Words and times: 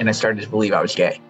and 0.00 0.08
I 0.08 0.12
started 0.12 0.42
to 0.42 0.48
believe 0.48 0.72
I 0.72 0.82
was 0.82 0.94
gay. 0.94 1.20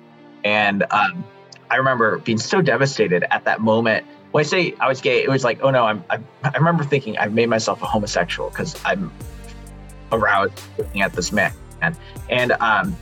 And 0.44 0.84
um, 0.90 1.24
I 1.70 1.76
remember 1.76 2.18
being 2.18 2.38
so 2.38 2.62
devastated 2.62 3.24
at 3.30 3.44
that 3.44 3.60
moment. 3.60 4.06
When 4.30 4.42
I 4.42 4.46
say 4.46 4.74
I 4.80 4.88
was 4.88 5.00
gay, 5.00 5.22
it 5.22 5.28
was 5.28 5.44
like, 5.44 5.60
oh 5.60 5.70
no, 5.70 5.84
I'm. 5.84 6.02
I, 6.08 6.20
I 6.44 6.56
remember 6.56 6.84
thinking 6.84 7.18
I've 7.18 7.34
made 7.34 7.48
myself 7.48 7.82
a 7.82 7.86
homosexual 7.86 8.48
because 8.48 8.80
I'm 8.84 9.12
aroused 10.12 10.62
looking 10.78 11.02
at 11.02 11.12
this 11.12 11.32
man, 11.32 11.52
and 12.30 12.52
um, 12.52 12.96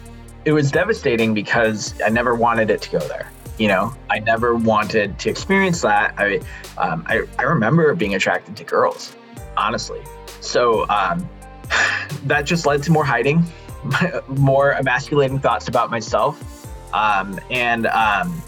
it 0.46 0.52
was 0.52 0.70
devastating 0.70 1.34
because 1.34 2.00
I 2.00 2.09
never 2.09 2.34
wanted 2.34 2.70
it 2.70 2.80
to 2.82 2.91
go 2.91 2.98
there. 3.00 3.30
You 3.59 3.69
know, 3.69 3.95
I 4.09 4.20
never 4.20 4.55
wanted 4.55 5.19
to 5.19 5.28
experience 5.28 5.82
that. 5.82 6.14
I, 6.16 6.41
um, 6.78 7.05
I, 7.06 7.24
I 7.38 7.42
remember 7.42 7.95
being 7.95 8.14
attracted 8.14 8.56
to 8.56 8.64
girls, 8.64 9.14
honestly. 9.56 10.00
So 10.41 10.88
um, 10.88 11.28
that 12.24 12.46
just 12.46 12.64
led 12.64 12.82
to 12.84 12.92
more 12.92 13.05
hiding, 13.05 13.45
more 14.28 14.74
emasculating 14.74 15.38
thoughts 15.38 15.68
about 15.68 15.91
myself. 15.91 16.66
Um, 16.95 17.38
and 17.50 17.87
um, 17.88 18.42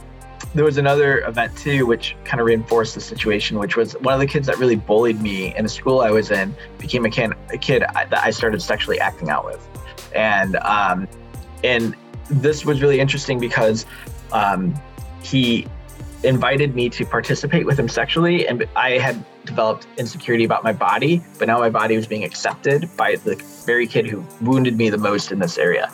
there 0.54 0.64
was 0.64 0.78
another 0.78 1.20
event 1.20 1.56
too, 1.56 1.86
which 1.86 2.16
kind 2.24 2.40
of 2.40 2.46
reinforced 2.46 2.94
the 2.94 3.00
situation, 3.00 3.58
which 3.58 3.76
was 3.76 3.92
one 4.00 4.14
of 4.14 4.20
the 4.20 4.26
kids 4.26 4.46
that 4.46 4.58
really 4.58 4.76
bullied 4.76 5.20
me 5.20 5.54
in 5.56 5.64
the 5.64 5.68
school 5.68 6.00
I 6.00 6.10
was 6.10 6.30
in 6.30 6.54
became 6.78 7.04
a, 7.04 7.10
kid, 7.10 7.32
a 7.52 7.58
kid 7.58 7.82
that 7.82 8.18
I 8.18 8.30
started 8.30 8.60
sexually 8.60 8.98
acting 8.98 9.30
out 9.30 9.44
with. 9.44 9.66
And, 10.14 10.56
um, 10.56 11.06
and 11.62 11.94
this 12.28 12.64
was 12.64 12.80
really 12.80 13.00
interesting 13.00 13.38
because 13.38 13.86
um, 14.32 14.74
he 15.22 15.66
invited 16.24 16.74
me 16.74 16.88
to 16.90 17.04
participate 17.04 17.64
with 17.64 17.78
him 17.78 17.88
sexually 17.88 18.46
and 18.46 18.66
i 18.76 18.98
had 18.98 19.24
developed 19.44 19.86
insecurity 19.98 20.44
about 20.44 20.62
my 20.64 20.72
body 20.72 21.22
but 21.38 21.48
now 21.48 21.58
my 21.58 21.70
body 21.70 21.96
was 21.96 22.06
being 22.06 22.24
accepted 22.24 22.88
by 22.96 23.16
the 23.16 23.36
very 23.66 23.86
kid 23.86 24.06
who 24.06 24.24
wounded 24.40 24.76
me 24.76 24.90
the 24.90 24.98
most 24.98 25.32
in 25.32 25.38
this 25.38 25.58
area 25.58 25.90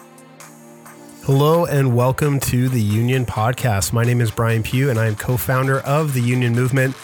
Hello 1.27 1.65
and 1.65 1.97
welcome 1.97 2.39
to 2.39 2.69
the 2.69 2.81
Union 2.81 3.27
Podcast. 3.27 3.93
My 3.93 4.05
name 4.05 4.21
is 4.21 4.31
Brian 4.31 4.63
Pugh 4.63 4.91
and 4.91 4.97
I 4.97 5.07
am 5.07 5.17
co 5.17 5.37
founder 5.37 5.81
of 5.81 6.15
the 6.15 6.21
Union 6.21 6.53
Movement. 6.53 6.95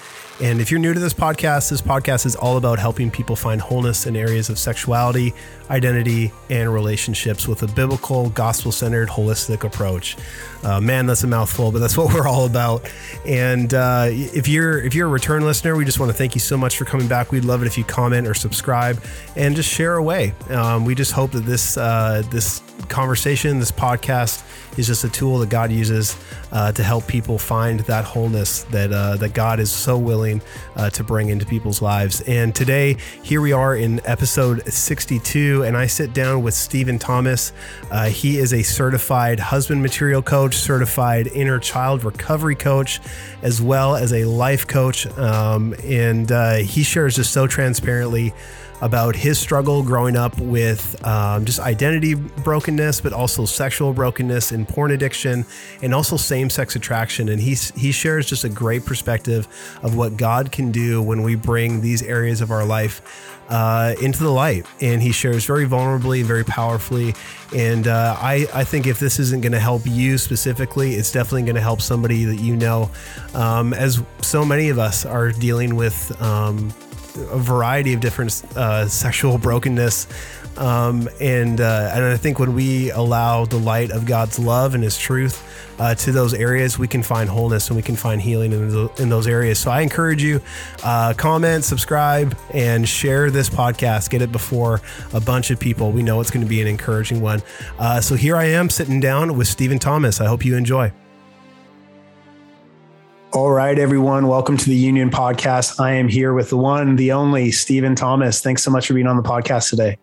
And 0.40 0.60
if 0.60 0.70
you're 0.70 0.80
new 0.80 0.92
to 0.92 0.98
this 0.98 1.12
podcast, 1.12 1.70
this 1.70 1.80
podcast 1.80 2.26
is 2.26 2.34
all 2.34 2.56
about 2.56 2.78
helping 2.78 3.10
people 3.10 3.36
find 3.36 3.60
wholeness 3.60 4.06
in 4.06 4.16
areas 4.16 4.48
of 4.48 4.58
sexuality, 4.58 5.34
identity, 5.70 6.32
and 6.50 6.72
relationships 6.72 7.46
with 7.46 7.62
a 7.62 7.68
biblical, 7.68 8.30
gospel 8.30 8.72
centered, 8.72 9.08
holistic 9.08 9.62
approach. 9.62 10.16
Uh, 10.64 10.80
man, 10.80 11.06
that's 11.06 11.22
a 11.22 11.26
mouthful, 11.26 11.70
but 11.70 11.78
that's 11.78 11.96
what 11.98 12.12
we're 12.12 12.26
all 12.26 12.46
about. 12.46 12.90
And 13.26 13.72
uh, 13.74 14.06
if 14.08 14.48
you're 14.48 14.82
if 14.82 14.94
you're 14.94 15.06
a 15.06 15.10
return 15.10 15.44
listener, 15.44 15.76
we 15.76 15.84
just 15.84 16.00
want 16.00 16.10
to 16.10 16.16
thank 16.16 16.34
you 16.34 16.40
so 16.40 16.56
much 16.56 16.76
for 16.76 16.84
coming 16.84 17.06
back. 17.06 17.30
We'd 17.30 17.44
love 17.44 17.62
it 17.62 17.66
if 17.66 17.78
you 17.78 17.84
comment 17.84 18.26
or 18.26 18.34
subscribe 18.34 19.02
and 19.36 19.54
just 19.54 19.68
share 19.68 19.96
away. 19.96 20.34
Um, 20.48 20.84
we 20.84 20.94
just 20.94 21.12
hope 21.12 21.30
that 21.32 21.44
this 21.44 21.76
uh, 21.76 22.22
this 22.30 22.62
conversation, 22.88 23.58
this 23.58 23.72
podcast, 23.72 24.42
is 24.78 24.86
just 24.86 25.04
a 25.04 25.08
tool 25.08 25.38
that 25.38 25.50
God 25.50 25.70
uses 25.70 26.16
uh, 26.50 26.72
to 26.72 26.82
help 26.82 27.06
people 27.06 27.38
find 27.38 27.80
that 27.80 28.04
wholeness 28.04 28.64
that 28.64 28.92
uh, 28.92 29.16
that 29.16 29.34
God 29.34 29.60
is 29.60 29.70
so 29.70 29.98
willing 29.98 30.40
uh, 30.76 30.90
to 30.90 31.04
bring 31.04 31.28
into 31.28 31.44
people's 31.44 31.82
lives. 31.82 32.20
And 32.22 32.54
today, 32.54 32.96
here 33.22 33.40
we 33.40 33.52
are 33.52 33.76
in 33.76 34.00
episode 34.04 34.66
62, 34.66 35.64
and 35.64 35.76
I 35.76 35.86
sit 35.86 36.12
down 36.12 36.42
with 36.42 36.54
Stephen 36.54 36.98
Thomas. 36.98 37.52
Uh, 37.90 38.06
he 38.06 38.38
is 38.38 38.52
a 38.52 38.62
certified 38.62 39.40
husband 39.40 39.82
material 39.82 40.22
coach, 40.22 40.56
certified 40.56 41.26
inner 41.28 41.58
child 41.58 42.04
recovery 42.04 42.56
coach, 42.56 43.00
as 43.42 43.60
well 43.60 43.96
as 43.96 44.12
a 44.12 44.24
life 44.24 44.66
coach, 44.66 45.06
um, 45.18 45.74
and 45.84 46.32
uh, 46.32 46.56
he 46.56 46.82
shares 46.82 47.16
just 47.16 47.32
so 47.32 47.46
transparently 47.46 48.32
about 48.82 49.14
his 49.14 49.38
struggle 49.38 49.82
growing 49.82 50.16
up 50.16 50.36
with 50.38 51.02
um, 51.06 51.44
just 51.44 51.60
identity 51.60 52.14
brokenness, 52.14 53.00
but 53.00 53.12
also 53.12 53.44
sexual 53.44 53.92
brokenness 53.92 54.50
and 54.50 54.68
porn 54.68 54.90
addiction, 54.90 55.46
and 55.82 55.94
also 55.94 56.16
same 56.16 56.50
sex 56.50 56.74
attraction. 56.74 57.28
And 57.28 57.40
he, 57.40 57.54
he 57.76 57.92
shares 57.92 58.26
just 58.26 58.42
a 58.42 58.48
great 58.48 58.84
perspective 58.84 59.46
of 59.84 59.96
what 59.96 60.16
God 60.16 60.50
can 60.50 60.72
do 60.72 61.00
when 61.00 61.22
we 61.22 61.36
bring 61.36 61.80
these 61.80 62.02
areas 62.02 62.40
of 62.40 62.50
our 62.50 62.66
life. 62.66 63.28
Uh, 63.48 63.94
into 64.00 64.22
the 64.22 64.30
light. 64.30 64.64
And 64.80 65.02
he 65.02 65.12
shares 65.12 65.44
very 65.44 65.66
vulnerably, 65.66 66.22
very 66.22 66.44
powerfully. 66.44 67.14
And 67.54 67.86
uh, 67.86 68.16
I, 68.18 68.46
I 68.54 68.64
think 68.64 68.86
if 68.86 68.98
this 68.98 69.18
isn't 69.18 69.42
going 69.42 69.52
to 69.52 69.60
help 69.60 69.82
you 69.84 70.16
specifically, 70.16 70.94
it's 70.94 71.12
definitely 71.12 71.42
going 71.42 71.56
to 71.56 71.60
help 71.60 71.82
somebody 71.82 72.24
that 72.24 72.36
you 72.36 72.56
know, 72.56 72.90
um, 73.34 73.74
as 73.74 74.02
so 74.22 74.42
many 74.42 74.70
of 74.70 74.78
us 74.78 75.04
are 75.04 75.32
dealing 75.32 75.76
with 75.76 76.18
um, 76.22 76.72
a 77.16 77.38
variety 77.38 77.92
of 77.92 78.00
different 78.00 78.44
uh, 78.56 78.86
sexual 78.88 79.38
brokenness. 79.38 80.06
Um, 80.56 81.08
and 81.18 81.60
uh, 81.62 81.90
and 81.94 82.04
I 82.04 82.16
think 82.18 82.38
when 82.38 82.54
we 82.54 82.90
allow 82.90 83.46
the 83.46 83.56
light 83.56 83.90
of 83.90 84.04
God's 84.04 84.38
love 84.38 84.74
and 84.74 84.84
His 84.84 84.98
truth 84.98 85.42
uh, 85.80 85.94
to 85.94 86.12
those 86.12 86.34
areas, 86.34 86.78
we 86.78 86.86
can 86.86 87.02
find 87.02 87.28
wholeness 87.28 87.68
and 87.68 87.76
we 87.76 87.82
can 87.82 87.96
find 87.96 88.20
healing 88.20 88.52
in, 88.52 88.68
the, 88.68 88.92
in 88.98 89.08
those 89.08 89.26
areas. 89.26 89.58
So 89.58 89.70
I 89.70 89.80
encourage 89.80 90.22
you, 90.22 90.42
uh, 90.84 91.14
comment, 91.16 91.64
subscribe, 91.64 92.36
and 92.52 92.86
share 92.86 93.30
this 93.30 93.48
podcast. 93.48 94.10
Get 94.10 94.20
it 94.20 94.30
before 94.30 94.82
a 95.14 95.20
bunch 95.20 95.50
of 95.50 95.58
people. 95.58 95.90
We 95.90 96.02
know 96.02 96.20
it's 96.20 96.30
going 96.30 96.44
to 96.44 96.50
be 96.50 96.60
an 96.60 96.68
encouraging 96.68 97.22
one. 97.22 97.42
Uh, 97.78 98.02
so 98.02 98.14
here 98.14 98.36
I 98.36 98.44
am 98.44 98.68
sitting 98.68 99.00
down 99.00 99.38
with 99.38 99.48
Stephen 99.48 99.78
Thomas. 99.78 100.20
I 100.20 100.26
hope 100.26 100.44
you 100.44 100.56
enjoy. 100.56 100.92
All 103.32 103.50
right, 103.50 103.78
everyone. 103.78 104.28
Welcome 104.28 104.58
to 104.58 104.66
the 104.66 104.76
Union 104.76 105.08
Podcast. 105.08 105.80
I 105.80 105.92
am 105.92 106.06
here 106.06 106.34
with 106.34 106.50
the 106.50 106.58
one, 106.58 106.96
the 106.96 107.12
only 107.12 107.50
Stephen 107.50 107.94
Thomas. 107.94 108.42
Thanks 108.42 108.62
so 108.62 108.70
much 108.70 108.86
for 108.86 108.92
being 108.92 109.06
on 109.06 109.16
the 109.16 109.22
podcast 109.22 109.70
today. 109.70 109.96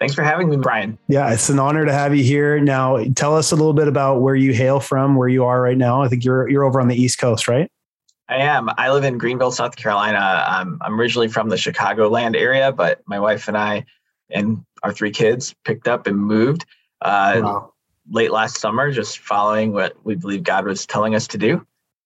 Thanks 0.00 0.12
for 0.12 0.24
having 0.24 0.48
me, 0.48 0.56
Brian. 0.56 0.98
Yeah, 1.06 1.32
it's 1.32 1.48
an 1.48 1.60
honor 1.60 1.86
to 1.86 1.92
have 1.92 2.16
you 2.16 2.24
here. 2.24 2.58
Now, 2.58 3.04
tell 3.14 3.36
us 3.36 3.52
a 3.52 3.54
little 3.54 3.74
bit 3.74 3.86
about 3.86 4.22
where 4.22 4.34
you 4.34 4.52
hail 4.52 4.80
from, 4.80 5.14
where 5.14 5.28
you 5.28 5.44
are 5.44 5.60
right 5.60 5.76
now. 5.76 6.02
I 6.02 6.08
think 6.08 6.24
you're 6.24 6.50
you're 6.50 6.64
over 6.64 6.80
on 6.80 6.88
the 6.88 7.00
East 7.00 7.18
Coast, 7.18 7.46
right? 7.46 7.70
I 8.28 8.38
am. 8.38 8.68
I 8.76 8.90
live 8.90 9.04
in 9.04 9.18
Greenville, 9.18 9.52
South 9.52 9.76
Carolina. 9.76 10.44
Um, 10.48 10.78
I'm 10.80 11.00
originally 11.00 11.28
from 11.28 11.50
the 11.50 11.56
Chicagoland 11.56 12.34
area, 12.34 12.72
but 12.72 13.02
my 13.06 13.20
wife 13.20 13.46
and 13.46 13.56
I 13.56 13.84
and 14.30 14.64
our 14.82 14.92
three 14.92 15.12
kids 15.12 15.54
picked 15.64 15.86
up 15.86 16.08
and 16.08 16.18
moved 16.18 16.66
uh, 17.02 17.40
wow. 17.40 17.72
late 18.10 18.32
last 18.32 18.58
summer, 18.58 18.90
just 18.90 19.20
following 19.20 19.72
what 19.72 19.94
we 20.02 20.16
believe 20.16 20.42
God 20.42 20.64
was 20.64 20.86
telling 20.86 21.14
us 21.14 21.28
to 21.28 21.38
do 21.38 21.64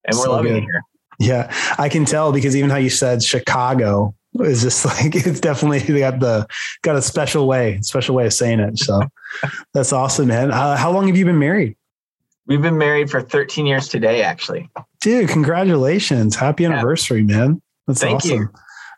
and 0.09 0.17
we're 0.17 0.25
so 0.25 0.33
loving 0.33 0.53
good. 0.53 0.63
it 0.63 0.65
here. 0.65 0.83
Yeah, 1.21 1.75
I 1.79 1.89
can 1.89 2.05
tell 2.05 2.33
because 2.33 2.57
even 2.57 2.71
how 2.71 2.77
you 2.77 2.91
said 2.91 3.23
Chicago 3.23 4.15
is 4.41 4.63
just 4.63 4.85
like 4.85 5.15
it's 5.15 5.41
definitely 5.41 5.99
got 5.99 6.21
the 6.21 6.47
got 6.83 6.97
a 6.97 7.03
special 7.03 7.47
way, 7.47 7.81
special 7.83 8.15
way 8.15 8.27
of 8.27 8.33
saying 8.33 8.61
it. 8.61 8.79
So 8.79 9.01
that's 9.75 9.93
awesome, 9.93 10.29
man. 10.29 10.51
Uh, 10.51 10.77
how 10.77 10.91
long 10.91 11.07
have 11.09 11.17
you 11.17 11.25
been 11.25 11.39
married? 11.39 11.77
We've 12.47 12.63
been 12.63 12.79
married 12.79 13.11
for 13.11 13.21
13 13.21 13.67
years 13.67 13.89
today, 13.89 14.23
actually. 14.23 14.71
Dude, 15.01 15.29
congratulations! 15.29 16.35
Happy 16.35 16.63
yeah. 16.63 16.71
anniversary, 16.71 17.23
man. 17.23 17.61
That's 17.87 18.01
Thank 18.01 18.17
awesome. 18.17 18.39
You. 18.39 18.49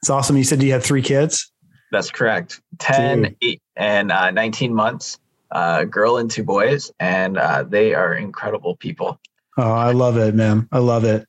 It's 0.03 0.11
awesome. 0.11 0.37
You 0.37 0.45
said 0.45 0.63
you 0.63 0.73
had 0.73 0.83
three 0.83 1.03
kids. 1.03 1.51
That's 1.91 2.11
correct. 2.11 2.61
10, 2.79 3.23
Dude. 3.23 3.37
8, 3.43 3.63
and 3.77 4.13
uh, 4.13 4.31
19 4.31 4.73
months. 4.73 5.19
Uh, 5.51 5.83
girl 5.83 6.19
and 6.19 6.31
two 6.31 6.45
boys, 6.45 6.93
and 7.01 7.37
uh, 7.37 7.65
they 7.65 7.93
are 7.93 8.15
incredible 8.15 8.77
people. 8.77 9.19
Oh, 9.61 9.73
I 9.73 9.93
love 9.93 10.17
it, 10.17 10.35
man. 10.35 10.67
I 10.73 10.79
love 10.79 11.05
it. 11.05 11.29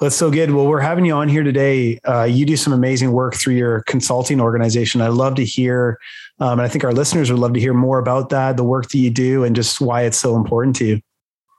That's 0.00 0.16
so 0.16 0.28
good. 0.28 0.50
Well, 0.50 0.66
we're 0.66 0.80
having 0.80 1.04
you 1.04 1.14
on 1.14 1.28
here 1.28 1.44
today. 1.44 2.00
Uh, 2.04 2.24
you 2.24 2.44
do 2.44 2.56
some 2.56 2.72
amazing 2.72 3.12
work 3.12 3.36
through 3.36 3.54
your 3.54 3.82
consulting 3.82 4.40
organization. 4.40 5.00
I'd 5.00 5.12
love 5.12 5.36
to 5.36 5.44
hear, 5.44 5.96
um, 6.40 6.58
and 6.58 6.62
I 6.62 6.68
think 6.68 6.82
our 6.82 6.92
listeners 6.92 7.30
would 7.30 7.38
love 7.38 7.52
to 7.52 7.60
hear 7.60 7.72
more 7.72 8.00
about 8.00 8.30
that, 8.30 8.56
the 8.56 8.64
work 8.64 8.88
that 8.88 8.98
you 8.98 9.10
do, 9.10 9.44
and 9.44 9.54
just 9.54 9.80
why 9.80 10.02
it's 10.02 10.18
so 10.18 10.34
important 10.34 10.74
to 10.76 10.84
you. 10.84 11.00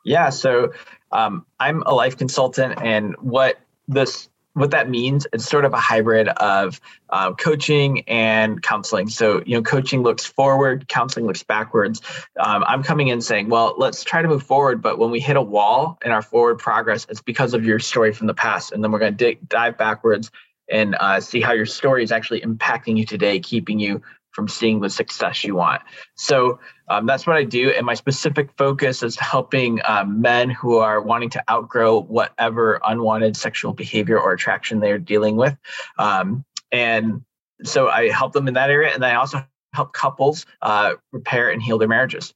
Yeah. 0.04 0.32
So 0.32 0.74
um, 1.14 1.46
I'm 1.62 1.82
a 1.84 1.94
life 1.94 2.18
consultant, 2.18 2.82
and 2.82 3.16
what 3.22 3.60
this 3.88 4.28
what 4.54 4.72
that 4.72 4.90
means 4.90 5.26
it's 5.32 5.46
sort 5.46 5.64
of 5.64 5.74
a 5.74 5.80
hybrid 5.80 6.28
of 6.28 6.82
uh, 7.10 7.34
coaching 7.34 8.02
and 8.08 8.62
counseling. 8.62 9.08
So 9.10 9.42
you 9.46 9.56
know 9.56 9.62
coaching 9.62 10.04
looks 10.04 10.26
forward 10.26 10.88
counseling 10.88 11.26
looks 11.26 11.44
backwards. 11.44 12.02
Um, 12.40 12.64
i'm 12.68 12.84
coming 12.84 13.08
in 13.08 13.22
saying 13.22 13.50
well 13.50 13.76
let's 13.78 14.04
try 14.04 14.22
to 14.22 14.28
move 14.28 14.44
forward 14.44 14.82
but 14.82 14.98
when 14.98 15.12
we 15.12 15.20
hit 15.20 15.38
a 15.38 15.42
wall 15.42 15.98
in 16.04 16.12
our 16.12 16.22
forward 16.22 16.60
progress 16.60 17.06
it's 17.10 17.22
because 17.22 17.54
of 17.54 17.66
your 17.66 17.80
story 17.80 18.14
from 18.14 18.28
the 18.28 18.34
past. 18.34 18.72
And 18.72 18.84
then 18.84 18.92
we're 18.92 19.00
going 19.00 19.18
to 19.18 19.36
dive 19.48 19.78
backwards 19.78 20.32
and 20.70 20.96
uh, 21.00 21.20
see 21.20 21.42
how 21.42 21.52
your 21.54 21.66
story 21.66 22.04
is 22.04 22.12
actually 22.12 22.42
impacting 22.42 22.98
you 22.98 23.06
today 23.06 23.40
keeping 23.40 23.80
you 23.80 24.02
from 24.32 24.48
seeing 24.48 24.80
the 24.80 24.90
success 24.90 25.44
you 25.44 25.56
want. 25.56 25.82
So 26.16 26.60
um, 26.92 27.06
that's 27.06 27.26
what 27.26 27.38
I 27.38 27.44
do. 27.44 27.70
And 27.70 27.86
my 27.86 27.94
specific 27.94 28.50
focus 28.58 29.02
is 29.02 29.18
helping 29.18 29.80
um, 29.86 30.20
men 30.22 30.50
who 30.50 30.78
are 30.78 31.02
wanting 31.02 31.30
to 31.32 31.44
outgrow 31.50 32.02
whatever 32.02 32.82
unwanted 32.86 33.38
sexual 33.38 33.74
behavior 33.74 34.20
or 34.20 34.34
attraction 34.34 34.82
they're 34.82 35.00
dealing 35.00 35.38
with. 35.38 35.56
Um, 35.98 36.44
and 36.72 37.24
so 37.64 37.88
I 37.88 38.10
help 38.10 38.34
them 38.34 38.48
in 38.48 38.56
that 38.56 38.70
area. 38.70 38.94
And 38.94 39.06
I 39.06 39.16
also 39.16 39.46
help 39.74 39.94
couples 39.94 40.46
uh, 40.62 40.96
repair 41.14 41.50
and 41.50 41.62
heal 41.62 41.78
their 41.78 41.88
marriages. 41.88 42.34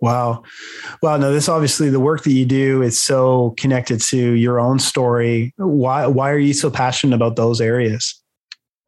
Wow. 0.00 0.42
Well, 1.02 1.18
no, 1.18 1.32
this 1.32 1.48
obviously 1.48 1.90
the 1.90 2.00
work 2.00 2.24
that 2.24 2.32
you 2.32 2.46
do 2.46 2.82
is 2.82 3.00
so 3.00 3.54
connected 3.56 4.00
to 4.00 4.16
your 4.16 4.58
own 4.58 4.80
story. 4.80 5.52
Why 5.58 6.08
why 6.08 6.30
are 6.30 6.38
you 6.38 6.54
so 6.54 6.70
passionate 6.70 7.14
about 7.14 7.36
those 7.36 7.60
areas? 7.60 8.20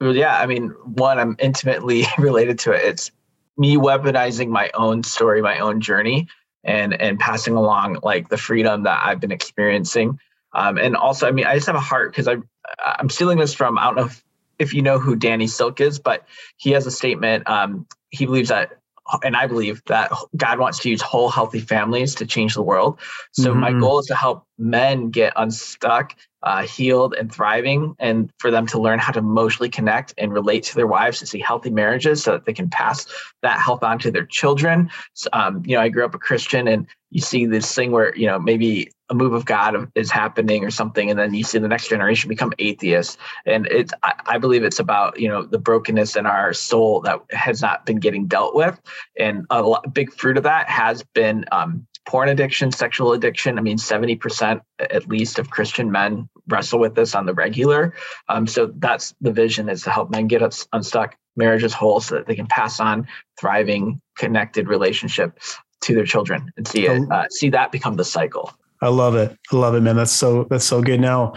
Well, 0.01 0.17
yeah, 0.17 0.41
I 0.41 0.47
mean, 0.47 0.71
one, 0.85 1.21
I'm 1.21 1.37
intimately 1.39 2.05
related 2.19 2.59
to 2.61 2.73
it. 2.73 2.83
It's 2.85 3.13
me 3.57 3.77
weaponizing 3.77 4.49
my 4.49 4.71
own 4.75 5.03
story, 5.03 5.43
my 5.43 5.59
own 5.59 5.81
journey, 5.81 6.29
and 6.65 7.01
and 7.01 7.19
passing 7.19 7.55
along 7.55 7.99
like 8.03 8.29
the 8.29 8.39
freedom 8.39 8.85
that 8.85 9.01
I've 9.05 9.21
been 9.21 9.33
experiencing. 9.33 10.19
Um, 10.53 10.79
and 10.79 10.97
also, 10.97 11.27
I 11.27 11.33
mean, 11.33 11.47
I 11.47 11.55
just 11.55 11.67
have 11.67 11.77
a 11.77 11.81
heart 11.81 12.13
because 12.13 12.29
I'm 12.29 12.49
I'm 12.85 13.11
stealing 13.11 13.39
this 13.39 13.55
from 13.55 13.79
I 13.79 13.85
don't 13.85 13.97
know 13.97 14.05
if, 14.07 14.25
if 14.59 14.75
you 14.75 14.83
know 14.83 14.99
who 14.99 15.17
Danny 15.17 15.47
Silk 15.47 15.81
is, 15.81 15.99
but 15.99 16.27
he 16.57 16.71
has 16.71 16.87
a 16.87 16.91
statement. 16.91 17.49
Um, 17.49 17.87
he 18.11 18.27
believes 18.27 18.49
that 18.49 18.79
and 19.23 19.37
I 19.37 19.47
believe 19.47 19.83
that 19.87 20.11
God 20.37 20.59
wants 20.59 20.79
to 20.81 20.91
use 20.91 21.03
whole, 21.03 21.29
healthy 21.29 21.61
families 21.61 22.15
to 22.17 22.27
change 22.27 22.55
the 22.55 22.63
world. 22.63 22.99
So 23.33 23.51
mm-hmm. 23.51 23.61
my 23.61 23.73
goal 23.73 23.99
is 23.99 24.07
to 24.07 24.15
help 24.15 24.47
men 24.59 25.11
get 25.11 25.33
unstuck, 25.37 26.15
uh, 26.43 26.63
healed, 26.63 27.15
and 27.15 27.33
thriving, 27.33 27.95
and 27.99 28.31
for 28.39 28.51
them 28.51 28.67
to 28.67 28.81
learn 28.81 28.99
how 28.99 29.13
to 29.13 29.19
emotionally 29.19 29.71
connect 29.71 30.15
and 30.19 30.33
relate 30.33 30.63
to 30.65 30.75
their 30.75 30.87
wives 30.87 31.19
to 31.19 31.27
see 31.27 31.39
healthy 31.39 31.71
marriages, 31.71 32.23
so 32.23 32.33
that 32.33 32.45
they 32.45 32.53
can 32.53 32.69
pass 32.69 33.07
that 33.43 33.61
health 33.61 33.83
on 33.83 33.99
to 33.99 34.11
their 34.11 34.27
children. 34.27 34.91
So, 35.15 35.29
um, 35.33 35.63
you 35.65 35.77
know, 35.77 35.83
I 35.83 35.89
grew 35.89 36.05
up 36.05 36.15
a 36.15 36.19
Christian, 36.19 36.69
and 36.69 36.87
you 37.11 37.21
see 37.21 37.47
this 37.47 37.73
thing 37.75 37.93
where 37.93 38.15
you 38.17 38.27
know 38.27 38.39
maybe 38.39 38.91
a 39.11 39.15
move 39.15 39.33
of 39.33 39.45
God 39.45 39.91
is 39.95 40.11
happening 40.11 40.65
or 40.65 40.71
something, 40.71 41.11
and 41.11 41.19
then 41.19 41.35
you 41.35 41.45
see 41.45 41.59
the 41.59 41.69
next 41.69 41.89
generation 41.89 42.29
become 42.29 42.53
atheists. 42.59 43.17
And 43.47 43.67
it's 43.67 43.93
I, 44.03 44.15
I 44.27 44.39
believe 44.39 44.65
it's 44.65 44.81
about 44.81 45.19
you 45.19 45.29
know 45.29 45.45
the 45.45 45.59
brokenness 45.59 46.17
in 46.17 46.27
our 46.27 46.53
soul 46.53 47.01
that 47.03 47.21
has 47.31 47.63
not 47.63 47.87
been 47.87 47.99
getting 47.99 48.27
dealt 48.27 48.55
with, 48.55 48.81
and 49.19 49.47
a 49.51 49.63
lot, 49.63 49.95
big 49.95 50.13
fruit 50.13 50.37
of 50.37 50.43
that 50.43 50.69
has 50.69 51.03
been 51.15 51.45
um, 51.53 51.87
porn 52.07 52.29
addiction, 52.29 52.71
sexual 52.71 53.13
addiction. 53.13 53.59
I 53.59 53.63
mean, 53.63 53.79
70% 53.79 54.61
at 54.79 55.09
least 55.09 55.39
of 55.39 55.51
Christian 55.51 55.91
men 55.91 56.29
wrestle 56.49 56.79
with 56.79 56.95
this 56.95 57.15
on 57.15 57.27
the 57.27 57.35
regular. 57.35 57.95
Um, 58.29 58.47
so 58.47 58.73
that's 58.77 59.15
the 59.21 59.33
vision 59.33 59.69
is 59.69 59.83
to 59.83 59.91
help 59.91 60.11
men 60.11 60.27
get 60.27 60.43
us 60.43 60.67
unstuck, 60.73 61.17
marriages 61.37 61.73
whole 61.73 62.01
so 62.01 62.17
that 62.17 62.27
they 62.27 62.35
can 62.35 62.47
pass 62.47 62.81
on 62.81 63.07
thriving, 63.41 64.01
connected 64.17 64.69
relationship 64.69 65.39
to 65.83 65.95
their 65.95 66.05
children 66.05 66.53
and 66.57 66.67
see 66.67 66.87
it, 66.87 67.11
uh, 67.11 67.27
see 67.31 67.51
that 67.51 67.73
become 67.73 67.97
the 67.97 68.05
cycle. 68.05 68.53
I 68.85 68.89
love 68.89 69.15
it. 69.15 69.37
I 69.51 69.57
love 69.57 69.75
it, 69.75 69.81
man. 69.81 69.97
That's 69.97 70.13
so 70.13 70.45
that's 70.51 70.65
so 70.65 70.83
good. 70.83 71.01
Now, 71.01 71.33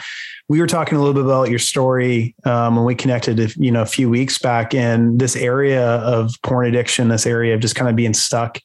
we 0.49 0.59
were 0.59 0.67
talking 0.67 0.97
a 0.97 0.99
little 1.01 1.13
bit 1.13 1.23
about 1.23 1.49
your 1.49 1.59
story 1.59 2.35
um, 2.43 2.75
when 2.75 2.83
we 2.83 2.93
connected, 2.93 3.55
you 3.55 3.71
know, 3.71 3.81
a 3.81 3.85
few 3.85 4.09
weeks 4.09 4.37
back, 4.37 4.73
in 4.73 5.17
this 5.17 5.35
area 5.37 5.85
of 5.85 6.33
porn 6.43 6.67
addiction, 6.67 7.07
this 7.07 7.25
area 7.25 7.53
of 7.55 7.61
just 7.61 7.75
kind 7.75 7.89
of 7.89 7.95
being 7.95 8.13
stuck 8.13 8.59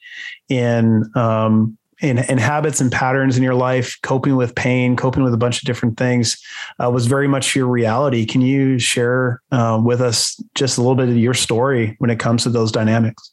in 0.49 1.09
um, 1.15 1.79
in, 2.03 2.19
in 2.19 2.37
habits 2.37 2.81
and 2.81 2.91
patterns 2.91 3.37
in 3.37 3.43
your 3.43 3.55
life, 3.55 3.97
coping 4.03 4.37
with 4.37 4.55
pain, 4.55 4.97
coping 4.97 5.23
with 5.23 5.33
a 5.33 5.39
bunch 5.39 5.63
of 5.63 5.65
different 5.65 5.97
things, 5.97 6.37
uh, 6.83 6.91
was 6.91 7.07
very 7.07 7.29
much 7.29 7.55
your 7.55 7.69
reality. 7.69 8.27
Can 8.27 8.41
you 8.41 8.79
share 8.79 9.41
uh, 9.53 9.81
with 9.83 10.01
us 10.01 10.43
just 10.55 10.77
a 10.77 10.81
little 10.81 10.97
bit 10.97 11.09
of 11.09 11.17
your 11.17 11.35
story 11.35 11.95
when 11.99 12.11
it 12.11 12.19
comes 12.19 12.43
to 12.43 12.51
those 12.51 12.73
dynamics? 12.73 13.33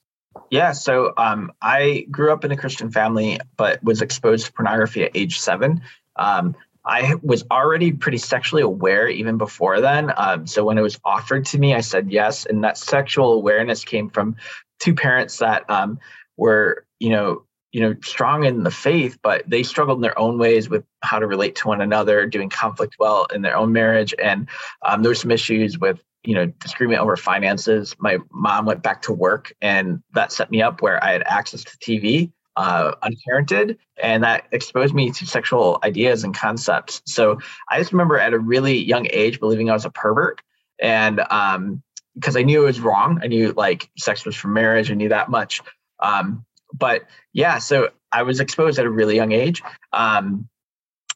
Yeah, 0.52 0.72
so 0.72 1.14
um, 1.18 1.52
I 1.62 2.08
grew 2.10 2.32
up 2.32 2.46
in 2.46 2.52
a 2.52 2.58
Christian 2.58 2.92
family, 2.92 3.40
but 3.58 3.84
was 3.84 4.02
exposed 4.02 4.46
to 4.46 4.54
pornography 4.54 5.04
at 5.04 5.12
age 5.16 5.40
seven. 5.40 5.82
Um, 6.16 6.56
I 6.86 7.16
was 7.22 7.44
already 7.52 7.92
pretty 7.92 8.18
sexually 8.18 8.64
aware 8.64 9.08
even 9.08 9.38
before 9.38 9.82
then. 9.82 10.12
Um, 10.18 10.48
so 10.48 10.64
when 10.64 10.78
it 10.78 10.82
was 10.82 11.00
offered 11.06 11.46
to 11.48 11.60
me, 11.60 11.76
I 11.76 11.82
said 11.82 12.12
yes. 12.12 12.46
And 12.46 12.64
that 12.64 12.78
sexual 12.78 13.34
awareness 13.34 13.84
came 13.84 14.10
from 14.10 14.36
two 14.80 14.96
parents 14.96 15.38
that 15.38 15.70
um, 15.70 16.00
were, 16.38 16.86
you 17.00 17.10
know, 17.10 17.44
you 17.72 17.82
know, 17.82 17.96
strong 18.04 18.46
in 18.46 18.64
the 18.64 18.72
faith, 18.72 19.18
but 19.22 19.44
they 19.48 19.64
struggled 19.64 20.00
in 20.00 20.02
their 20.02 20.18
own 20.18 20.38
ways 20.38 20.70
with 20.70 20.84
how 21.02 21.20
to 21.20 21.28
relate 21.28 21.56
to 21.56 21.68
one 21.68 21.82
another, 21.82 22.26
doing 22.26 22.50
conflict 22.50 22.96
well 23.00 23.28
in 23.34 23.42
their 23.42 23.56
own 23.56 23.72
marriage. 23.72 24.14
And 24.22 24.48
um, 24.86 25.04
there 25.04 25.12
were 25.12 25.16
some 25.16 25.32
issues 25.32 25.78
with 25.78 26.02
you 26.24 26.36
know, 26.36 26.46
disagreement 26.46 27.02
over 27.02 27.16
finances. 27.16 27.96
My 28.00 28.18
mom 28.32 28.66
went 28.66 28.84
back 28.84 29.02
to 29.04 29.14
work, 29.14 29.54
and 29.62 30.04
that 30.14 30.32
set 30.32 30.52
me 30.52 30.62
up 30.62 30.82
where 30.82 31.04
I 31.04 31.12
had 31.14 31.24
access 31.26 31.64
to 31.64 31.78
TV, 31.78 32.32
uh, 32.56 32.92
unparented, 33.04 33.78
and 34.02 34.24
that 34.24 34.46
exposed 34.52 34.94
me 34.94 35.12
to 35.12 35.26
sexual 35.26 35.80
ideas 35.84 36.24
and 36.24 36.36
concepts. 36.36 37.02
So 37.06 37.40
I 37.70 37.80
just 37.80 37.94
remember 37.94 38.20
at 38.20 38.34
a 38.34 38.40
really 38.40 38.78
young 38.78 39.08
age 39.12 39.40
believing 39.40 39.70
I 39.70 39.74
was 39.74 39.86
a 39.86 39.90
pervert, 39.90 40.42
and 40.82 41.22
um, 41.30 41.82
because 42.16 42.36
I 42.36 42.44
knew 42.44 42.64
it 42.64 42.66
was 42.66 42.82
wrong. 42.82 43.20
I 43.24 43.28
knew 43.28 43.54
like 43.54 43.90
sex 43.98 44.26
was 44.26 44.36
for 44.36 44.50
marriage. 44.50 44.92
I 44.92 44.96
knew 44.96 45.10
that 45.10 45.30
much. 45.30 45.62
Um, 46.02 46.46
but 46.74 47.06
yeah, 47.34 47.58
so 47.58 47.90
I 48.12 48.24
was 48.24 48.40
exposed 48.40 48.80
at 48.80 48.86
a 48.86 48.90
really 48.90 49.16
young 49.16 49.32
age. 49.32 49.62
Um, 49.94 50.48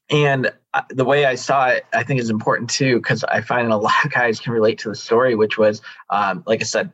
and 0.10 0.52
uh, 0.74 0.82
the 0.90 1.06
way 1.06 1.26
I 1.26 1.36
saw 1.36 1.68
it, 1.68 1.86
I 1.94 2.04
think 2.04 2.20
is 2.20 2.30
important 2.30 2.70
too, 2.70 2.98
because 2.98 3.24
I 3.26 3.42
find 3.42 3.72
a 3.72 3.78
lot 3.88 4.06
of 4.06 4.12
guys 4.12 4.40
can 4.40 4.54
relate 4.54 4.78
to 4.80 4.90
the 4.90 4.96
story, 4.96 5.36
which 5.36 5.58
was, 5.58 5.82
um, 6.10 6.44
like 6.46 6.62
I 6.62 6.66
said, 6.66 6.92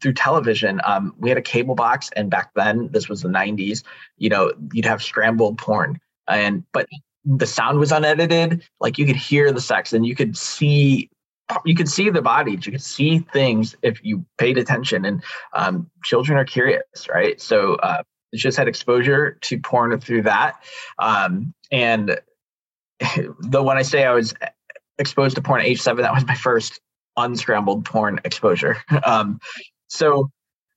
through 0.00 0.14
television. 0.14 0.80
Um, 0.84 1.14
we 1.18 1.28
had 1.28 1.38
a 1.38 1.42
cable 1.42 1.74
box, 1.74 2.10
and 2.16 2.28
back 2.28 2.50
then, 2.56 2.88
this 2.90 3.08
was 3.08 3.22
the 3.22 3.28
'90s. 3.28 3.84
You 4.18 4.30
know, 4.30 4.52
you'd 4.72 4.84
have 4.84 5.02
scrambled 5.02 5.58
porn, 5.58 6.00
and 6.28 6.64
but 6.72 6.88
the 7.24 7.46
sound 7.46 7.78
was 7.78 7.92
unedited. 7.92 8.64
Like 8.80 8.98
you 8.98 9.06
could 9.06 9.16
hear 9.16 9.52
the 9.52 9.60
sex, 9.60 9.92
and 9.92 10.04
you 10.04 10.16
could 10.16 10.36
see 10.36 11.08
you 11.64 11.74
could 11.74 11.88
see 11.88 12.10
the 12.10 12.22
bodies 12.22 12.66
you 12.66 12.72
could 12.72 12.82
see 12.82 13.18
things 13.18 13.76
if 13.82 14.04
you 14.04 14.24
paid 14.38 14.58
attention 14.58 15.04
and 15.04 15.22
um, 15.54 15.90
children 16.04 16.38
are 16.38 16.44
curious 16.44 17.08
right 17.08 17.40
so 17.40 17.74
uh, 17.76 18.02
just 18.34 18.56
had 18.56 18.68
exposure 18.68 19.38
to 19.40 19.58
porn 19.58 19.98
through 20.00 20.22
that 20.22 20.62
um, 20.98 21.52
and 21.70 22.18
though 23.40 23.62
when 23.62 23.78
I 23.78 23.82
say 23.82 24.04
I 24.04 24.12
was 24.12 24.34
exposed 24.98 25.36
to 25.36 25.42
porn 25.42 25.60
at 25.60 25.66
age 25.66 25.80
seven, 25.80 26.02
that 26.02 26.14
was 26.14 26.26
my 26.26 26.34
first 26.34 26.80
unscrambled 27.16 27.84
porn 27.84 28.20
exposure. 28.24 28.78
Um, 29.04 29.40
so, 29.88 30.30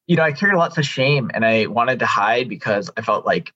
you 0.07 0.17
know, 0.17 0.23
I 0.23 0.33
carried 0.33 0.57
lots 0.57 0.77
of 0.77 0.85
shame 0.85 1.31
and 1.33 1.45
I 1.45 1.67
wanted 1.67 1.99
to 1.99 2.05
hide 2.05 2.49
because 2.49 2.91
I 2.97 3.01
felt 3.01 3.25
like 3.25 3.53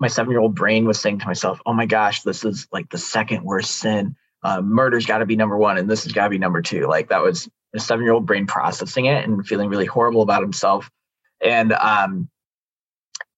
my 0.00 0.08
seven 0.08 0.32
year 0.32 0.40
old 0.40 0.54
brain 0.54 0.84
was 0.84 0.98
saying 0.98 1.20
to 1.20 1.26
myself, 1.26 1.60
oh 1.64 1.72
my 1.72 1.86
gosh, 1.86 2.22
this 2.22 2.44
is 2.44 2.66
like 2.72 2.90
the 2.90 2.98
second 2.98 3.44
worst 3.44 3.72
sin. 3.72 4.16
Uh, 4.46 4.60
murder's 4.60 5.06
got 5.06 5.18
to 5.18 5.26
be 5.26 5.34
number 5.34 5.56
one 5.56 5.76
and 5.76 5.90
this 5.90 6.04
has 6.04 6.12
got 6.12 6.24
to 6.24 6.30
be 6.30 6.38
number 6.38 6.62
two. 6.62 6.86
Like 6.86 7.08
that 7.08 7.20
was 7.20 7.48
a 7.74 7.80
seven 7.80 8.04
year 8.04 8.12
old 8.12 8.26
brain 8.26 8.46
processing 8.46 9.06
it 9.06 9.24
and 9.24 9.44
feeling 9.44 9.68
really 9.68 9.86
horrible 9.86 10.22
about 10.22 10.40
himself. 10.40 10.88
And 11.44 11.72
um, 11.72 12.28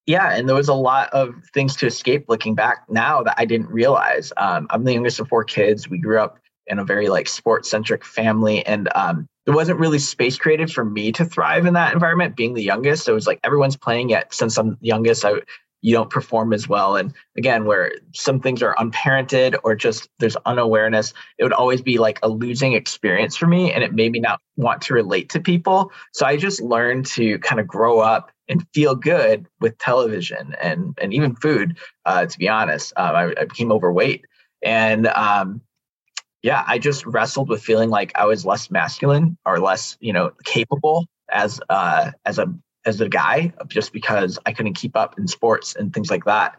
yeah, 0.04 0.34
and 0.34 0.46
there 0.46 0.54
was 0.54 0.68
a 0.68 0.74
lot 0.74 1.08
of 1.14 1.34
things 1.54 1.76
to 1.76 1.86
escape 1.86 2.26
looking 2.28 2.54
back 2.54 2.84
now 2.90 3.22
that 3.22 3.36
I 3.38 3.46
didn't 3.46 3.70
realize. 3.70 4.34
Um, 4.36 4.66
I'm 4.68 4.84
the 4.84 4.92
youngest 4.92 5.18
of 5.18 5.28
four 5.28 5.44
kids. 5.44 5.88
We 5.88 5.98
grew 5.98 6.18
up 6.18 6.38
in 6.66 6.78
a 6.78 6.84
very 6.84 7.08
like 7.08 7.26
sports 7.26 7.70
centric 7.70 8.04
family, 8.04 8.64
and 8.66 8.90
um, 8.94 9.26
there 9.46 9.54
wasn't 9.54 9.80
really 9.80 9.98
space 9.98 10.36
created 10.36 10.70
for 10.70 10.84
me 10.84 11.10
to 11.12 11.24
thrive 11.24 11.64
in 11.64 11.72
that 11.74 11.94
environment. 11.94 12.36
Being 12.36 12.52
the 12.52 12.62
youngest, 12.62 13.04
so 13.04 13.12
it 13.12 13.14
was 13.14 13.26
like 13.26 13.40
everyone's 13.44 13.76
playing. 13.76 14.10
Yet 14.10 14.32
since 14.32 14.58
I'm 14.58 14.76
youngest, 14.80 15.24
I 15.24 15.40
you 15.80 15.94
don't 15.94 16.10
perform 16.10 16.52
as 16.52 16.68
well. 16.68 16.96
And 16.96 17.12
again, 17.36 17.64
where 17.64 17.92
some 18.14 18.40
things 18.40 18.62
are 18.62 18.74
unparented 18.76 19.56
or 19.62 19.74
just 19.74 20.08
there's 20.18 20.36
unawareness, 20.44 21.14
it 21.38 21.44
would 21.44 21.52
always 21.52 21.80
be 21.80 21.98
like 21.98 22.18
a 22.22 22.28
losing 22.28 22.72
experience 22.72 23.36
for 23.36 23.46
me. 23.46 23.72
And 23.72 23.84
it 23.84 23.94
made 23.94 24.12
me 24.12 24.20
not 24.20 24.40
want 24.56 24.82
to 24.82 24.94
relate 24.94 25.28
to 25.30 25.40
people. 25.40 25.92
So 26.12 26.26
I 26.26 26.36
just 26.36 26.60
learned 26.60 27.06
to 27.06 27.38
kind 27.40 27.60
of 27.60 27.66
grow 27.66 28.00
up 28.00 28.32
and 28.48 28.66
feel 28.74 28.94
good 28.94 29.46
with 29.60 29.78
television 29.78 30.54
and 30.60 30.96
and 31.00 31.12
even 31.12 31.36
food. 31.36 31.78
Uh, 32.04 32.26
to 32.26 32.38
be 32.38 32.48
honest, 32.48 32.92
um, 32.96 33.14
I, 33.14 33.34
I, 33.38 33.44
became 33.44 33.70
overweight, 33.70 34.24
and 34.62 35.06
um, 35.08 35.60
yeah, 36.42 36.64
I 36.66 36.78
just 36.78 37.04
wrestled 37.04 37.48
with 37.48 37.62
feeling 37.62 37.90
like 37.90 38.12
I 38.14 38.24
was 38.24 38.46
less 38.46 38.70
masculine 38.70 39.36
or 39.44 39.58
less, 39.58 39.96
you 40.00 40.12
know, 40.12 40.32
capable 40.44 41.06
as 41.30 41.60
uh, 41.68 42.12
as 42.24 42.38
a 42.38 42.52
as 42.88 43.00
a 43.00 43.08
guy, 43.08 43.52
just 43.68 43.92
because 43.92 44.38
I 44.46 44.52
couldn't 44.52 44.74
keep 44.74 44.96
up 44.96 45.18
in 45.18 45.28
sports 45.28 45.76
and 45.76 45.92
things 45.94 46.10
like 46.10 46.24
that. 46.24 46.56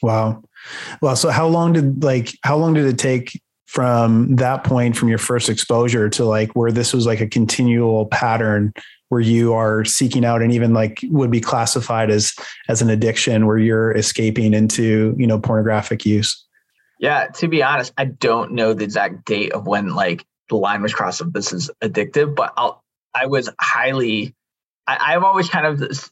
Wow. 0.00 0.42
Well, 1.00 1.16
so 1.16 1.30
how 1.30 1.46
long 1.46 1.72
did 1.74 2.02
like 2.02 2.36
how 2.42 2.56
long 2.56 2.74
did 2.74 2.86
it 2.86 2.98
take 2.98 3.40
from 3.66 4.36
that 4.36 4.64
point 4.64 4.96
from 4.96 5.08
your 5.08 5.18
first 5.18 5.48
exposure 5.48 6.08
to 6.10 6.26
like 6.26 6.52
where 6.52 6.70
this 6.70 6.92
was 6.92 7.06
like 7.06 7.20
a 7.20 7.26
continual 7.26 8.04
pattern 8.06 8.72
where 9.08 9.20
you 9.20 9.54
are 9.54 9.82
seeking 9.84 10.26
out 10.26 10.42
and 10.42 10.52
even 10.52 10.74
like 10.74 11.00
would 11.04 11.30
be 11.30 11.40
classified 11.40 12.10
as 12.10 12.34
as 12.68 12.82
an 12.82 12.90
addiction 12.90 13.46
where 13.46 13.56
you're 13.56 13.92
escaping 13.92 14.52
into 14.52 15.14
you 15.18 15.26
know 15.26 15.38
pornographic 15.38 16.04
use 16.04 16.46
yeah 16.98 17.26
to 17.28 17.48
be 17.48 17.62
honest 17.62 17.94
i 17.96 18.04
don't 18.04 18.52
know 18.52 18.74
the 18.74 18.84
exact 18.84 19.24
date 19.24 19.52
of 19.52 19.66
when 19.66 19.94
like 19.94 20.26
the 20.50 20.56
line 20.56 20.82
was 20.82 20.92
crossed 20.92 21.22
of 21.22 21.32
this 21.32 21.50
is 21.50 21.70
addictive 21.82 22.34
but 22.34 22.52
i'll 22.58 22.82
i 23.14 23.24
was 23.24 23.48
highly 23.58 24.34
I, 24.86 25.14
i've 25.14 25.22
always 25.22 25.48
kind 25.48 25.66
of 25.66 26.10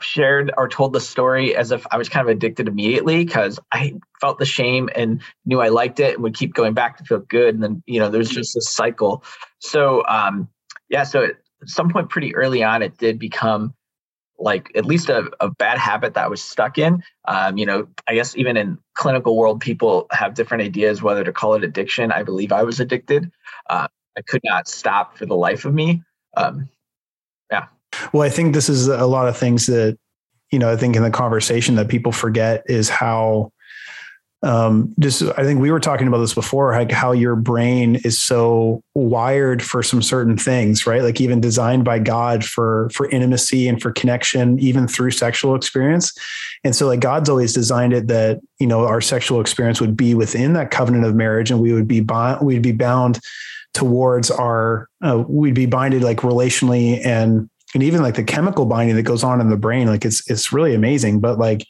shared 0.00 0.52
or 0.56 0.68
told 0.68 0.92
the 0.92 1.00
story 1.00 1.56
as 1.56 1.70
if 1.70 1.86
I 1.90 1.96
was 1.96 2.08
kind 2.08 2.28
of 2.28 2.30
addicted 2.30 2.68
immediately 2.68 3.24
because 3.24 3.58
I 3.72 3.94
felt 4.20 4.38
the 4.38 4.44
shame 4.44 4.88
and 4.94 5.22
knew 5.44 5.60
I 5.60 5.68
liked 5.68 6.00
it 6.00 6.14
and 6.14 6.22
would 6.22 6.36
keep 6.36 6.54
going 6.54 6.74
back 6.74 6.98
to 6.98 7.04
feel 7.04 7.20
good. 7.20 7.54
And 7.54 7.62
then, 7.62 7.82
you 7.86 8.00
know, 8.00 8.10
there's 8.10 8.28
just 8.30 8.54
this 8.54 8.70
cycle. 8.70 9.24
So, 9.58 10.04
um, 10.06 10.48
yeah, 10.88 11.04
so 11.04 11.24
at 11.24 11.36
some 11.66 11.88
point 11.90 12.10
pretty 12.10 12.34
early 12.34 12.62
on, 12.62 12.82
it 12.82 12.98
did 12.98 13.18
become 13.18 13.74
like 14.38 14.70
at 14.74 14.84
least 14.84 15.08
a, 15.08 15.30
a 15.40 15.50
bad 15.50 15.78
habit 15.78 16.14
that 16.14 16.24
I 16.24 16.28
was 16.28 16.42
stuck 16.42 16.76
in. 16.76 17.02
Um, 17.26 17.56
you 17.56 17.66
know, 17.66 17.86
I 18.08 18.14
guess 18.14 18.36
even 18.36 18.56
in 18.56 18.78
clinical 18.94 19.36
world, 19.36 19.60
people 19.60 20.06
have 20.10 20.34
different 20.34 20.64
ideas 20.64 21.02
whether 21.02 21.24
to 21.24 21.32
call 21.32 21.54
it 21.54 21.64
addiction. 21.64 22.12
I 22.12 22.24
believe 22.24 22.52
I 22.52 22.64
was 22.64 22.80
addicted. 22.80 23.30
Uh, 23.70 23.86
I 24.16 24.22
could 24.22 24.42
not 24.44 24.68
stop 24.68 25.16
for 25.16 25.26
the 25.26 25.36
life 25.36 25.64
of 25.64 25.74
me. 25.74 26.02
Um. 26.36 26.68
Well, 28.12 28.22
I 28.22 28.30
think 28.30 28.54
this 28.54 28.68
is 28.68 28.88
a 28.88 29.06
lot 29.06 29.28
of 29.28 29.36
things 29.36 29.66
that 29.66 29.98
you 30.54 30.58
know, 30.60 30.70
I 30.70 30.76
think 30.76 30.94
in 30.94 31.02
the 31.02 31.10
conversation 31.10 31.74
that 31.74 31.88
people 31.88 32.12
forget 32.12 32.62
is 32.66 32.88
how 32.88 33.50
um, 34.44 34.94
just 35.00 35.22
I 35.22 35.42
think 35.42 35.60
we 35.60 35.70
were 35.70 35.80
talking 35.80 36.06
about 36.06 36.18
this 36.18 36.34
before, 36.34 36.72
like 36.72 36.92
how 36.92 37.12
your 37.12 37.34
brain 37.34 37.96
is 38.04 38.18
so 38.18 38.82
wired 38.94 39.62
for 39.62 39.82
some 39.82 40.02
certain 40.02 40.36
things, 40.36 40.86
right? 40.86 41.02
Like 41.02 41.20
even 41.20 41.40
designed 41.40 41.84
by 41.84 41.98
God 41.98 42.44
for 42.44 42.90
for 42.90 43.08
intimacy 43.08 43.66
and 43.66 43.80
for 43.80 43.90
connection, 43.90 44.58
even 44.60 44.86
through 44.86 45.12
sexual 45.12 45.54
experience. 45.54 46.12
And 46.62 46.76
so, 46.76 46.86
like 46.86 47.00
God's 47.00 47.30
always 47.30 47.54
designed 47.54 47.94
it 47.94 48.06
that 48.08 48.40
you 48.60 48.66
know 48.66 48.86
our 48.86 49.00
sexual 49.00 49.40
experience 49.40 49.80
would 49.80 49.96
be 49.96 50.14
within 50.14 50.52
that 50.52 50.70
covenant 50.70 51.06
of 51.06 51.14
marriage, 51.14 51.50
and 51.50 51.60
we 51.60 51.72
would 51.72 51.88
be 51.88 52.00
bound, 52.00 52.46
we'd 52.46 52.62
be 52.62 52.72
bound 52.72 53.18
towards 53.72 54.30
our, 54.30 54.88
uh, 55.02 55.24
we'd 55.26 55.54
be 55.54 55.66
binded 55.66 56.02
like 56.02 56.18
relationally 56.18 57.04
and 57.04 57.50
and 57.74 57.82
even 57.82 58.02
like 58.02 58.14
the 58.14 58.24
chemical 58.24 58.66
binding 58.66 58.96
that 58.96 59.02
goes 59.02 59.24
on 59.24 59.40
in 59.40 59.50
the 59.50 59.56
brain 59.56 59.86
like 59.86 60.04
it's 60.04 60.28
it's 60.30 60.52
really 60.52 60.74
amazing 60.74 61.20
but 61.20 61.38
like 61.38 61.66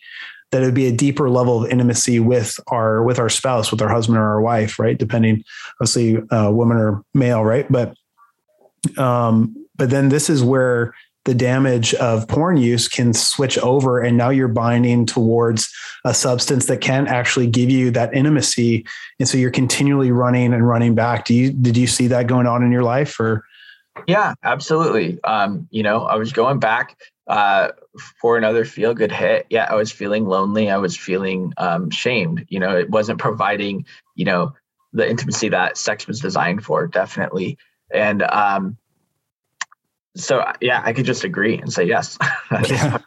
that 0.55 0.63
it 0.63 0.67
would 0.67 0.75
be 0.75 0.87
a 0.87 0.93
deeper 0.93 1.29
level 1.29 1.65
of 1.65 1.71
intimacy 1.71 2.21
with 2.21 2.61
our 2.69 3.03
with 3.03 3.19
our 3.19 3.29
spouse, 3.29 3.73
with 3.73 3.83
our 3.83 3.89
husband 3.89 4.19
or 4.19 4.23
our 4.23 4.41
wife, 4.41 4.79
right? 4.79 4.97
Depending, 4.97 5.43
obviously, 5.81 6.17
uh, 6.31 6.49
woman 6.49 6.77
or 6.77 7.03
male, 7.13 7.43
right? 7.43 7.67
But 7.71 7.97
um, 8.97 9.67
but 9.75 9.91
then 9.91 10.11
this 10.11 10.31
is 10.31 10.45
where 10.45 10.95
the 11.25 11.35
damage 11.35 11.93
of 11.95 12.29
porn 12.29 12.57
use 12.57 12.87
can 12.87 13.13
switch 13.13 13.59
over 13.59 13.99
and 13.99 14.17
now 14.17 14.29
you're 14.29 14.47
binding 14.47 15.07
towards 15.07 15.75
a 16.05 16.15
substance 16.15 16.67
that 16.67 16.81
can 16.81 17.09
actually 17.09 17.49
give 17.49 17.71
you 17.71 17.91
that 17.91 18.15
intimacy 18.15 18.87
and 19.19 19.27
so 19.27 19.39
you're 19.39 19.51
continually 19.51 20.13
running 20.13 20.53
and 20.53 20.69
running 20.69 20.95
back 20.95 21.25
do 21.25 21.33
you 21.33 21.51
did 21.51 21.79
you 21.79 21.87
see 21.87 22.07
that 22.09 22.27
going 22.27 22.47
on 22.47 22.63
in 22.63 22.71
your 22.71 22.83
life 22.83 23.19
or 23.19 23.43
yeah 24.07 24.35
absolutely 24.43 25.23
um, 25.25 25.69
you 25.71 25.83
know 25.83 26.05
i 26.05 26.17
was 26.17 26.33
going 26.33 26.59
back 26.59 26.97
uh, 27.27 27.69
for 28.21 28.37
another 28.37 28.65
feel 28.65 28.95
good 28.95 29.13
hit, 29.13 29.47
yeah, 29.49 29.67
I 29.71 29.75
was 29.77 29.91
feeling 29.91 30.27
lonely. 30.27 30.71
I 30.71 30.77
was 30.77 30.97
feeling 30.97 31.53
um, 31.57 31.91
shamed. 31.91 32.47
You 32.49 32.61
know, 32.61 32.77
it 32.77 32.91
wasn't 32.91 33.19
providing, 33.19 33.87
you 34.15 34.25
know, 34.25 34.53
the 34.93 35.09
intimacy 35.09 35.49
that 35.49 35.79
sex 35.79 36.07
was 36.07 36.21
designed 36.21 36.65
for, 36.65 36.87
definitely. 36.87 37.59
And 37.93 38.23
um, 38.23 38.77
so, 40.17 40.45
yeah, 40.61 40.83
I 40.85 40.93
could 40.93 41.07
just 41.07 41.25
agree 41.25 41.59
and 41.59 41.73
say 41.73 41.85
yes. 41.85 42.19
yeah. 42.69 42.99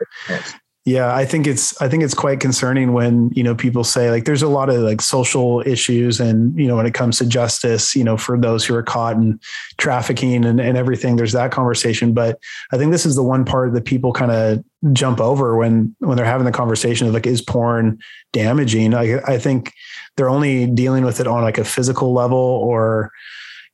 Yeah, 0.88 1.14
I 1.14 1.26
think 1.26 1.48
it's 1.48 1.80
I 1.82 1.90
think 1.90 2.02
it's 2.02 2.14
quite 2.14 2.40
concerning 2.40 2.94
when 2.94 3.30
you 3.32 3.44
know 3.44 3.54
people 3.54 3.84
say 3.84 4.10
like 4.10 4.24
there's 4.24 4.42
a 4.42 4.48
lot 4.48 4.70
of 4.70 4.78
like 4.78 5.02
social 5.02 5.62
issues 5.66 6.22
and 6.22 6.58
you 6.58 6.66
know 6.66 6.78
when 6.78 6.86
it 6.86 6.94
comes 6.94 7.18
to 7.18 7.26
justice 7.26 7.94
you 7.94 8.06
know 8.06 8.16
for 8.16 8.40
those 8.40 8.64
who 8.64 8.74
are 8.74 8.84
caught 8.84 9.18
in 9.18 9.38
trafficking 9.78 10.46
and, 10.46 10.62
and 10.62 10.78
everything 10.78 11.18
there's 11.18 11.34
that 11.34 11.52
conversation. 11.52 12.14
But 12.14 12.40
I 12.72 12.78
think 12.78 12.94
this 12.94 13.06
is 13.06 13.18
the 13.18 13.24
one 13.24 13.44
part 13.44 13.74
that 13.74 13.84
people 13.84 14.14
kind 14.14 14.32
of 14.32 14.64
jump 14.94 15.20
over 15.20 15.58
when 15.58 15.94
when 16.00 16.16
they're 16.16 16.26
having 16.26 16.46
the 16.46 16.54
conversation 16.54 17.06
of 17.06 17.14
like 17.14 17.28
is 17.28 17.42
porn 17.42 18.00
damaging? 18.32 18.94
I, 18.94 19.18
I 19.28 19.40
think 19.40 19.74
they're 20.16 20.30
only 20.30 20.68
dealing 20.68 21.04
with 21.04 21.20
it 21.20 21.28
on 21.28 21.44
like 21.44 21.58
a 21.58 21.66
physical 21.66 22.14
level 22.14 22.38
or 22.38 23.12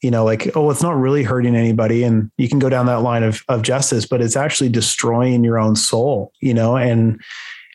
you 0.04 0.12
know, 0.12 0.26
like, 0.26 0.56
oh, 0.56 0.70
it's 0.70 0.84
not 0.84 0.98
really 0.98 1.24
hurting 1.24 1.56
anybody. 1.56 2.04
And 2.04 2.30
you 2.38 2.50
can 2.50 2.60
go 2.60 2.70
down 2.70 2.86
that 2.88 3.02
line 3.02 3.24
of, 3.24 3.42
of 3.48 3.62
justice, 3.62 4.06
but 4.06 4.22
it's 4.22 4.36
actually 4.36 4.70
destroying 4.70 5.46
your 5.46 5.58
own 5.58 5.78
soul, 5.78 6.34
you 6.42 6.54
know, 6.54 6.76
and, 6.76 7.22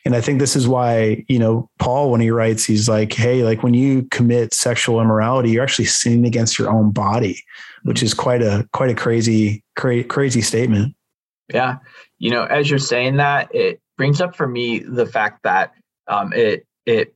and 0.05 0.15
I 0.15 0.21
think 0.21 0.39
this 0.39 0.55
is 0.55 0.67
why, 0.67 1.25
you 1.27 1.39
know, 1.39 1.69
Paul, 1.79 2.11
when 2.11 2.21
he 2.21 2.29
writes, 2.29 2.63
he's 2.63 2.87
like, 2.87 3.11
Hey, 3.11 3.43
like 3.43 3.63
when 3.63 3.73
you 3.73 4.03
commit 4.11 4.53
sexual 4.53 5.01
immorality, 5.01 5.49
you're 5.49 5.63
actually 5.63 5.85
sinning 5.85 6.25
against 6.25 6.57
your 6.57 6.69
own 6.69 6.91
body, 6.91 7.43
which 7.83 8.01
is 8.01 8.13
quite 8.13 8.41
a, 8.41 8.67
quite 8.71 8.91
a 8.91 8.95
crazy, 8.95 9.63
cra- 9.75 10.03
crazy 10.03 10.41
statement. 10.41 10.95
Yeah. 11.51 11.77
You 12.19 12.29
know, 12.29 12.43
as 12.43 12.69
you're 12.69 12.79
saying 12.79 13.17
that, 13.17 13.53
it 13.53 13.81
brings 13.97 14.21
up 14.21 14.35
for 14.35 14.47
me 14.47 14.79
the 14.79 15.05
fact 15.05 15.43
that 15.43 15.73
um, 16.07 16.31
it, 16.33 16.65
it 16.85 17.13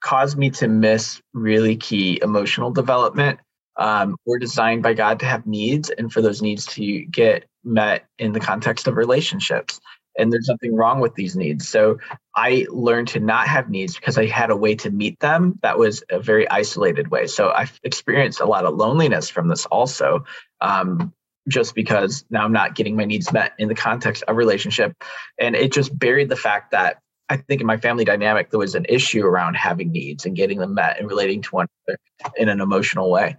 caused 0.00 0.36
me 0.36 0.50
to 0.50 0.68
miss 0.68 1.22
really 1.32 1.76
key 1.76 2.18
emotional 2.20 2.70
development 2.70 3.38
um, 3.78 4.16
we're 4.26 4.38
designed 4.38 4.82
by 4.82 4.94
God 4.94 5.20
to 5.20 5.26
have 5.26 5.46
needs 5.46 5.90
and 5.90 6.12
for 6.12 6.20
those 6.20 6.42
needs 6.42 6.66
to 6.66 7.04
get 7.06 7.44
met 7.64 8.06
in 8.18 8.32
the 8.32 8.40
context 8.40 8.88
of 8.88 8.96
relationships. 8.96 9.80
And 10.18 10.32
there's 10.32 10.48
nothing 10.48 10.74
wrong 10.74 10.98
with 10.98 11.14
these 11.14 11.36
needs. 11.36 11.68
So 11.68 11.98
I 12.34 12.66
learned 12.70 13.06
to 13.08 13.20
not 13.20 13.46
have 13.46 13.70
needs 13.70 13.94
because 13.94 14.18
I 14.18 14.26
had 14.26 14.50
a 14.50 14.56
way 14.56 14.74
to 14.76 14.90
meet 14.90 15.20
them 15.20 15.60
that 15.62 15.78
was 15.78 16.02
a 16.10 16.18
very 16.18 16.48
isolated 16.50 17.08
way. 17.08 17.28
So 17.28 17.50
I've 17.50 17.78
experienced 17.84 18.40
a 18.40 18.46
lot 18.46 18.64
of 18.64 18.74
loneliness 18.74 19.30
from 19.30 19.46
this 19.46 19.64
also, 19.66 20.24
um, 20.60 21.12
just 21.46 21.76
because 21.76 22.24
now 22.30 22.44
I'm 22.44 22.52
not 22.52 22.74
getting 22.74 22.96
my 22.96 23.04
needs 23.04 23.32
met 23.32 23.52
in 23.58 23.68
the 23.68 23.76
context 23.76 24.24
of 24.26 24.36
relationship. 24.36 24.92
And 25.38 25.54
it 25.54 25.72
just 25.72 25.96
buried 25.96 26.30
the 26.30 26.36
fact 26.36 26.72
that 26.72 26.98
I 27.28 27.36
think 27.36 27.60
in 27.60 27.66
my 27.66 27.76
family 27.76 28.04
dynamic, 28.04 28.50
there 28.50 28.58
was 28.58 28.74
an 28.74 28.86
issue 28.88 29.24
around 29.24 29.54
having 29.54 29.92
needs 29.92 30.26
and 30.26 30.34
getting 30.34 30.58
them 30.58 30.74
met 30.74 30.98
and 30.98 31.08
relating 31.08 31.42
to 31.42 31.50
one 31.50 31.66
another 31.86 32.00
in 32.36 32.48
an 32.48 32.60
emotional 32.60 33.10
way. 33.10 33.36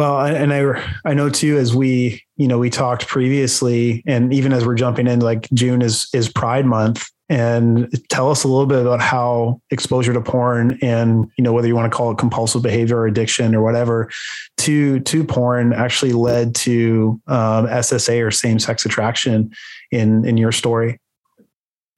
Well, 0.00 0.24
and 0.24 0.50
I 0.50 0.82
I 1.04 1.12
know 1.12 1.28
too 1.28 1.58
as 1.58 1.76
we 1.76 2.24
you 2.38 2.48
know 2.48 2.56
we 2.56 2.70
talked 2.70 3.06
previously, 3.06 4.02
and 4.06 4.32
even 4.32 4.50
as 4.50 4.64
we're 4.64 4.74
jumping 4.74 5.06
in, 5.06 5.20
like 5.20 5.46
June 5.52 5.82
is 5.82 6.08
is 6.14 6.26
Pride 6.26 6.64
Month, 6.64 7.10
and 7.28 7.86
tell 8.08 8.30
us 8.30 8.42
a 8.42 8.48
little 8.48 8.64
bit 8.64 8.80
about 8.80 9.02
how 9.02 9.60
exposure 9.68 10.14
to 10.14 10.22
porn 10.22 10.78
and 10.80 11.30
you 11.36 11.44
know 11.44 11.52
whether 11.52 11.68
you 11.68 11.76
want 11.76 11.92
to 11.92 11.94
call 11.94 12.10
it 12.10 12.16
compulsive 12.16 12.62
behavior 12.62 12.96
or 12.96 13.06
addiction 13.06 13.54
or 13.54 13.60
whatever 13.60 14.08
to 14.56 15.00
to 15.00 15.22
porn 15.22 15.74
actually 15.74 16.12
led 16.12 16.54
to 16.54 17.20
um, 17.26 17.66
SSA 17.66 18.26
or 18.26 18.30
same 18.30 18.58
sex 18.58 18.86
attraction 18.86 19.52
in 19.90 20.24
in 20.24 20.38
your 20.38 20.50
story. 20.50 20.98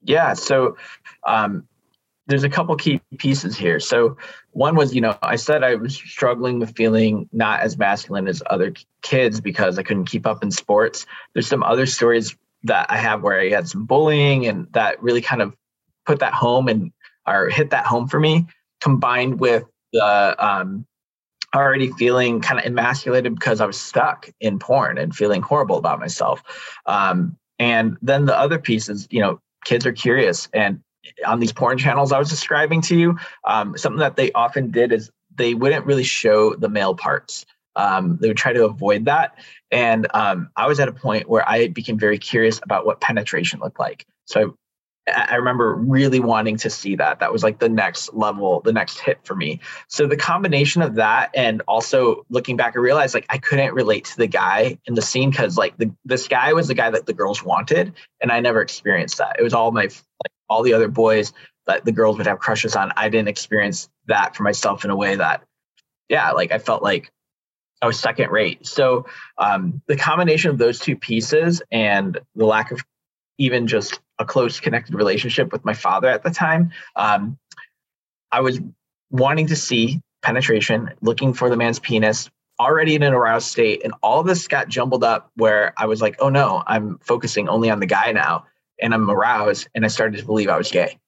Yeah, 0.03 0.33
so 0.33 0.77
um, 1.25 1.69
there's 2.27 2.45
a 2.45 2.49
couple 2.49 2.75
key 2.77 3.01
pieces 3.19 3.57
here. 3.57 3.81
So 3.81 4.17
one 4.53 4.77
was, 4.77 4.95
you 4.95 5.01
know, 5.01 5.17
I 5.23 5.37
said 5.37 5.65
I 5.65 5.75
was 5.75 5.95
struggling 5.95 6.61
with 6.61 6.77
feeling 6.77 7.29
not 7.33 7.61
as 7.61 7.77
masculine 7.77 8.29
as 8.29 8.43
other 8.49 8.73
kids 9.03 9.41
because 9.41 9.79
I 9.79 9.83
couldn't 9.83 10.05
keep 10.05 10.27
up 10.27 10.43
in 10.43 10.51
sports. 10.51 11.07
There's 11.35 11.49
some 11.49 11.63
other 11.63 11.87
stories 11.87 12.37
that 12.65 12.87
I 12.91 12.97
have 12.97 13.23
where 13.23 13.41
I 13.41 13.51
had 13.51 13.69
some 13.69 13.87
bullying 13.87 14.47
and 14.47 14.69
that 14.73 15.03
really 15.03 15.21
kind 15.21 15.43
of 15.43 15.55
put 16.07 16.21
that 16.21 16.33
home 16.33 16.69
and 16.69 16.93
or 17.27 17.49
hit 17.49 17.71
that 17.71 17.87
home 17.87 18.09
for 18.09 18.21
me, 18.21 18.47
combined 18.81 19.41
with 19.41 19.65
the 19.93 20.37
um, 20.45 20.87
already 21.55 21.93
feeling 21.93 22.41
kind 22.41 22.59
of 22.59 22.67
emasculated 22.67 23.35
because 23.35 23.61
I 23.61 23.67
was 23.67 23.81
stuck 23.81 24.31
in 24.41 24.59
porn 24.59 24.99
and 24.99 25.15
feeling 25.15 25.43
horrible 25.43 25.77
about 25.77 26.01
myself. 26.01 26.43
Um, 26.87 27.37
and 27.59 27.97
then 28.01 28.27
the 28.27 28.37
other 28.37 28.59
piece 28.59 28.89
is, 28.89 29.07
you 29.11 29.21
know, 29.21 29.41
kids 29.65 29.87
are 29.87 29.93
curious 29.93 30.49
and 30.53 30.81
on 31.27 31.41
these 31.41 31.53
porn 31.53 31.79
channels 31.79 32.13
I 32.13 32.19
was 32.19 32.31
describing 32.31 32.81
to 32.83 32.97
you, 32.97 33.19
um, 33.45 33.77
something 33.77 34.01
that 34.01 34.17
they 34.17 34.33
often 34.33 34.71
did 34.71 34.93
is 34.93 35.11
they 35.35 35.55
wouldn't 35.55 35.87
really 35.87 36.05
show 36.05 36.55
the 36.55 36.69
male 36.69 36.95
parts. 36.95 37.47
Um, 37.75 38.19
they 38.21 38.29
would 38.29 38.37
try 38.37 38.53
to 38.53 38.65
avoid 38.65 39.07
that. 39.07 39.39
And 39.71 40.07
um, 40.13 40.51
I 40.57 40.67
was 40.67 40.79
at 40.79 40.89
a 40.89 40.93
point 40.93 41.29
where 41.29 41.49
I 41.49 41.69
became 41.69 41.99
very 41.99 42.19
curious 42.19 42.61
about 42.63 42.85
what 42.85 43.01
penetration 43.01 43.61
looked 43.61 43.81
like. 43.81 44.07
So 44.27 44.57
I, 45.09 45.29
I 45.31 45.35
remember 45.37 45.75
really 45.75 46.21
wanting 46.21 46.59
to 46.59 46.71
see 46.71 46.97
that. 46.97 47.21
That 47.21 47.33
was 47.33 47.43
like 47.43 47.59
the 47.59 47.71
next 47.71 48.13
level, 48.13 48.61
the 48.61 48.73
next 48.73 48.99
hit 48.99 49.21
for 49.25 49.35
me. 49.35 49.61
So 49.89 50.07
the 50.07 50.17
combination 50.17 50.83
of 50.83 50.97
that 50.97 51.31
and 51.35 51.63
also 51.67 52.27
looking 52.29 52.57
back, 52.57 52.75
I 52.77 52.81
realized 52.81 53.15
like 53.15 53.27
I 53.31 53.39
couldn't 53.39 53.73
relate 53.73 54.05
to 54.07 54.17
the 54.19 54.27
guy 54.27 54.79
in 54.85 54.95
the 54.95 55.03
scene 55.03 55.31
because 55.31 55.57
like 55.57 55.77
the, 55.79 55.91
this 56.05 56.29
guy 56.29 56.53
was 56.53 56.69
the 56.69 56.75
guy 56.75 56.91
that 56.91 57.07
the 57.07 57.15
girls 57.15 57.43
wanted, 57.43 57.95
and 58.21 58.31
I 58.31 58.41
never 58.41 58.61
experienced 58.61 59.19
that. 59.19 59.37
It 59.39 59.43
was 59.43 59.55
all 59.55 59.73
my 59.73 59.85
like 59.85 60.33
all 60.53 60.63
the 60.63 60.75
other 60.75 60.89
boys 60.89 61.33
that 61.67 61.85
the 61.85 61.93
girls 61.93 62.19
would 62.19 62.27
have 62.27 62.39
crushes 62.39 62.77
on. 62.77 62.93
I 62.97 63.09
didn't 63.09 63.29
experience 63.29 63.89
that 64.07 64.37
for 64.37 64.43
myself 64.43 64.85
in 64.85 64.91
a 64.91 64.97
way 64.97 65.17
that, 65.17 65.43
yeah, 66.09 66.33
like 66.33 66.53
I 66.53 66.59
felt 66.59 66.83
like 66.83 67.11
I 67.81 67.87
was 67.87 67.99
second 67.99 68.31
rate. 68.31 68.67
So 68.67 69.07
um, 69.39 69.81
the 69.87 69.97
combination 69.97 70.51
of 70.51 70.59
those 70.59 70.79
two 70.79 70.97
pieces 70.97 71.63
and 71.71 72.19
the 72.35 72.45
lack 72.45 72.71
of 72.71 72.81
even 73.39 73.67
just 73.67 74.01
a 74.19 74.25
close 74.25 74.61
connected 74.61 74.95
relationship 74.95 75.51
with 75.53 75.65
my 75.65 75.75
father 75.75 76.09
at 76.09 76.23
the 76.23 76.31
time, 76.31 76.71
um, 76.97 77.39
I 78.31 78.41
was 78.41 78.61
wanting 79.11 79.47
to 79.49 79.57
see 79.57 80.01
penetration, 80.23 80.91
looking 81.01 81.33
for 81.33 81.49
the 81.49 81.57
man's 81.57 81.79
penis, 81.79 82.31
already 82.61 82.95
in 82.95 83.03
an 83.03 83.15
aroused 83.15 83.49
state, 83.49 83.83
and 83.83 83.95
all 84.03 84.23
this 84.23 84.47
got 84.47 84.69
jumbled 84.69 85.03
up 85.03 85.31
where 85.37 85.73
I 85.77 85.87
was 85.87 86.01
like, 86.03 86.17
oh 86.21 86.29
no, 86.29 86.63
I'm 86.67 86.99
focusing 86.99 87.49
only 87.49 87.71
on 87.71 87.81
the 87.81 87.87
guy 87.87 88.13
now 88.13 88.45
and 88.81 88.95
I'm 88.95 89.11
aroused 89.11 89.69
and 89.75 89.85
I 89.85 89.89
started 89.89 90.19
to 90.19 90.27
believe 90.27 90.49
I 90.49 90.57
was 90.57 90.71
gay. 90.71 90.99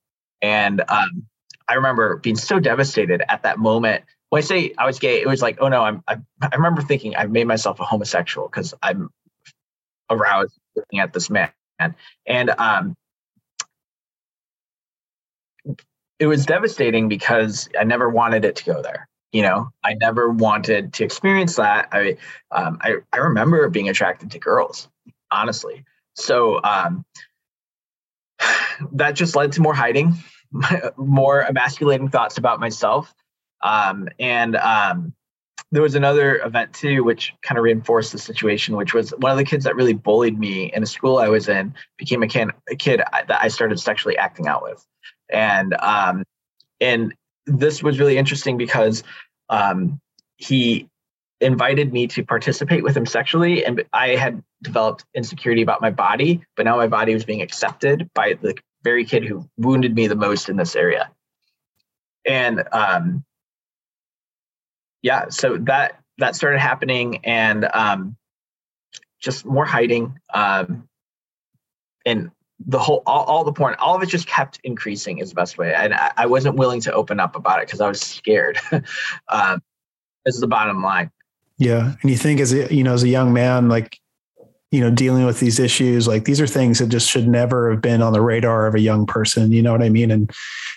And 0.43 0.83
um, 0.89 1.27
I 1.69 1.75
remember 1.75 2.17
being 2.17 2.37
so 2.37 2.59
devastated 2.59 3.23
at 3.29 3.43
that 3.43 3.59
moment. 3.59 4.05
When 4.29 4.43
I 4.43 4.45
say 4.45 4.75
I 4.79 4.87
was 4.87 4.99
gay, 4.99 5.21
it 5.21 5.27
was 5.27 5.43
like, 5.43 5.59
oh 5.61 5.69
no, 5.69 5.83
I'm. 5.83 6.03
I, 6.09 6.17
I 6.43 6.55
remember 6.57 6.83
thinking 6.83 7.15
I've 7.17 7.31
made 7.31 7.47
myself 7.47 7.81
a 7.81 7.85
homosexual 7.85 8.49
because 8.49 8.75
I'm 8.83 9.11
aroused 10.11 10.59
looking 10.77 10.99
at 10.99 11.13
this 11.13 11.31
man, 11.31 11.51
and 12.27 12.51
um, 12.59 12.97
it 16.19 16.27
was 16.27 16.47
devastating 16.47 17.09
because 17.09 17.69
I 17.79 17.85
never 17.85 18.09
wanted 18.09 18.45
it 18.45 18.57
to 18.57 18.65
go 18.65 18.83
there. 18.83 19.09
You 19.33 19.43
know, 19.43 19.71
I 19.83 19.95
never 19.95 20.31
wanted 20.31 20.93
to 20.95 21.05
experience 21.05 21.57
that. 21.57 21.89
I 21.93 22.17
um, 22.51 22.79
I, 22.83 22.97
I 23.13 23.19
remember 23.19 23.69
being 23.69 23.89
attracted 23.89 24.31
to 24.33 24.39
girls, 24.39 24.89
honestly. 25.31 25.85
So 26.15 26.63
um, 26.63 27.05
that 28.93 29.13
just 29.13 29.37
led 29.37 29.53
to 29.53 29.61
more 29.61 29.75
hiding, 29.75 30.15
more 30.97 31.45
emasculating 31.45 32.09
thoughts 32.09 32.39
about 32.39 32.61
myself. 32.61 33.15
Um, 33.63 34.09
and 34.19 34.57
um, 34.57 35.15
there 35.73 35.83
was 35.83 35.95
another 35.95 36.39
event 36.39 36.73
too, 36.73 37.03
which 37.03 37.33
kind 37.43 37.59
of 37.59 37.65
reinforced 37.65 38.13
the 38.13 38.19
situation, 38.19 38.77
which 38.77 38.95
was 38.95 39.11
one 39.19 39.33
of 39.33 39.39
the 39.39 39.45
kids 39.45 39.65
that 39.65 39.75
really 39.75 39.95
bullied 39.95 40.39
me 40.39 40.73
in 40.73 40.83
a 40.83 40.87
school 40.87 41.19
I 41.19 41.29
was 41.29 41.49
in 41.49 41.75
became 41.97 42.23
a, 42.23 42.29
can, 42.29 42.51
a 42.71 42.77
kid 42.77 43.01
that 43.01 43.43
I 43.43 43.49
started 43.49 43.81
sexually 43.81 44.17
acting 44.19 44.47
out 44.47 44.63
with. 44.63 44.85
And, 45.31 45.75
um, 45.81 46.25
and 46.81 47.15
this 47.47 47.83
was 47.83 47.99
really 47.99 48.19
interesting 48.19 48.57
because 48.57 49.03
um, 49.49 50.01
he 50.37 50.89
invited 51.41 51.93
me 51.93 52.07
to 52.07 52.25
participate 52.25 52.83
with 52.83 52.97
him 52.97 53.05
sexually 53.05 53.65
and 53.65 53.85
i 53.93 54.11
had 54.11 54.43
developed 54.65 55.05
insecurity 55.15 55.63
about 55.63 55.81
my 55.81 55.91
body 55.91 56.43
but 56.57 56.65
now 56.65 56.77
my 56.77 56.89
body 56.89 57.15
was 57.15 57.25
being 57.25 57.43
accepted 57.43 58.11
by 58.15 58.35
the 58.43 58.55
very 58.85 59.05
kid 59.05 59.25
who 59.25 59.49
wounded 59.57 59.95
me 59.95 60.07
the 60.07 60.15
most 60.15 60.49
in 60.49 60.57
this 60.57 60.77
area. 60.77 61.11
And 62.27 62.63
um, 62.71 63.25
yeah 65.03 65.29
so 65.31 65.59
that 65.63 66.01
that 66.19 66.37
started 66.37 66.61
happening 66.61 67.25
and 67.25 67.69
um, 67.73 68.17
just 69.21 69.45
more 69.45 69.65
hiding 69.65 70.19
um, 70.33 70.89
and 72.07 72.31
the 72.67 72.79
whole 72.79 73.03
all, 73.05 73.25
all, 73.25 73.45
the 73.45 73.53
porn 73.53 73.75
all 73.79 73.97
of 73.97 74.03
it 74.03 74.09
just 74.09 74.29
kept 74.29 74.61
increasing 74.63 75.19
is 75.19 75.31
the 75.31 75.35
best 75.35 75.59
way. 75.59 75.75
And 75.75 75.93
i, 75.93 76.13
I 76.19 76.27
wasn't 76.27 76.57
willing 76.57 76.81
to 76.83 76.93
open 76.93 77.19
up 77.19 77.35
about 77.35 77.61
it 77.61 77.67
because 77.67 77.81
i 77.81 77.89
was 77.89 78.01
scared. 78.01 78.59
Um, 79.29 79.63
this 80.25 80.35
is 80.35 80.41
the 80.41 80.47
bottom 80.47 80.83
line. 80.83 81.11
Yeah. 81.59 81.95
And 82.01 82.11
you 82.11 82.17
think 82.17 82.41
as 82.41 82.53
a, 82.53 82.75
you 82.75 82.83
know, 82.83 82.95
as 82.95 83.03
a 83.03 83.09
young 83.09 83.35
man, 83.35 83.69
like, 83.69 84.01
you 84.75 84.81
know, 84.81 84.91
dealing 84.91 85.25
with 85.25 85.39
these 85.39 85.61
issues, 85.61 86.09
like 86.09 86.25
these 86.25 86.41
are 86.41 86.49
things 86.49 86.81
that 86.81 86.89
just 86.89 87.09
should 87.09 87.29
never 87.29 87.71
have 87.71 87.81
been 87.81 88.03
on 88.03 88.13
the 88.13 88.21
radar 88.21 88.67
of 88.67 88.75
a 88.75 88.81
young 88.81 89.07
person. 89.07 89.53
You 89.53 89.63
know 89.63 89.71
what 89.71 89.85
I 89.85 89.89
mean? 89.89 90.11
And 90.11 90.29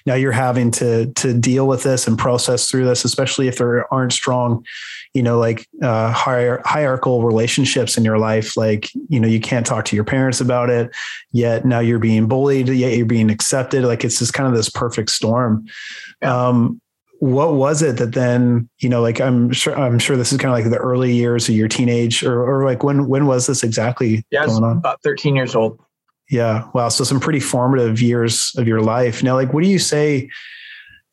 now 0.05 0.13
you're 0.13 0.31
having 0.31 0.69
to, 0.73 1.11
to 1.13 1.33
deal 1.33 1.67
with 1.67 1.81
this 1.81 2.05
and 2.05 2.15
process 2.15 2.69
through 2.69 2.85
this, 2.85 3.03
especially 3.05 3.47
if 3.47 3.57
there 3.57 3.91
aren't 3.91 4.13
strong, 4.13 4.63
you 5.15 5.23
know, 5.23 5.39
like 5.39 5.67
uh, 5.81 6.13
hier- 6.13 6.61
hierarchical 6.63 7.23
relationships 7.23 7.97
in 7.97 8.05
your 8.05 8.19
life. 8.19 8.55
Like, 8.55 8.87
you 9.09 9.19
know, 9.19 9.27
you 9.27 9.39
can't 9.39 9.65
talk 9.65 9.85
to 9.85 9.95
your 9.95 10.05
parents 10.05 10.41
about 10.41 10.69
it 10.69 10.91
yet. 11.31 11.65
Now 11.65 11.79
you're 11.79 11.97
being 11.97 12.27
bullied, 12.27 12.67
yet 12.67 12.95
you're 12.95 13.07
being 13.07 13.31
accepted. 13.31 13.83
Like 13.83 14.05
it's 14.05 14.19
just 14.19 14.31
kind 14.31 14.47
of 14.47 14.53
this 14.53 14.69
perfect 14.69 15.09
storm. 15.09 15.65
Yeah. 16.21 16.49
Um, 16.49 16.81
what 17.19 17.53
was 17.53 17.81
it 17.81 17.97
that 17.97 18.13
then 18.13 18.69
you 18.79 18.89
know 18.89 19.01
like 19.01 19.19
i'm 19.19 19.51
sure 19.51 19.77
i'm 19.77 19.97
sure 19.97 20.15
this 20.15 20.31
is 20.31 20.37
kind 20.37 20.53
of 20.53 20.63
like 20.63 20.71
the 20.71 20.77
early 20.77 21.13
years 21.13 21.49
of 21.49 21.55
your 21.55 21.67
teenage 21.67 22.23
or, 22.23 22.43
or 22.43 22.65
like 22.65 22.83
when 22.83 23.07
when 23.07 23.25
was 23.25 23.47
this 23.47 23.63
exactly 23.63 24.23
yeah 24.29 24.45
going 24.45 24.63
on? 24.63 24.77
about 24.77 25.01
13 25.03 25.35
years 25.35 25.55
old. 25.55 25.79
Yeah 26.29 26.67
wow 26.73 26.89
so 26.89 27.03
some 27.03 27.19
pretty 27.19 27.39
formative 27.39 28.01
years 28.01 28.53
of 28.57 28.67
your 28.67 28.81
life. 28.81 29.23
Now 29.23 29.35
like 29.35 29.53
what 29.53 29.63
do 29.63 29.69
you 29.69 29.79
say 29.79 30.29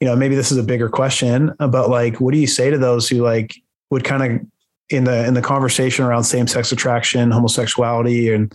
you 0.00 0.06
know 0.06 0.16
maybe 0.16 0.34
this 0.34 0.52
is 0.52 0.58
a 0.58 0.62
bigger 0.62 0.88
question 0.88 1.52
uh, 1.60 1.68
but 1.68 1.88
like 1.88 2.20
what 2.20 2.34
do 2.34 2.38
you 2.38 2.46
say 2.46 2.70
to 2.70 2.78
those 2.78 3.08
who 3.08 3.22
like 3.22 3.54
would 3.90 4.04
kind 4.04 4.22
of 4.22 4.46
in 4.90 5.04
the 5.04 5.26
in 5.26 5.34
the 5.34 5.42
conversation 5.42 6.04
around 6.04 6.24
same-sex 6.24 6.70
attraction 6.72 7.30
homosexuality 7.30 8.30
and 8.30 8.52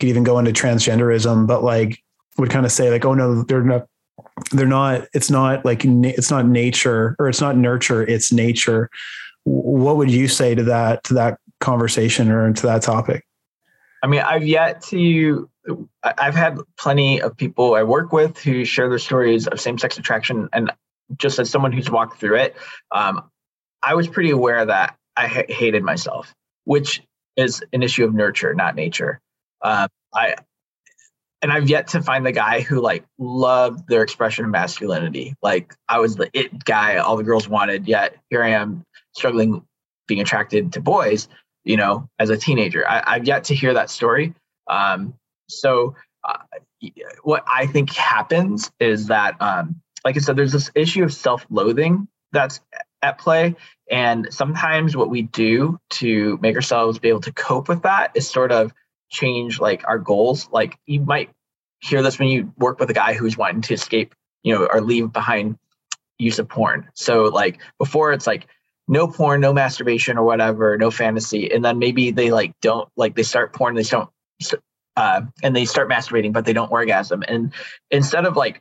could 0.00 0.08
even 0.08 0.24
go 0.24 0.38
into 0.38 0.50
transgenderism 0.50 1.46
but 1.46 1.62
like 1.62 2.02
would 2.38 2.50
kind 2.50 2.66
of 2.66 2.72
say 2.72 2.90
like 2.90 3.04
oh 3.04 3.14
no 3.14 3.42
they're 3.44 3.62
not 3.62 3.86
they're 4.52 4.66
not 4.66 5.06
it's 5.14 5.30
not 5.30 5.64
like 5.64 5.82
it's 5.84 6.30
not 6.30 6.46
nature 6.46 7.16
or 7.18 7.28
it's 7.28 7.40
not 7.40 7.56
nurture 7.56 8.02
it's 8.02 8.32
nature. 8.32 8.90
What 9.44 9.96
would 9.96 10.10
you 10.10 10.28
say 10.28 10.54
to 10.54 10.62
that 10.64 11.04
to 11.04 11.14
that 11.14 11.38
conversation 11.60 12.30
or 12.30 12.52
to 12.52 12.66
that 12.66 12.82
topic? 12.82 13.24
I 14.02 14.06
mean 14.06 14.20
i've 14.20 14.46
yet 14.46 14.82
to 14.82 15.48
i've 16.02 16.34
had 16.34 16.58
plenty 16.78 17.20
of 17.20 17.36
people 17.36 17.74
i 17.74 17.82
work 17.82 18.12
with 18.12 18.38
who 18.38 18.64
share 18.64 18.88
their 18.88 18.98
stories 18.98 19.46
of 19.46 19.60
same-sex 19.60 19.98
attraction 19.98 20.48
and 20.52 20.72
just 21.16 21.38
as 21.38 21.50
someone 21.50 21.72
who's 21.72 21.90
walked 21.90 22.20
through 22.20 22.36
it 22.36 22.56
um, 22.92 23.28
i 23.82 23.94
was 23.94 24.08
pretty 24.08 24.30
aware 24.30 24.64
that 24.64 24.96
i 25.16 25.26
ha- 25.26 25.42
hated 25.48 25.82
myself 25.82 26.34
which 26.64 27.02
is 27.36 27.62
an 27.72 27.82
issue 27.82 28.04
of 28.04 28.14
nurture 28.14 28.54
not 28.54 28.74
nature. 28.74 29.20
Um, 29.62 29.88
i 30.14 30.36
and 31.42 31.52
I've 31.52 31.68
yet 31.68 31.88
to 31.88 32.02
find 32.02 32.26
the 32.26 32.32
guy 32.32 32.60
who 32.60 32.80
like 32.80 33.04
loved 33.18 33.88
their 33.88 34.02
expression 34.02 34.44
of 34.44 34.50
masculinity. 34.50 35.34
Like 35.42 35.74
I 35.88 35.98
was 35.98 36.16
the 36.16 36.30
it 36.32 36.64
guy 36.64 36.96
all 36.96 37.16
the 37.16 37.22
girls 37.24 37.48
wanted, 37.48 37.86
yet 37.86 38.16
here 38.30 38.42
I 38.42 38.50
am 38.50 38.84
struggling 39.14 39.62
being 40.06 40.20
attracted 40.20 40.72
to 40.72 40.80
boys, 40.80 41.28
you 41.64 41.76
know, 41.76 42.08
as 42.18 42.30
a 42.30 42.36
teenager. 42.36 42.88
I, 42.88 43.14
have 43.14 43.26
yet 43.26 43.44
to 43.44 43.54
hear 43.54 43.74
that 43.74 43.90
story. 43.90 44.34
Um, 44.68 45.14
so 45.48 45.94
uh, 46.24 46.38
what 47.22 47.44
I 47.46 47.66
think 47.66 47.92
happens 47.92 48.70
is 48.80 49.06
that, 49.06 49.40
um, 49.40 49.80
like 50.04 50.16
I 50.16 50.20
said, 50.20 50.36
there's 50.36 50.52
this 50.52 50.70
issue 50.74 51.04
of 51.04 51.12
self-loathing 51.12 52.08
that's 52.32 52.60
at 53.02 53.18
play. 53.18 53.54
And 53.90 54.28
sometimes 54.32 54.96
what 54.96 55.10
we 55.10 55.22
do 55.22 55.78
to 55.90 56.38
make 56.40 56.56
ourselves 56.56 56.98
be 56.98 57.08
able 57.08 57.20
to 57.22 57.32
cope 57.32 57.68
with 57.68 57.82
that 57.82 58.12
is 58.14 58.28
sort 58.28 58.52
of 58.52 58.72
change 59.10 59.60
like 59.60 59.86
our 59.86 59.98
goals. 59.98 60.48
Like 60.50 60.78
you 60.86 61.00
might 61.00 61.30
hear 61.80 62.02
this 62.02 62.18
when 62.18 62.28
you 62.28 62.52
work 62.58 62.80
with 62.80 62.90
a 62.90 62.94
guy 62.94 63.14
who's 63.14 63.36
wanting 63.36 63.62
to 63.62 63.74
escape, 63.74 64.14
you 64.42 64.54
know, 64.54 64.66
or 64.66 64.80
leave 64.80 65.12
behind 65.12 65.58
use 66.18 66.38
of 66.38 66.48
porn. 66.48 66.88
So 66.94 67.24
like 67.24 67.60
before 67.78 68.12
it's 68.12 68.26
like 68.26 68.46
no 68.88 69.06
porn, 69.06 69.40
no 69.40 69.52
masturbation 69.52 70.18
or 70.18 70.24
whatever, 70.24 70.76
no 70.76 70.90
fantasy. 70.90 71.52
And 71.52 71.64
then 71.64 71.78
maybe 71.78 72.10
they 72.10 72.30
like 72.30 72.52
don't 72.60 72.88
like 72.96 73.14
they 73.14 73.22
start 73.22 73.52
porn, 73.52 73.74
they 73.74 73.82
don't 73.82 74.10
uh, 74.96 75.22
and 75.44 75.54
they 75.54 75.64
start 75.64 75.88
masturbating, 75.88 76.32
but 76.32 76.44
they 76.44 76.52
don't 76.52 76.72
orgasm. 76.72 77.22
And 77.28 77.52
instead 77.90 78.24
of 78.24 78.36
like, 78.36 78.60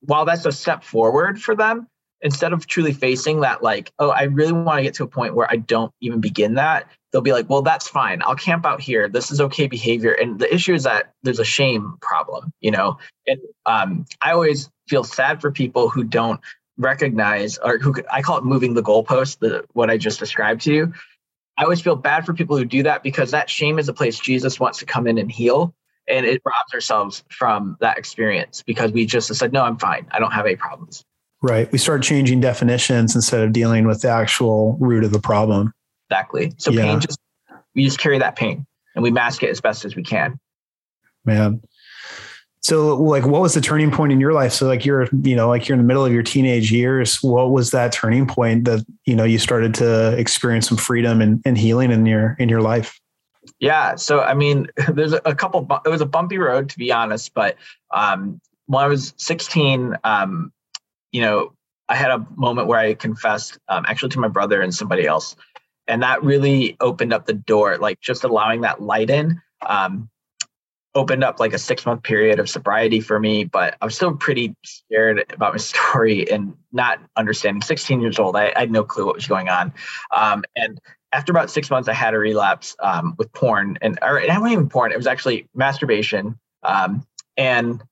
while 0.00 0.24
that's 0.24 0.44
a 0.44 0.52
step 0.52 0.82
forward 0.82 1.40
for 1.40 1.54
them, 1.54 1.86
instead 2.22 2.52
of 2.52 2.66
truly 2.66 2.92
facing 2.92 3.40
that 3.40 3.62
like 3.62 3.92
oh 3.98 4.10
i 4.10 4.22
really 4.22 4.52
want 4.52 4.78
to 4.78 4.82
get 4.82 4.94
to 4.94 5.04
a 5.04 5.06
point 5.06 5.34
where 5.34 5.50
i 5.50 5.56
don't 5.56 5.92
even 6.00 6.20
begin 6.20 6.54
that 6.54 6.88
they'll 7.16 7.22
be 7.22 7.32
like 7.32 7.48
well 7.48 7.62
that's 7.62 7.88
fine. 7.88 8.20
I'll 8.26 8.36
camp 8.36 8.66
out 8.66 8.78
here. 8.78 9.08
This 9.08 9.30
is 9.30 9.40
okay 9.40 9.68
behavior. 9.68 10.12
And 10.12 10.38
the 10.38 10.52
issue 10.54 10.74
is 10.74 10.82
that 10.82 11.14
there's 11.22 11.38
a 11.38 11.44
shame 11.44 11.96
problem 12.02 12.52
you 12.60 12.70
know? 12.70 12.98
And 13.26 13.40
um, 13.64 14.04
i 14.22 14.32
always 14.32 14.68
feel 14.86 15.02
sad 15.02 15.40
for 15.40 15.50
people 15.50 15.88
who 15.88 16.04
don't 16.04 16.40
recognize 16.76 17.56
or 17.58 17.78
who 17.78 17.94
i 18.12 18.20
call 18.20 18.36
it 18.36 18.44
moving 18.44 18.74
the 18.74 18.82
goalpost 18.82 19.38
the 19.38 19.64
what 19.72 19.88
i 19.88 19.96
just 19.96 20.18
described 20.18 20.60
to 20.62 20.74
you. 20.74 20.92
I 21.58 21.62
always 21.62 21.80
feel 21.80 21.96
bad 21.96 22.26
for 22.26 22.34
people 22.34 22.58
who 22.58 22.66
do 22.66 22.82
that 22.82 23.02
because 23.02 23.30
that 23.30 23.48
shame 23.48 23.78
is 23.78 23.88
a 23.88 23.94
place 23.94 24.18
jesus 24.18 24.60
wants 24.60 24.78
to 24.80 24.84
come 24.84 25.06
in 25.06 25.16
and 25.16 25.32
heal 25.32 25.74
and 26.06 26.26
it 26.26 26.42
robs 26.44 26.74
ourselves 26.74 27.24
from 27.30 27.78
that 27.80 27.96
experience 27.96 28.62
because 28.66 28.92
we 28.92 29.06
just 29.06 29.34
said 29.34 29.54
no 29.54 29.62
i'm 29.62 29.78
fine. 29.78 30.06
I 30.10 30.18
don't 30.18 30.32
have 30.32 30.44
any 30.44 30.56
problems. 30.56 31.02
Right. 31.42 31.70
We 31.70 31.78
start 31.78 32.02
changing 32.02 32.40
definitions 32.40 33.14
instead 33.14 33.42
of 33.42 33.52
dealing 33.52 33.86
with 33.86 34.02
the 34.02 34.08
actual 34.08 34.76
root 34.80 35.04
of 35.04 35.12
the 35.12 35.20
problem. 35.20 35.72
Exactly. 36.10 36.52
So 36.58 36.70
yeah. 36.70 36.82
pain 36.82 37.00
just 37.00 37.18
we 37.74 37.84
just 37.84 37.98
carry 37.98 38.18
that 38.18 38.36
pain 38.36 38.66
and 38.94 39.02
we 39.02 39.10
mask 39.10 39.42
it 39.42 39.50
as 39.50 39.60
best 39.60 39.84
as 39.84 39.96
we 39.96 40.02
can. 40.02 40.38
Man. 41.24 41.60
So 42.62 42.96
like 42.96 43.24
what 43.24 43.42
was 43.42 43.54
the 43.54 43.60
turning 43.60 43.90
point 43.90 44.12
in 44.12 44.20
your 44.20 44.32
life? 44.32 44.52
So 44.52 44.66
like 44.66 44.84
you're, 44.84 45.08
you 45.22 45.36
know, 45.36 45.48
like 45.48 45.68
you're 45.68 45.74
in 45.74 45.82
the 45.82 45.86
middle 45.86 46.04
of 46.04 46.12
your 46.12 46.22
teenage 46.22 46.72
years. 46.72 47.22
What 47.22 47.50
was 47.50 47.70
that 47.70 47.92
turning 47.92 48.26
point 48.26 48.64
that, 48.64 48.84
you 49.04 49.14
know, 49.14 49.24
you 49.24 49.38
started 49.38 49.74
to 49.74 50.18
experience 50.18 50.68
some 50.68 50.78
freedom 50.78 51.20
and, 51.20 51.40
and 51.44 51.56
healing 51.56 51.92
in 51.92 52.06
your 52.06 52.36
in 52.38 52.48
your 52.48 52.62
life? 52.62 52.98
Yeah. 53.60 53.94
So 53.94 54.20
I 54.20 54.34
mean, 54.34 54.68
there's 54.88 55.12
a 55.12 55.34
couple 55.34 55.66
it 55.84 55.88
was 55.88 56.00
a 56.00 56.06
bumpy 56.06 56.38
road 56.38 56.68
to 56.70 56.78
be 56.78 56.90
honest, 56.90 57.34
but 57.34 57.56
um 57.92 58.40
when 58.66 58.82
I 58.82 58.88
was 58.88 59.14
16, 59.16 59.96
um, 60.04 60.52
you 61.12 61.20
know, 61.20 61.52
I 61.88 61.94
had 61.94 62.10
a 62.10 62.26
moment 62.36 62.66
where 62.66 62.78
I 62.78 62.94
confessed 62.94 63.58
um, 63.68 63.84
actually 63.88 64.08
to 64.10 64.18
my 64.18 64.28
brother 64.28 64.60
and 64.60 64.74
somebody 64.74 65.06
else. 65.06 65.36
And 65.88 66.02
that 66.02 66.22
really 66.22 66.76
opened 66.80 67.12
up 67.12 67.26
the 67.26 67.32
door, 67.32 67.78
like 67.78 68.00
just 68.00 68.24
allowing 68.24 68.62
that 68.62 68.82
light 68.82 69.10
in, 69.10 69.40
um, 69.66 70.08
opened 70.94 71.22
up 71.22 71.38
like 71.38 71.52
a 71.52 71.58
six 71.58 71.84
month 71.84 72.02
period 72.02 72.38
of 72.38 72.48
sobriety 72.48 73.00
for 73.00 73.20
me. 73.20 73.44
But 73.44 73.76
I 73.80 73.84
was 73.84 73.94
still 73.94 74.16
pretty 74.16 74.54
scared 74.64 75.24
about 75.32 75.52
my 75.52 75.58
story 75.58 76.30
and 76.30 76.56
not 76.72 76.98
understanding. 77.16 77.62
16 77.62 78.00
years 78.00 78.18
old, 78.18 78.36
I, 78.36 78.52
I 78.56 78.60
had 78.60 78.70
no 78.70 78.82
clue 78.82 79.06
what 79.06 79.14
was 79.14 79.26
going 79.26 79.48
on. 79.48 79.72
Um, 80.14 80.44
and 80.56 80.80
after 81.12 81.32
about 81.32 81.50
six 81.50 81.70
months, 81.70 81.88
I 81.88 81.92
had 81.92 82.14
a 82.14 82.18
relapse 82.18 82.76
um, 82.80 83.14
with 83.16 83.32
porn, 83.32 83.78
and 83.80 83.98
or 84.02 84.18
it 84.18 84.28
wasn't 84.28 84.52
even 84.52 84.68
porn; 84.68 84.92
it 84.92 84.96
was 84.96 85.06
actually 85.06 85.48
masturbation. 85.54 86.38
Um, 86.62 87.06
and 87.36 87.82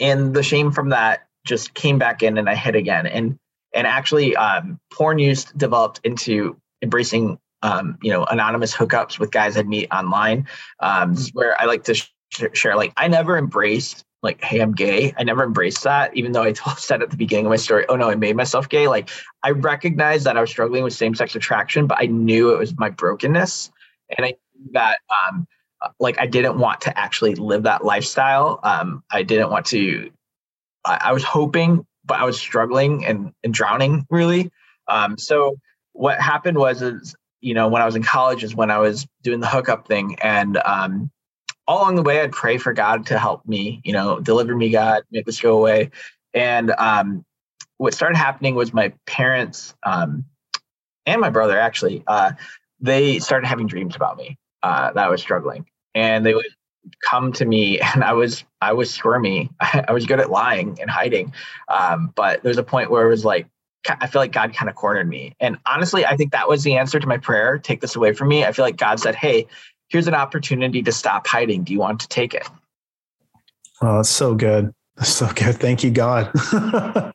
and 0.00 0.34
the 0.34 0.42
shame 0.42 0.72
from 0.72 0.88
that 0.88 1.28
just 1.44 1.74
came 1.74 1.98
back 1.98 2.22
in 2.22 2.38
and 2.38 2.48
I 2.48 2.54
hit 2.54 2.74
again. 2.74 3.06
And 3.06 3.38
and 3.74 3.86
actually, 3.86 4.36
um, 4.36 4.78
porn 4.92 5.18
use 5.18 5.44
developed 5.44 6.00
into 6.04 6.56
embracing 6.82 7.38
um, 7.62 7.96
you 8.02 8.12
know 8.12 8.24
anonymous 8.24 8.74
hookups 8.74 9.18
with 9.18 9.30
guys 9.30 9.56
I'd 9.56 9.68
meet 9.68 9.88
online. 9.92 10.46
Um, 10.80 11.14
this 11.14 11.26
is 11.26 11.34
where 11.34 11.60
I 11.60 11.64
like 11.64 11.84
to 11.84 11.94
sh- 11.94 12.10
share. 12.52 12.76
Like 12.76 12.92
I 12.96 13.08
never 13.08 13.38
embraced 13.38 14.04
like, 14.22 14.42
hey, 14.42 14.60
I'm 14.60 14.72
gay. 14.72 15.12
I 15.18 15.24
never 15.24 15.42
embraced 15.42 15.82
that, 15.82 16.16
even 16.16 16.32
though 16.32 16.42
I 16.42 16.52
told, 16.52 16.78
said 16.78 17.02
at 17.02 17.10
the 17.10 17.16
beginning 17.16 17.46
of 17.46 17.50
my 17.50 17.56
story, 17.56 17.84
oh 17.88 17.96
no, 17.96 18.08
I 18.08 18.14
made 18.14 18.36
myself 18.36 18.68
gay. 18.68 18.88
Like 18.88 19.10
I 19.42 19.50
recognized 19.50 20.24
that 20.26 20.36
I 20.36 20.40
was 20.40 20.50
struggling 20.50 20.84
with 20.84 20.92
same 20.92 21.14
sex 21.14 21.34
attraction, 21.34 21.86
but 21.86 21.98
I 22.00 22.06
knew 22.06 22.54
it 22.54 22.58
was 22.58 22.76
my 22.78 22.90
brokenness, 22.90 23.70
and 24.16 24.24
I 24.24 24.34
knew 24.54 24.70
that 24.72 24.98
um, 25.26 25.46
like 25.98 26.18
I 26.18 26.26
didn't 26.26 26.58
want 26.58 26.82
to 26.82 26.98
actually 26.98 27.34
live 27.34 27.64
that 27.64 27.84
lifestyle. 27.84 28.60
Um, 28.62 29.02
I 29.10 29.22
didn't 29.22 29.50
want 29.50 29.66
to. 29.66 30.10
I, 30.84 30.98
I, 31.04 31.12
was 31.12 31.24
hoping, 31.24 31.86
but 32.04 32.18
I 32.18 32.24
was 32.24 32.38
struggling 32.38 33.04
and, 33.04 33.32
and 33.44 33.54
drowning 33.54 34.06
really. 34.10 34.50
Um, 34.88 35.16
so 35.16 35.56
what 35.92 36.20
happened 36.20 36.58
was, 36.58 36.82
is 36.82 37.14
you 37.40 37.54
know, 37.54 37.68
when 37.68 37.82
I 37.82 37.86
was 37.86 37.96
in 37.96 38.02
college 38.02 38.44
is 38.44 38.54
when 38.54 38.70
I 38.70 38.78
was 38.78 39.06
doing 39.22 39.40
the 39.40 39.48
hookup 39.48 39.88
thing, 39.88 40.16
and 40.22 40.58
um, 40.64 41.10
all 41.66 41.82
along 41.82 41.96
the 41.96 42.02
way, 42.02 42.20
I'd 42.20 42.32
pray 42.32 42.58
for 42.58 42.72
God 42.72 43.06
to 43.06 43.18
help 43.18 43.46
me, 43.46 43.80
you 43.84 43.92
know, 43.92 44.20
deliver 44.20 44.54
me, 44.54 44.70
God, 44.70 45.02
make 45.10 45.26
this 45.26 45.40
go 45.40 45.58
away. 45.58 45.90
And 46.34 46.72
um, 46.78 47.24
what 47.78 47.94
started 47.94 48.16
happening 48.16 48.54
was 48.54 48.72
my 48.72 48.92
parents 49.06 49.74
um, 49.82 50.24
and 51.06 51.20
my 51.20 51.30
brother 51.30 51.58
actually, 51.58 52.02
uh, 52.06 52.32
they 52.80 53.18
started 53.18 53.46
having 53.46 53.66
dreams 53.66 53.96
about 53.96 54.16
me 54.16 54.38
uh, 54.62 54.92
that 54.92 55.04
I 55.04 55.08
was 55.08 55.20
struggling, 55.20 55.66
and 55.94 56.24
they 56.24 56.34
would 56.34 56.46
come 57.08 57.32
to 57.34 57.44
me, 57.44 57.80
and 57.94 58.04
I 58.04 58.12
was 58.12 58.44
I 58.60 58.72
was 58.72 58.92
squirmy. 58.92 59.50
I, 59.60 59.92
was 59.92 60.06
good 60.06 60.20
at 60.20 60.30
lying 60.30 60.78
and 60.80 60.90
hiding, 60.90 61.32
um, 61.68 62.12
but 62.14 62.42
there 62.42 62.50
was 62.50 62.58
a 62.58 62.62
point 62.62 62.90
where 62.90 63.06
it 63.06 63.10
was 63.10 63.24
like 63.24 63.46
I 63.88 64.06
feel 64.06 64.20
like 64.20 64.32
God 64.32 64.54
kind 64.54 64.68
of 64.68 64.76
cornered 64.76 65.08
me. 65.08 65.34
And 65.40 65.58
honestly, 65.66 66.06
I 66.06 66.16
think 66.16 66.32
that 66.32 66.48
was 66.48 66.62
the 66.62 66.76
answer 66.76 67.00
to 67.00 67.06
my 67.06 67.18
prayer. 67.18 67.58
Take 67.58 67.80
this 67.80 67.96
away 67.96 68.12
from 68.12 68.28
me. 68.28 68.44
I 68.44 68.52
feel 68.52 68.64
like 68.64 68.76
God 68.76 69.00
said, 69.00 69.14
Hey, 69.14 69.46
here's 69.88 70.08
an 70.08 70.14
opportunity 70.14 70.82
to 70.82 70.92
stop 70.92 71.26
hiding. 71.26 71.64
Do 71.64 71.72
you 71.72 71.78
want 71.78 72.00
to 72.00 72.08
take 72.08 72.34
it? 72.34 72.48
Oh, 73.80 73.96
that's 73.96 74.08
so 74.08 74.34
good. 74.34 74.72
That's 74.96 75.10
so 75.10 75.26
good. 75.34 75.56
Thank 75.56 75.82
you, 75.84 75.90
God. 75.90 76.30
Man. 76.52 77.12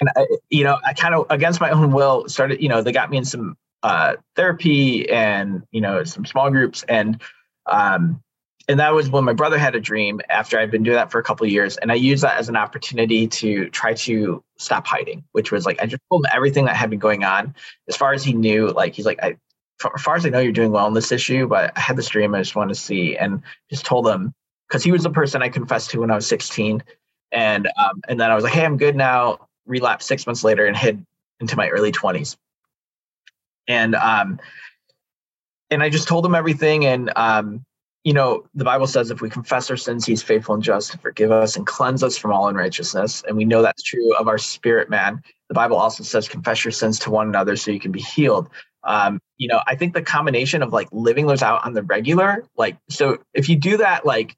And 0.00 0.10
I, 0.16 0.26
you 0.50 0.64
know, 0.64 0.78
I 0.84 0.92
kind 0.92 1.14
of 1.14 1.26
against 1.30 1.60
my 1.60 1.70
own 1.70 1.92
will 1.92 2.28
started, 2.28 2.62
you 2.62 2.68
know, 2.68 2.82
they 2.82 2.92
got 2.92 3.10
me 3.10 3.18
in 3.18 3.24
some 3.24 3.56
uh, 3.82 4.14
therapy 4.36 5.08
and, 5.10 5.62
you 5.70 5.80
know, 5.80 6.04
some 6.04 6.24
small 6.24 6.50
groups. 6.50 6.84
And 6.88 7.20
um, 7.66 8.22
and 8.68 8.80
that 8.80 8.94
was 8.94 9.10
when 9.10 9.24
my 9.24 9.32
brother 9.32 9.58
had 9.58 9.74
a 9.74 9.80
dream 9.80 10.20
after 10.30 10.58
I'd 10.58 10.70
been 10.70 10.82
doing 10.82 10.96
that 10.96 11.10
for 11.10 11.18
a 11.18 11.22
couple 11.22 11.46
years. 11.46 11.76
And 11.78 11.92
I 11.92 11.96
used 11.96 12.22
that 12.24 12.38
as 12.38 12.48
an 12.48 12.56
opportunity 12.56 13.26
to 13.26 13.68
try 13.70 13.92
to 13.94 14.42
stop 14.56 14.86
hiding, 14.86 15.22
which 15.32 15.52
was 15.52 15.66
like, 15.66 15.82
I 15.82 15.86
just 15.86 16.02
told 16.10 16.24
him 16.24 16.30
everything 16.34 16.64
that 16.64 16.76
had 16.76 16.88
been 16.88 16.98
going 16.98 17.24
on. 17.24 17.54
As 17.88 17.96
far 17.96 18.14
as 18.14 18.24
he 18.24 18.32
knew, 18.32 18.68
like, 18.68 18.94
he's 18.94 19.04
like, 19.04 19.22
I, 19.22 19.36
as 19.94 20.02
far 20.02 20.16
as 20.16 20.24
I 20.24 20.30
know, 20.30 20.38
you're 20.38 20.52
doing 20.52 20.72
well 20.72 20.86
in 20.86 20.94
this 20.94 21.12
issue, 21.12 21.46
but 21.46 21.76
I 21.76 21.80
had 21.80 21.96
this 21.96 22.08
dream 22.08 22.34
I 22.34 22.38
just 22.38 22.56
want 22.56 22.70
to 22.70 22.74
see. 22.74 23.18
And 23.18 23.42
just 23.68 23.84
told 23.84 24.08
him, 24.08 24.32
because 24.68 24.82
he 24.82 24.92
was 24.92 25.02
the 25.02 25.10
person 25.10 25.42
I 25.42 25.50
confessed 25.50 25.90
to 25.90 26.00
when 26.00 26.10
I 26.10 26.14
was 26.14 26.26
16. 26.26 26.82
And, 27.32 27.66
um, 27.66 28.00
and 28.08 28.18
then 28.18 28.30
I 28.30 28.34
was 28.34 28.44
like, 28.44 28.54
hey, 28.54 28.64
I'm 28.64 28.78
good 28.78 28.96
now. 28.96 29.46
Relapsed 29.66 30.08
six 30.08 30.26
months 30.26 30.42
later 30.42 30.64
and 30.64 30.76
hid 30.76 31.04
into 31.38 31.56
my 31.56 31.68
early 31.68 31.92
20s. 31.92 32.36
And, 33.68 33.94
um, 33.94 34.40
and 35.70 35.82
I 35.82 35.90
just 35.90 36.08
told 36.08 36.24
him 36.24 36.34
everything. 36.34 36.86
And, 36.86 37.12
um, 37.14 37.66
you 38.04 38.12
know, 38.12 38.44
the 38.54 38.64
Bible 38.64 38.86
says 38.86 39.10
if 39.10 39.22
we 39.22 39.30
confess 39.30 39.70
our 39.70 39.78
sins, 39.78 40.04
he's 40.04 40.22
faithful 40.22 40.54
and 40.54 40.62
just 40.62 40.92
to 40.92 40.98
forgive 40.98 41.32
us 41.32 41.56
and 41.56 41.66
cleanse 41.66 42.02
us 42.02 42.18
from 42.18 42.32
all 42.32 42.48
unrighteousness. 42.48 43.24
And 43.26 43.36
we 43.36 43.46
know 43.46 43.62
that's 43.62 43.82
true 43.82 44.14
of 44.16 44.28
our 44.28 44.36
spirit 44.36 44.90
man. 44.90 45.22
The 45.48 45.54
Bible 45.54 45.78
also 45.78 46.04
says 46.04 46.28
confess 46.28 46.64
your 46.64 46.72
sins 46.72 46.98
to 47.00 47.10
one 47.10 47.28
another 47.28 47.56
so 47.56 47.70
you 47.70 47.80
can 47.80 47.92
be 47.92 48.00
healed. 48.00 48.50
Um, 48.84 49.20
you 49.38 49.48
know, 49.48 49.62
I 49.66 49.74
think 49.74 49.94
the 49.94 50.02
combination 50.02 50.62
of 50.62 50.70
like 50.70 50.88
living 50.92 51.26
those 51.26 51.42
out 51.42 51.64
on 51.64 51.72
the 51.72 51.82
regular, 51.82 52.44
like, 52.56 52.76
so 52.90 53.18
if 53.32 53.48
you 53.48 53.56
do 53.56 53.78
that, 53.78 54.04
like, 54.04 54.36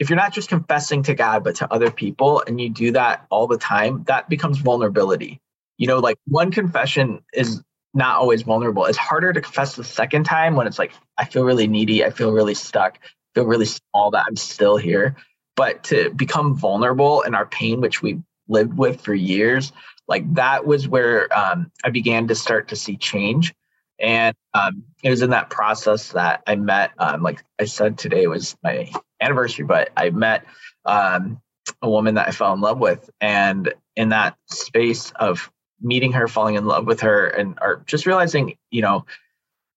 if 0.00 0.10
you're 0.10 0.16
not 0.16 0.32
just 0.32 0.48
confessing 0.48 1.04
to 1.04 1.14
God, 1.14 1.44
but 1.44 1.54
to 1.56 1.72
other 1.72 1.92
people, 1.92 2.42
and 2.48 2.60
you 2.60 2.68
do 2.68 2.90
that 2.92 3.26
all 3.30 3.46
the 3.46 3.58
time, 3.58 4.02
that 4.08 4.28
becomes 4.28 4.58
vulnerability. 4.58 5.40
You 5.78 5.86
know, 5.86 6.00
like 6.00 6.18
one 6.26 6.50
confession 6.50 7.22
is 7.32 7.62
not 7.94 8.16
always 8.16 8.42
vulnerable. 8.42 8.84
It's 8.84 8.98
harder 8.98 9.32
to 9.32 9.40
confess 9.40 9.76
the 9.76 9.84
second 9.84 10.24
time 10.24 10.56
when 10.56 10.66
it's 10.66 10.78
like, 10.78 10.92
I 11.16 11.24
feel 11.24 11.44
really 11.44 11.68
needy. 11.68 12.04
I 12.04 12.10
feel 12.10 12.32
really 12.32 12.54
stuck. 12.54 12.98
I 13.02 13.08
feel 13.34 13.46
really 13.46 13.66
small 13.66 14.10
that 14.10 14.26
I'm 14.28 14.36
still 14.36 14.76
here. 14.76 15.16
But 15.56 15.84
to 15.84 16.10
become 16.10 16.56
vulnerable 16.56 17.22
in 17.22 17.34
our 17.34 17.46
pain, 17.46 17.80
which 17.80 18.02
we 18.02 18.20
lived 18.48 18.76
with 18.76 19.00
for 19.00 19.14
years, 19.14 19.72
like 20.08 20.34
that 20.34 20.66
was 20.66 20.88
where 20.88 21.32
um, 21.36 21.70
I 21.84 21.90
began 21.90 22.26
to 22.28 22.34
start 22.34 22.68
to 22.68 22.76
see 22.76 22.96
change. 22.96 23.54
And 24.00 24.34
um, 24.54 24.82
it 25.04 25.10
was 25.10 25.22
in 25.22 25.30
that 25.30 25.50
process 25.50 26.10
that 26.12 26.42
I 26.48 26.56
met, 26.56 26.90
um, 26.98 27.22
like 27.22 27.44
I 27.60 27.64
said, 27.64 27.96
today 27.96 28.26
was 28.26 28.56
my 28.64 28.90
anniversary, 29.20 29.64
but 29.64 29.90
I 29.96 30.10
met 30.10 30.44
um, 30.84 31.40
a 31.80 31.88
woman 31.88 32.16
that 32.16 32.26
I 32.26 32.32
fell 32.32 32.52
in 32.52 32.60
love 32.60 32.78
with. 32.78 33.08
And 33.20 33.72
in 33.94 34.08
that 34.08 34.36
space 34.50 35.12
of 35.12 35.50
meeting 35.84 36.12
her, 36.12 36.26
falling 36.26 36.56
in 36.56 36.64
love 36.64 36.86
with 36.86 37.00
her, 37.00 37.28
and 37.28 37.58
or 37.60 37.82
just 37.86 38.06
realizing, 38.06 38.56
you 38.70 38.82
know, 38.82 39.04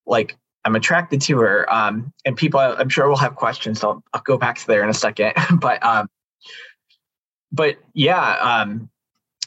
like 0.05 0.37
I'm 0.65 0.75
attracted 0.75 1.21
to 1.23 1.39
her. 1.39 1.71
Um, 1.71 2.11
and 2.25 2.35
people, 2.35 2.59
I'm 2.59 2.89
sure 2.89 3.07
will 3.07 3.17
have 3.17 3.35
questions. 3.35 3.79
So 3.79 3.89
I'll, 3.89 4.03
I'll 4.13 4.21
go 4.21 4.37
back 4.37 4.57
to 4.57 4.67
there 4.67 4.83
in 4.83 4.89
a 4.89 4.93
second. 4.93 5.33
but 5.59 5.83
um, 5.83 6.09
but 7.51 7.77
yeah, 7.93 8.37
um, 8.37 8.89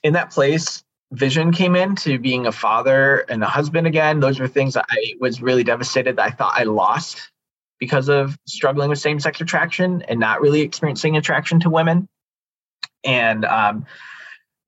in 0.02 0.12
that 0.14 0.30
place, 0.30 0.84
vision 1.12 1.52
came 1.52 1.74
into 1.76 2.18
being 2.18 2.46
a 2.46 2.52
father 2.52 3.26
and 3.28 3.42
a 3.42 3.46
husband 3.46 3.86
again. 3.86 4.20
Those 4.20 4.38
were 4.38 4.48
things 4.48 4.74
that 4.74 4.86
I 4.88 5.14
was 5.20 5.42
really 5.42 5.64
devastated 5.64 6.16
that 6.16 6.26
I 6.26 6.30
thought 6.30 6.54
I 6.56 6.64
lost 6.64 7.30
because 7.78 8.08
of 8.08 8.38
struggling 8.46 8.90
with 8.90 8.98
same-sex 8.98 9.40
attraction 9.40 10.02
and 10.02 10.20
not 10.20 10.40
really 10.40 10.60
experiencing 10.60 11.16
attraction 11.16 11.60
to 11.60 11.70
women. 11.70 12.08
And 13.04 13.44
um, 13.46 13.86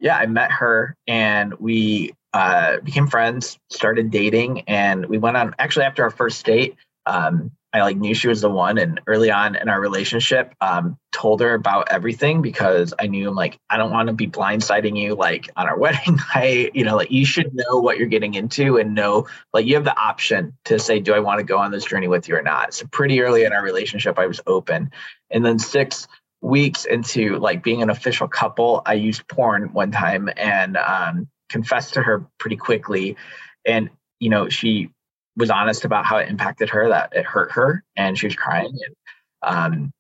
yeah, 0.03 0.17
I 0.19 0.27
met 0.27 0.51
her 0.51 0.97
and 1.07 1.55
we 1.55 2.13
uh, 2.35 2.81
became 2.81 3.07
friends, 3.07 3.59
started 3.71 4.11
dating, 4.11 4.63
and 4.63 5.07
we 5.07 5.17
went 5.17 5.37
on. 5.37 5.55
Actually, 5.59 5.85
after 5.85 6.03
our 6.03 6.11
first 6.11 6.45
date, 6.45 6.77
um, 7.07 7.53
I 7.73 7.83
like 7.83 7.97
knew 7.97 8.13
she 8.13 8.29
was 8.29 8.41
the 8.41 8.51
one, 8.51 8.79
and 8.79 9.01
early 9.07 9.31
on 9.31 9.55
in 9.55 9.69
our 9.69 9.81
relationship, 9.81 10.55
um, 10.61 10.99
told 11.13 11.41
her 11.41 11.55
about 11.55 11.89
everything 11.91 12.43
because 12.43 12.93
I 12.99 13.07
knew 13.07 13.29
I'm 13.29 13.37
like 13.37 13.59
I 13.71 13.77
don't 13.77 13.93
want 13.93 14.09
to 14.09 14.13
be 14.13 14.27
blindsiding 14.27 14.99
you 14.99 15.15
like 15.15 15.49
on 15.57 15.69
our 15.69 15.79
wedding 15.79 16.19
night. 16.35 16.75
You 16.75 16.85
know, 16.85 16.97
like 16.97 17.13
you 17.13 17.25
should 17.25 17.55
know 17.55 17.79
what 17.79 17.97
you're 17.97 18.09
getting 18.09 18.35
into 18.35 18.79
and 18.79 18.95
know 18.95 19.29
like 19.55 19.67
you 19.67 19.77
have 19.77 19.85
the 19.85 19.97
option 19.97 20.53
to 20.65 20.81
say, 20.81 20.99
do 20.99 21.15
I 21.15 21.21
want 21.21 21.39
to 21.39 21.45
go 21.45 21.59
on 21.59 21.71
this 21.71 21.85
journey 21.85 22.09
with 22.09 22.29
you 22.29 22.35
or 22.35 22.43
not? 22.43 22.75
So 22.75 22.87
pretty 22.91 23.21
early 23.21 23.45
in 23.45 23.53
our 23.53 23.63
relationship, 23.63 24.19
I 24.19 24.27
was 24.27 24.41
open, 24.49 24.91
and 25.31 25.47
then 25.47 25.61
six 25.61 26.09
weeks 26.43 26.85
into 26.85 27.39
like 27.39 27.63
being 27.63 27.83
an 27.83 27.89
official 27.89 28.29
couple, 28.29 28.83
I 28.85 28.95
used 28.95 29.27
porn 29.29 29.73
one 29.73 29.93
time 29.93 30.29
and 30.37 30.77
um, 30.77 31.29
confessed 31.49 31.95
to 31.95 32.03
her 32.03 32.27
pretty 32.39 32.57
quickly. 32.57 33.17
And, 33.65 33.89
you 34.19 34.29
know, 34.29 34.49
she 34.49 34.91
was 35.37 35.51
honest 35.51 35.85
about 35.85 36.05
how 36.05 36.19
it 36.19 36.29
impacted 36.29 36.69
her, 36.71 36.89
that 36.89 37.13
it 37.15 37.25
hurt 37.25 37.53
her, 37.53 37.85
and 37.97 38.19
she 38.19 38.27
was 38.27 38.37
crying. 38.37 38.77
And 38.87 38.97
um, 39.43 39.93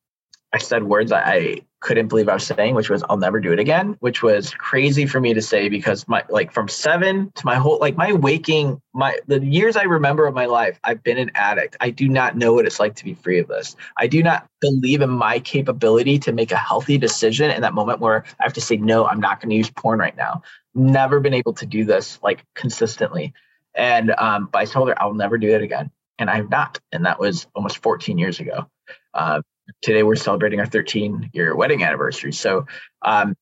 I 0.52 0.59
said 0.59 0.83
words 0.83 1.11
that 1.11 1.26
I 1.26 1.62
couldn't 1.83 2.09
believe 2.09 2.29
I 2.29 2.35
was 2.35 2.47
saying, 2.47 2.75
which 2.75 2.88
was 2.88 3.05
I'll 3.11 3.16
never 3.18 3.40
do 3.40 3.53
it 3.53 3.59
again, 3.59 3.97
which 4.01 4.23
was 4.23 4.55
crazy 4.55 5.05
for 5.05 5.21
me 5.21 5.35
to 5.35 5.42
say 5.42 5.68
because 5.68 6.07
my 6.09 6.25
like 6.31 6.53
from 6.53 6.68
seven 6.68 7.31
to 7.35 7.45
my 7.45 7.57
whole 7.57 7.79
like 7.81 7.97
my 7.97 8.12
waking 8.12 8.81
my 8.95 9.18
the 9.27 9.45
years 9.45 9.77
I 9.77 9.83
remember 9.83 10.27
of 10.27 10.35
my 10.35 10.47
life, 10.47 10.79
I've 10.85 11.03
been 11.03 11.18
an 11.18 11.33
addict. 11.35 11.77
I 11.81 11.90
do 11.90 12.09
not 12.09 12.37
know 12.37 12.55
what 12.55 12.66
it's 12.66 12.81
like 12.81 12.95
to 12.97 13.05
be 13.05 13.14
free 13.14 13.40
of 13.40 13.49
this. 13.49 13.77
I 13.99 14.07
do 14.07 14.23
not 14.23 14.47
believe 14.61 15.03
in 15.03 15.11
my 15.11 15.40
capability 15.40 16.18
to 16.21 16.33
make 16.33 16.53
a 16.53 16.57
healthy 16.57 16.99
decision 16.99 17.51
in 17.51 17.61
that 17.62 17.75
moment 17.75 18.01
where 18.01 18.25
I 18.40 18.45
have 18.45 18.55
to 18.55 18.61
say 18.61 18.77
no, 18.77 19.07
I'm 19.07 19.21
not 19.21 19.40
going 19.40 19.51
to 19.51 19.57
use 19.57 19.71
porn 19.71 19.99
right 19.99 20.16
now. 20.16 20.42
Never 20.75 21.21
been 21.21 21.35
able 21.35 21.53
to 21.55 21.66
do 21.66 21.85
this 21.85 22.18
like 22.23 22.45
consistently. 22.55 23.35
And 23.75 24.12
um, 24.12 24.49
but 24.53 24.61
I 24.61 24.64
told 24.66 24.88
her 24.88 25.03
I'll 25.03 25.14
never 25.14 25.37
do 25.37 25.55
it 25.55 25.62
again. 25.62 25.90
And 26.18 26.31
I 26.31 26.37
have 26.37 26.49
not. 26.49 26.79
And 26.92 27.07
that 27.07 27.18
was 27.18 27.49
almost 27.57 27.83
14 27.83 28.18
years 28.18 28.38
ago. 28.38 28.68
Uh, 29.12 29.42
today 29.83 30.03
we're 30.03 30.16
celebrating 30.16 30.61
our 30.61 30.66
13 30.66 31.31
year 31.33 31.55
wedding 31.55 31.83
anniversary. 31.83 32.33
So, 32.33 32.66
um, 33.03 33.37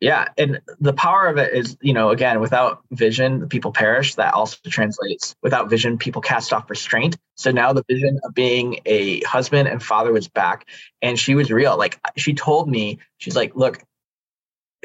yeah, 0.00 0.28
and 0.36 0.60
the 0.80 0.92
power 0.92 1.28
of 1.28 1.38
it 1.38 1.54
is, 1.54 1.78
you 1.80 1.94
know, 1.94 2.10
again, 2.10 2.40
without 2.40 2.82
vision, 2.90 3.48
people 3.48 3.72
perish. 3.72 4.16
That 4.16 4.34
also 4.34 4.58
translates 4.68 5.34
without 5.42 5.70
vision, 5.70 5.96
people 5.96 6.20
cast 6.20 6.52
off 6.52 6.68
restraint. 6.68 7.16
So 7.36 7.52
now 7.52 7.72
the 7.72 7.84
vision 7.88 8.20
of 8.22 8.34
being 8.34 8.80
a 8.84 9.20
husband 9.22 9.68
and 9.68 9.82
father 9.82 10.12
was 10.12 10.28
back, 10.28 10.68
and 11.00 11.18
she 11.18 11.34
was 11.34 11.50
real. 11.50 11.78
Like 11.78 11.98
she 12.16 12.34
told 12.34 12.68
me, 12.68 12.98
she's 13.16 13.36
like, 13.36 13.56
look, 13.56 13.82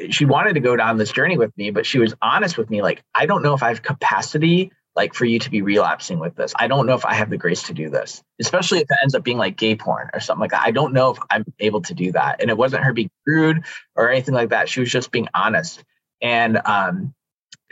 she 0.08 0.24
wanted 0.24 0.54
to 0.54 0.60
go 0.60 0.76
down 0.76 0.96
this 0.96 1.12
journey 1.12 1.36
with 1.36 1.54
me, 1.58 1.70
but 1.70 1.84
she 1.84 1.98
was 1.98 2.14
honest 2.22 2.56
with 2.56 2.70
me. 2.70 2.80
Like, 2.80 3.02
I 3.14 3.26
don't 3.26 3.42
know 3.42 3.52
if 3.52 3.62
I 3.62 3.68
have 3.68 3.82
capacity 3.82 4.72
like 4.96 5.14
for 5.14 5.24
you 5.24 5.38
to 5.38 5.50
be 5.50 5.62
relapsing 5.62 6.18
with 6.18 6.34
this. 6.34 6.52
I 6.56 6.66
don't 6.66 6.86
know 6.86 6.94
if 6.94 7.04
I 7.04 7.14
have 7.14 7.30
the 7.30 7.36
grace 7.36 7.62
to 7.64 7.74
do 7.74 7.88
this, 7.88 8.22
especially 8.40 8.78
if 8.78 8.90
it 8.90 8.98
ends 9.02 9.14
up 9.14 9.22
being 9.22 9.38
like 9.38 9.56
gay 9.56 9.76
porn 9.76 10.10
or 10.12 10.20
something 10.20 10.40
like 10.40 10.50
that. 10.50 10.62
I 10.64 10.72
don't 10.72 10.92
know 10.92 11.10
if 11.10 11.18
I'm 11.30 11.44
able 11.60 11.80
to 11.82 11.94
do 11.94 12.12
that. 12.12 12.40
And 12.40 12.50
it 12.50 12.56
wasn't 12.56 12.84
her 12.84 12.92
being 12.92 13.10
rude 13.26 13.64
or 13.94 14.10
anything 14.10 14.34
like 14.34 14.50
that. 14.50 14.68
She 14.68 14.80
was 14.80 14.90
just 14.90 15.10
being 15.10 15.28
honest. 15.32 15.84
And 16.20 16.60
um, 16.64 17.14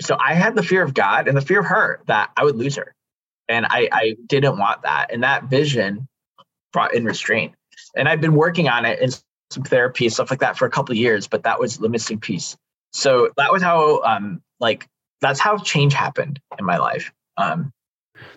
so 0.00 0.16
I 0.18 0.34
had 0.34 0.54
the 0.54 0.62
fear 0.62 0.82
of 0.82 0.94
God 0.94 1.28
and 1.28 1.36
the 1.36 1.42
fear 1.42 1.60
of 1.60 1.66
her 1.66 2.00
that 2.06 2.30
I 2.36 2.44
would 2.44 2.56
lose 2.56 2.76
her. 2.76 2.94
And 3.48 3.66
I, 3.66 3.88
I 3.90 4.16
didn't 4.26 4.58
want 4.58 4.82
that. 4.82 5.12
And 5.12 5.22
that 5.22 5.44
vision 5.44 6.06
brought 6.72 6.94
in 6.94 7.04
restraint. 7.04 7.54
And 7.96 8.08
I've 8.08 8.20
been 8.20 8.34
working 8.34 8.68
on 8.68 8.84
it 8.84 9.00
in 9.00 9.10
some 9.50 9.64
therapy, 9.64 10.08
stuff 10.08 10.30
like 10.30 10.40
that 10.40 10.56
for 10.56 10.66
a 10.66 10.70
couple 10.70 10.94
years, 10.94 11.26
but 11.26 11.42
that 11.44 11.58
was 11.58 11.78
the 11.78 11.88
missing 11.88 12.20
piece. 12.20 12.56
So 12.92 13.30
that 13.36 13.52
was 13.52 13.62
how 13.62 14.02
um 14.02 14.42
like 14.60 14.86
that's 15.20 15.40
how 15.40 15.58
change 15.58 15.94
happened 15.94 16.40
in 16.58 16.64
my 16.64 16.76
life. 16.76 17.12
Um, 17.36 17.72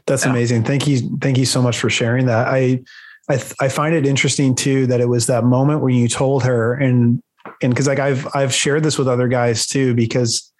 that's 0.05 0.25
yeah. 0.25 0.31
amazing. 0.31 0.63
Thank 0.63 0.87
you. 0.87 1.17
Thank 1.19 1.37
you 1.37 1.45
so 1.45 1.61
much 1.61 1.79
for 1.79 1.89
sharing 1.89 2.25
that. 2.27 2.47
I, 2.47 2.81
I, 3.29 3.37
th- 3.37 3.53
I 3.59 3.69
find 3.69 3.95
it 3.95 4.05
interesting 4.05 4.55
too 4.55 4.87
that 4.87 5.01
it 5.01 5.07
was 5.07 5.27
that 5.27 5.43
moment 5.43 5.81
when 5.81 5.95
you 5.95 6.07
told 6.07 6.43
her 6.43 6.73
and 6.73 7.21
and 7.61 7.71
because 7.71 7.87
like 7.87 7.99
I've 7.99 8.27
I've 8.35 8.53
shared 8.53 8.83
this 8.83 8.97
with 8.97 9.07
other 9.07 9.27
guys 9.27 9.67
too 9.67 9.93
because 9.93 10.51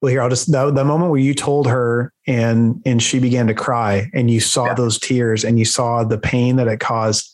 well 0.00 0.10
here 0.10 0.22
I'll 0.22 0.28
just 0.28 0.50
the, 0.50 0.70
the 0.70 0.84
moment 0.84 1.10
where 1.10 1.20
you 1.20 1.34
told 1.34 1.68
her 1.68 2.12
and 2.26 2.80
and 2.86 3.02
she 3.02 3.18
began 3.18 3.46
to 3.48 3.54
cry 3.54 4.10
and 4.14 4.30
you 4.30 4.40
saw 4.40 4.66
yeah. 4.66 4.74
those 4.74 4.98
tears 4.98 5.44
and 5.44 5.58
you 5.58 5.64
saw 5.64 6.04
the 6.04 6.18
pain 6.18 6.56
that 6.56 6.68
it 6.68 6.80
caused 6.80 7.30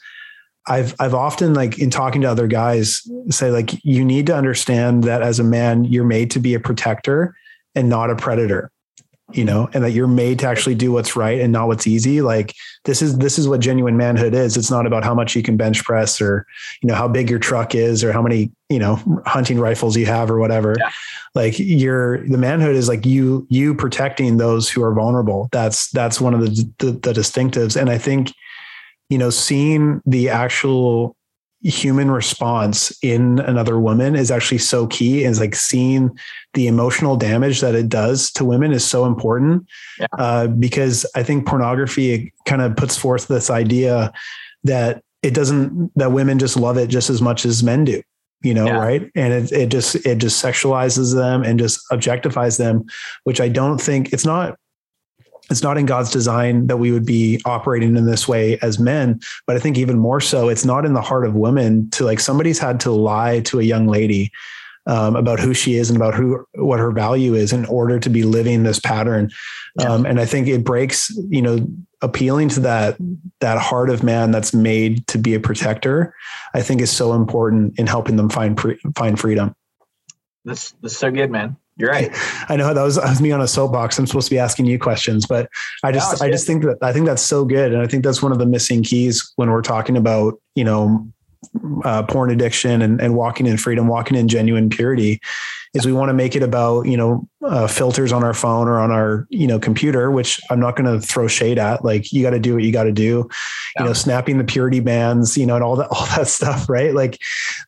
I've 0.67 0.95
I've 0.99 1.15
often 1.15 1.55
like 1.55 1.79
in 1.79 1.91
talking 1.91 2.23
to 2.23 2.31
other 2.31 2.47
guys 2.47 3.03
say 3.31 3.51
like 3.51 3.85
you 3.85 4.05
need 4.05 4.27
to 4.27 4.37
understand 4.37 5.05
that 5.05 5.23
as 5.23 5.39
a 5.39 5.45
man 5.45 5.85
you're 5.85 6.05
made 6.05 6.31
to 6.33 6.41
be 6.41 6.55
a 6.55 6.61
protector 6.61 7.37
and 7.77 7.89
not 7.89 8.11
a 8.11 8.17
predator 8.17 8.73
you 9.33 9.45
know 9.45 9.69
and 9.75 9.83
that 9.83 9.91
you're 9.91 10.07
made 10.07 10.39
to 10.39 10.47
actually 10.47 10.75
do 10.75 10.93
what's 10.93 11.17
right 11.17 11.41
and 11.41 11.53
not 11.53 11.67
what's 11.67 11.87
easy. 11.87 12.21
Like 12.21 12.55
this 12.85 13.03
is 13.03 13.19
this 13.19 13.39
is 13.39 13.49
what 13.49 13.61
genuine 13.61 13.97
manhood 13.97 14.35
is. 14.35 14.57
It's 14.57 14.71
not 14.71 14.87
about 14.87 15.05
how 15.05 15.15
much 15.15 15.35
you 15.35 15.43
can 15.43 15.57
bench 15.57 15.83
press 15.85 16.21
or 16.21 16.47
you 16.81 16.89
know 16.89 16.95
how 16.95 17.09
big 17.09 17.29
your 17.29 17.41
truck 17.41 17.75
is 17.75 18.05
or 18.05 18.13
how 18.13 18.23
many 18.23 18.53
you 18.69 18.79
know 18.79 18.97
hunting 19.27 19.59
rifles 19.59 19.97
you 19.97 20.07
have 20.07 20.31
or 20.31 20.39
whatever. 20.39 20.77
Yeah. 20.79 20.91
like 21.35 21.59
your 21.59 22.27
the 22.29 22.39
manhood 22.39 22.77
is 22.77 22.89
like 22.89 23.05
you 23.05 23.47
you 23.51 23.75
protecting 23.75 24.37
those 24.37 24.71
who 24.71 24.83
are 24.83 24.95
vulnerable. 24.95 25.49
That's 25.51 25.91
that's 25.91 26.21
one 26.21 26.35
of 26.35 26.41
the, 26.41 26.71
the 26.79 26.93
the 26.93 27.13
distinctives. 27.13 27.79
And 27.79 27.91
i 27.91 27.99
think 27.99 28.33
you 29.09 29.19
know 29.19 29.31
seeing 29.31 30.03
the 30.07 30.29
actual 30.29 31.17
human 31.63 32.11
response 32.11 32.97
in 33.03 33.39
another 33.41 33.79
woman 33.79 34.15
is 34.15 34.31
actually 34.31 34.59
so 34.59 34.87
key 34.87 35.25
is 35.25 35.41
like 35.41 35.55
seeing 35.55 36.17
the 36.55 36.67
emotional 36.67 37.17
damage 37.17 37.61
that 37.61 37.75
it 37.75 37.89
does 37.89 38.31
to 38.31 38.45
women 38.45 38.73
is 38.73 38.85
so 38.85 39.07
important 39.07 39.67
yeah. 39.99 40.07
uh, 40.19 40.47
because 40.47 41.07
i 41.15 41.23
think 41.23 41.47
pornography 41.47 42.33
kind 42.45 42.63
of 42.63 42.77
puts 42.77 42.97
forth 42.97 43.27
this 43.29 43.51
idea 43.51 44.13
that 44.65 45.03
it 45.23 45.35
doesn't 45.35 45.91
that 45.97 46.13
women 46.13 46.39
just 46.39 46.57
love 46.57 46.77
it 46.77 46.89
just 46.89 47.11
as 47.11 47.23
much 47.23 47.45
as 47.47 47.63
men 47.63 47.85
do 47.85 48.03
you 48.43 48.53
know 48.53 48.67
yeah. 48.67 48.77
right 48.77 49.11
and 49.15 49.33
it, 49.33 49.51
it 49.51 49.69
just 49.71 49.97
it 50.07 50.19
just 50.19 50.43
sexualizes 50.43 51.15
them 51.15 51.43
and 51.43 51.59
just 51.59 51.81
objectifies 51.91 52.59
them 52.59 52.85
which 53.25 53.41
i 53.41 53.49
don't 53.49 53.79
think 53.79 54.13
it's 54.13 54.27
not 54.27 54.57
it's 55.51 55.63
not 55.63 55.79
in 55.79 55.87
God's 55.87 56.11
design 56.11 56.67
that 56.67 56.79
we 56.79 56.91
would 56.91 57.07
be 57.07 57.41
operating 57.45 57.97
in 57.97 58.07
this 58.07 58.27
way 58.27 58.59
as 58.63 58.79
men. 58.79 59.21
But 59.47 59.57
I 59.57 59.59
think 59.61 59.79
even 59.79 59.99
more 59.99 60.21
so, 60.21 60.49
it's 60.49 60.65
not 60.65 60.85
in 60.85 60.95
the 60.95 61.01
heart 61.01 61.25
of 61.25 61.35
women 61.35 61.89
to 61.91 62.05
like 62.05 62.21
somebody's 62.21 62.59
had 62.59 62.81
to 62.81 62.91
lie 62.91 63.41
to 63.41 63.61
a 63.61 63.63
young 63.63 63.87
lady 63.87 64.33
um, 64.87 65.17
about 65.17 65.41
who 65.41 65.53
she 65.53 65.75
is 65.75 65.91
and 65.91 65.97
about 65.97 66.15
who 66.15 66.45
what 66.55 66.79
her 66.79 66.91
value 66.91 67.35
is 67.35 67.53
in 67.53 67.65
order 67.67 67.99
to 67.99 68.09
be 68.09 68.23
living 68.23 68.63
this 68.63 68.79
pattern. 68.79 69.31
Yeah. 69.79 69.93
Um, 69.93 70.07
and 70.07 70.21
I 70.21 70.27
think 70.27 70.49
it 70.49 70.65
breaks, 70.65 71.11
you 71.29 71.43
know, 71.43 71.67
appealing 72.03 72.49
to 72.51 72.61
that 72.61 72.97
that 73.41 73.59
heart 73.59 73.91
of 73.91 74.03
man 74.03 74.31
that's 74.31 74.55
made 74.55 75.07
to 75.09 75.19
be 75.19 75.35
a 75.35 75.41
protector. 75.41 76.15
I 76.55 76.63
think 76.63 76.81
is 76.81 76.91
so 76.91 77.15
important 77.15 77.79
in 77.79 77.87
helping 77.87 78.17
them 78.17 78.29
find 78.29 78.57
pre- 78.57 78.79
find 78.97 79.19
freedom. 79.19 79.55
That's 80.45 80.73
that's 80.83 80.97
so 80.97 81.11
good, 81.11 81.31
man. 81.31 81.57
You're 81.77 81.91
right. 81.91 82.11
I 82.49 82.57
know 82.57 82.73
that 82.73 82.83
was, 82.83 82.97
that 82.97 83.09
was 83.09 83.21
me 83.21 83.33
on 83.33 83.41
a 83.41 83.49
soapbox. 83.49 83.99
I'm 83.99 84.07
supposed 84.07 84.29
to 84.29 84.35
be 84.35 84.39
asking 84.39 84.67
you 84.67 84.79
questions, 84.79 85.27
but 85.27 85.49
I 85.83 85.93
just, 85.93 86.21
no, 86.21 86.27
I 86.27 86.31
just 86.31 86.47
think 86.47 86.65
that, 86.65 86.79
I 86.83 86.93
think 86.93 87.07
that's 87.07 87.23
so 87.23 87.45
good. 87.45 87.73
And 87.73 87.83
I 87.83 87.87
think 87.87 88.05
that's 88.05 88.23
one 88.23 88.33
of 88.33 88.39
the 88.39 88.47
missing 88.47 88.83
keys 88.83 89.33
when 89.37 89.51
we're 89.51 89.63
talking 89.63 89.97
about, 89.97 90.41
you 90.55 90.65
know, 90.65 91.07
uh, 91.85 92.03
porn 92.05 92.31
addiction 92.31 92.83
and, 92.83 93.01
and 93.01 93.15
walking 93.15 93.47
in 93.47 93.57
freedom, 93.57 93.89
walking 93.89 94.17
in 94.17 94.29
genuine 94.29 94.71
purity 94.71 95.21
is 95.75 95.85
we 95.85 95.93
want 95.93 96.09
to 96.09 96.15
make 96.15 96.35
it 96.35 96.43
about, 96.43 96.87
you 96.87 96.97
know, 96.97 97.29
uh, 97.45 97.67
filters 97.67 98.13
on 98.13 98.25
our 98.25 98.33
phone 98.33 98.67
or 98.67 98.79
on 98.79 98.91
our, 98.91 99.27
you 99.31 99.47
know, 99.47 99.59
computer, 99.59 100.11
which 100.11 100.41
I'm 100.51 100.59
not 100.59 100.75
going 100.75 100.93
to 100.93 101.07
throw 101.07 101.29
shade 101.29 101.59
at. 101.59 101.85
Like 101.85 102.13
you 102.13 102.23
got 102.23 102.31
to 102.31 102.39
do 102.39 102.55
what 102.55 102.65
you 102.65 102.73
got 102.73 102.85
to 102.85 102.93
do, 102.93 103.29
yeah. 103.77 103.83
you 103.83 103.89
know, 103.89 103.93
snapping 103.93 104.39
the 104.39 104.45
purity 104.45 104.81
bands, 104.81 105.37
you 105.37 105.47
know, 105.47 105.55
and 105.55 105.63
all 105.63 105.77
that, 105.77 105.89
all 105.91 106.07
that 106.17 106.29
stuff, 106.29 106.69
right? 106.69 106.95
Like 106.95 107.19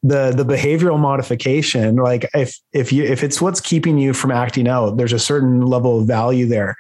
the, 0.03 0.33
the 0.33 0.45
behavioral 0.45 0.99
modification, 0.99 1.97
like 1.97 2.29
if, 2.35 2.59
if 2.73 2.93
you, 2.93 3.05
if 3.05 3.23
it's 3.23 3.41
what's 3.41 3.61
keeping 3.61 3.99
you 3.99 4.15
from 4.15 4.31
acting 4.31 4.69
out, 4.69 4.97
there's 4.97 5.13
a 5.13 5.19
certain 5.19 5.61
level 5.61 6.01
of 6.01 6.07
value 6.07 6.47
there. 6.47 6.77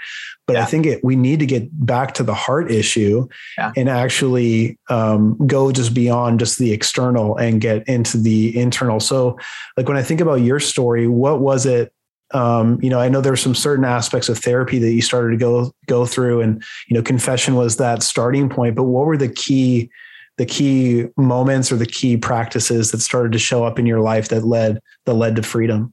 But 0.48 0.56
yeah. 0.56 0.62
I 0.62 0.64
think 0.64 0.86
it, 0.86 1.04
we 1.04 1.14
need 1.14 1.40
to 1.40 1.46
get 1.46 1.68
back 1.86 2.14
to 2.14 2.22
the 2.22 2.32
heart 2.32 2.70
issue 2.70 3.28
yeah. 3.58 3.70
and 3.76 3.86
actually 3.86 4.78
um, 4.88 5.36
go 5.46 5.70
just 5.70 5.92
beyond 5.92 6.40
just 6.40 6.58
the 6.58 6.72
external 6.72 7.36
and 7.36 7.60
get 7.60 7.86
into 7.86 8.16
the 8.16 8.58
internal. 8.58 8.98
So, 8.98 9.38
like 9.76 9.88
when 9.88 9.98
I 9.98 10.02
think 10.02 10.22
about 10.22 10.36
your 10.36 10.58
story, 10.58 11.06
what 11.06 11.40
was 11.40 11.66
it? 11.66 11.92
Um, 12.32 12.78
you 12.82 12.88
know, 12.88 12.98
I 12.98 13.10
know 13.10 13.20
there 13.20 13.32
were 13.32 13.36
some 13.36 13.54
certain 13.54 13.84
aspects 13.84 14.30
of 14.30 14.38
therapy 14.38 14.78
that 14.78 14.90
you 14.90 15.02
started 15.02 15.32
to 15.32 15.36
go 15.36 15.70
go 15.86 16.06
through, 16.06 16.40
and 16.40 16.64
you 16.88 16.96
know, 16.96 17.02
confession 17.02 17.54
was 17.54 17.76
that 17.76 18.02
starting 18.02 18.48
point. 18.48 18.74
But 18.74 18.84
what 18.84 19.04
were 19.04 19.18
the 19.18 19.28
key 19.28 19.90
the 20.38 20.46
key 20.46 21.08
moments 21.18 21.70
or 21.70 21.76
the 21.76 21.86
key 21.86 22.16
practices 22.16 22.90
that 22.92 23.00
started 23.00 23.32
to 23.32 23.38
show 23.38 23.64
up 23.64 23.78
in 23.78 23.84
your 23.84 24.00
life 24.00 24.28
that 24.28 24.46
led 24.46 24.80
that 25.04 25.12
led 25.12 25.36
to 25.36 25.42
freedom? 25.42 25.92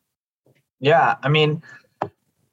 Yeah, 0.80 1.16
I 1.24 1.28
mean, 1.28 1.62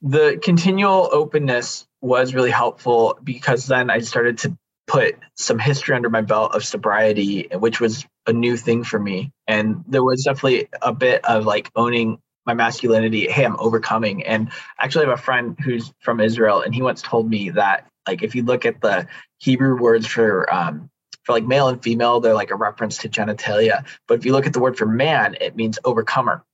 the 0.00 0.40
continual 0.42 1.08
openness 1.12 1.86
was 2.02 2.34
really 2.34 2.50
helpful 2.50 3.18
because 3.22 3.66
then 3.66 3.88
I 3.88 4.00
started 4.00 4.38
to 4.38 4.56
put 4.86 5.16
some 5.36 5.58
history 5.58 5.94
under 5.94 6.10
my 6.10 6.20
belt 6.20 6.54
of 6.54 6.64
sobriety, 6.64 7.48
which 7.54 7.80
was 7.80 8.04
a 8.26 8.32
new 8.32 8.56
thing 8.56 8.84
for 8.84 8.98
me. 8.98 9.30
And 9.46 9.84
there 9.88 10.04
was 10.04 10.24
definitely 10.24 10.68
a 10.82 10.92
bit 10.92 11.24
of 11.24 11.46
like 11.46 11.70
owning 11.76 12.18
my 12.44 12.54
masculinity. 12.54 13.30
Hey, 13.30 13.44
I'm 13.44 13.56
overcoming. 13.58 14.24
And 14.24 14.50
actually, 14.78 15.06
I 15.06 15.10
have 15.10 15.18
a 15.18 15.22
friend 15.22 15.56
who's 15.62 15.92
from 16.00 16.20
Israel, 16.20 16.60
and 16.60 16.74
he 16.74 16.82
once 16.82 17.00
told 17.00 17.30
me 17.30 17.50
that 17.50 17.86
like 18.06 18.22
if 18.22 18.34
you 18.34 18.42
look 18.42 18.66
at 18.66 18.80
the 18.80 19.06
Hebrew 19.38 19.80
words 19.80 20.06
for 20.06 20.52
um, 20.52 20.90
for 21.22 21.32
like 21.32 21.44
male 21.44 21.68
and 21.68 21.82
female, 21.82 22.20
they're 22.20 22.34
like 22.34 22.50
a 22.50 22.56
reference 22.56 22.98
to 22.98 23.08
genitalia. 23.08 23.84
But 24.08 24.18
if 24.18 24.26
you 24.26 24.32
look 24.32 24.46
at 24.46 24.52
the 24.52 24.60
word 24.60 24.76
for 24.76 24.86
man, 24.86 25.36
it 25.40 25.54
means 25.54 25.78
overcomer. 25.84 26.44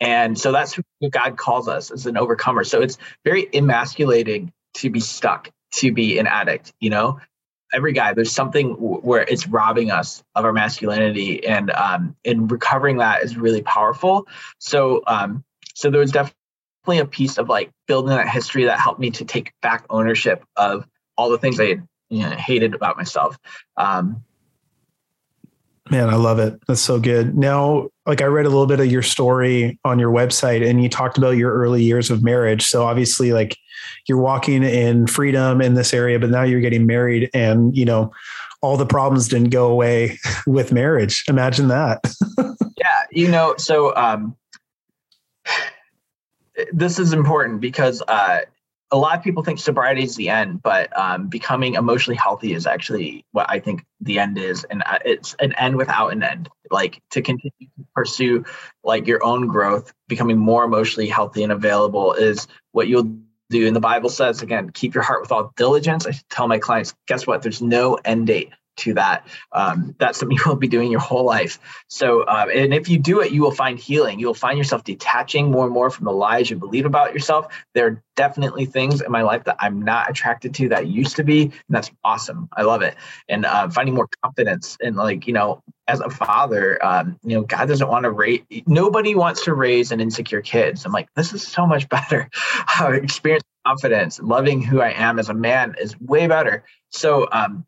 And 0.00 0.38
so 0.38 0.52
that's 0.52 0.76
what 0.76 1.12
God 1.12 1.38
calls 1.38 1.68
us 1.68 1.90
as 1.90 2.06
an 2.06 2.18
overcomer. 2.18 2.64
So 2.64 2.82
it's 2.82 2.98
very 3.24 3.48
emasculating 3.54 4.52
to 4.76 4.90
be 4.90 5.00
stuck, 5.00 5.50
to 5.74 5.92
be 5.92 6.18
an 6.18 6.26
addict, 6.26 6.72
you 6.80 6.90
know? 6.90 7.18
Every 7.72 7.92
guy, 7.92 8.14
there's 8.14 8.30
something 8.30 8.74
where 8.74 9.22
it's 9.22 9.48
robbing 9.48 9.90
us 9.90 10.22
of 10.36 10.44
our 10.44 10.52
masculinity, 10.52 11.44
and 11.44 11.72
um, 11.72 12.14
and 12.24 12.48
recovering 12.50 12.98
that 12.98 13.24
is 13.24 13.36
really 13.36 13.60
powerful. 13.62 14.28
So, 14.58 15.02
um, 15.08 15.42
so 15.74 15.90
there 15.90 16.00
was 16.00 16.12
definitely 16.12 17.00
a 17.00 17.04
piece 17.04 17.38
of 17.38 17.48
like 17.48 17.72
building 17.88 18.16
that 18.16 18.28
history 18.28 18.64
that 18.66 18.78
helped 18.78 19.00
me 19.00 19.10
to 19.10 19.24
take 19.24 19.52
back 19.62 19.84
ownership 19.90 20.44
of 20.56 20.86
all 21.18 21.28
the 21.28 21.38
things 21.38 21.58
I 21.58 21.66
had, 21.66 21.88
you 22.08 22.22
know, 22.22 22.30
hated 22.30 22.72
about 22.72 22.96
myself. 22.96 23.36
Um, 23.76 24.22
Man, 25.90 26.08
I 26.08 26.16
love 26.16 26.38
it. 26.38 26.60
That's 26.66 26.80
so 26.80 26.98
good. 26.98 27.36
Now, 27.36 27.88
like 28.06 28.20
I 28.20 28.24
read 28.24 28.46
a 28.46 28.48
little 28.48 28.66
bit 28.66 28.80
of 28.80 28.86
your 28.86 29.02
story 29.02 29.78
on 29.84 29.98
your 29.98 30.10
website 30.10 30.68
and 30.68 30.82
you 30.82 30.88
talked 30.88 31.16
about 31.16 31.36
your 31.36 31.52
early 31.52 31.82
years 31.84 32.10
of 32.10 32.24
marriage. 32.24 32.66
So 32.66 32.84
obviously 32.84 33.32
like 33.32 33.56
you're 34.08 34.18
walking 34.18 34.64
in 34.64 35.06
freedom 35.06 35.60
in 35.60 35.74
this 35.74 35.94
area, 35.94 36.18
but 36.18 36.30
now 36.30 36.42
you're 36.42 36.60
getting 36.60 36.86
married 36.86 37.30
and, 37.32 37.76
you 37.76 37.84
know, 37.84 38.12
all 38.62 38.76
the 38.76 38.86
problems 38.86 39.28
didn't 39.28 39.50
go 39.50 39.70
away 39.70 40.18
with 40.46 40.72
marriage. 40.72 41.24
Imagine 41.28 41.68
that. 41.68 42.00
yeah, 42.76 43.02
you 43.12 43.28
know, 43.28 43.54
so 43.56 43.94
um 43.96 44.36
this 46.72 46.98
is 46.98 47.12
important 47.12 47.60
because 47.60 48.02
uh 48.08 48.40
a 48.92 48.96
lot 48.96 49.16
of 49.16 49.24
people 49.24 49.42
think 49.42 49.58
sobriety 49.58 50.04
is 50.04 50.14
the 50.16 50.28
end, 50.28 50.62
but 50.62 50.96
um, 50.96 51.28
becoming 51.28 51.74
emotionally 51.74 52.16
healthy 52.16 52.52
is 52.52 52.66
actually 52.66 53.24
what 53.32 53.46
I 53.48 53.58
think 53.58 53.84
the 54.00 54.18
end 54.18 54.38
is, 54.38 54.64
and 54.64 54.82
uh, 54.86 54.98
it's 55.04 55.34
an 55.40 55.52
end 55.54 55.76
without 55.76 56.12
an 56.12 56.22
end. 56.22 56.48
Like 56.70 57.00
to 57.10 57.22
continue 57.22 57.50
to 57.60 57.86
pursue 57.94 58.44
like 58.84 59.06
your 59.06 59.24
own 59.24 59.48
growth, 59.48 59.92
becoming 60.08 60.38
more 60.38 60.64
emotionally 60.64 61.08
healthy 61.08 61.42
and 61.42 61.52
available 61.52 62.12
is 62.12 62.46
what 62.72 62.88
you'll 62.88 63.16
do. 63.50 63.66
And 63.66 63.74
the 63.74 63.80
Bible 63.80 64.08
says 64.08 64.42
again, 64.42 64.70
keep 64.70 64.94
your 64.94 65.04
heart 65.04 65.20
with 65.20 65.32
all 65.32 65.52
diligence. 65.56 66.06
I 66.06 66.12
tell 66.30 66.48
my 66.48 66.58
clients, 66.58 66.94
guess 67.06 67.26
what? 67.26 67.42
There's 67.42 67.62
no 67.62 67.94
end 68.04 68.28
date 68.28 68.52
to 68.76 68.94
that. 68.94 69.26
Um, 69.52 69.94
that's 69.98 70.18
something 70.18 70.36
you 70.44 70.44
will 70.46 70.56
be 70.56 70.68
doing 70.68 70.90
your 70.90 71.00
whole 71.00 71.24
life. 71.24 71.58
So, 71.88 72.22
uh, 72.22 72.46
and 72.52 72.74
if 72.74 72.88
you 72.88 72.98
do 72.98 73.20
it, 73.20 73.32
you 73.32 73.42
will 73.42 73.50
find 73.50 73.78
healing. 73.78 74.18
You 74.18 74.26
will 74.26 74.34
find 74.34 74.58
yourself 74.58 74.84
detaching 74.84 75.50
more 75.50 75.64
and 75.64 75.74
more 75.74 75.90
from 75.90 76.04
the 76.04 76.12
lies 76.12 76.50
you 76.50 76.56
believe 76.56 76.86
about 76.86 77.12
yourself. 77.12 77.52
There 77.74 77.86
are 77.86 78.02
definitely 78.16 78.64
things 78.64 79.00
in 79.00 79.12
my 79.12 79.22
life 79.22 79.44
that 79.44 79.56
I'm 79.60 79.82
not 79.82 80.10
attracted 80.10 80.54
to 80.54 80.68
that 80.70 80.86
used 80.86 81.16
to 81.16 81.24
be, 81.24 81.42
and 81.42 81.52
that's 81.68 81.90
awesome. 82.04 82.48
I 82.56 82.62
love 82.62 82.82
it. 82.82 82.96
And 83.28 83.44
uh, 83.44 83.68
finding 83.68 83.94
more 83.94 84.08
confidence 84.22 84.76
and 84.80 84.96
like 84.96 85.26
you 85.26 85.32
know, 85.32 85.62
as 85.88 86.00
a 86.00 86.10
father, 86.10 86.84
um, 86.84 87.18
you 87.22 87.36
know, 87.36 87.42
God 87.42 87.68
doesn't 87.68 87.88
want 87.88 88.04
to 88.04 88.10
raise. 88.10 88.42
Nobody 88.66 89.14
wants 89.14 89.44
to 89.44 89.54
raise 89.54 89.92
an 89.92 90.00
insecure 90.00 90.40
kid. 90.40 90.78
So 90.78 90.86
I'm 90.86 90.92
like, 90.92 91.08
this 91.14 91.32
is 91.32 91.46
so 91.46 91.66
much 91.66 91.88
better. 91.90 92.28
experience 92.80 93.44
confidence, 93.66 94.20
loving 94.20 94.62
who 94.62 94.80
I 94.80 94.90
am 94.90 95.18
as 95.18 95.28
a 95.28 95.34
man 95.34 95.74
is 95.80 95.98
way 96.00 96.28
better. 96.28 96.64
So 96.90 97.28
um, 97.32 97.66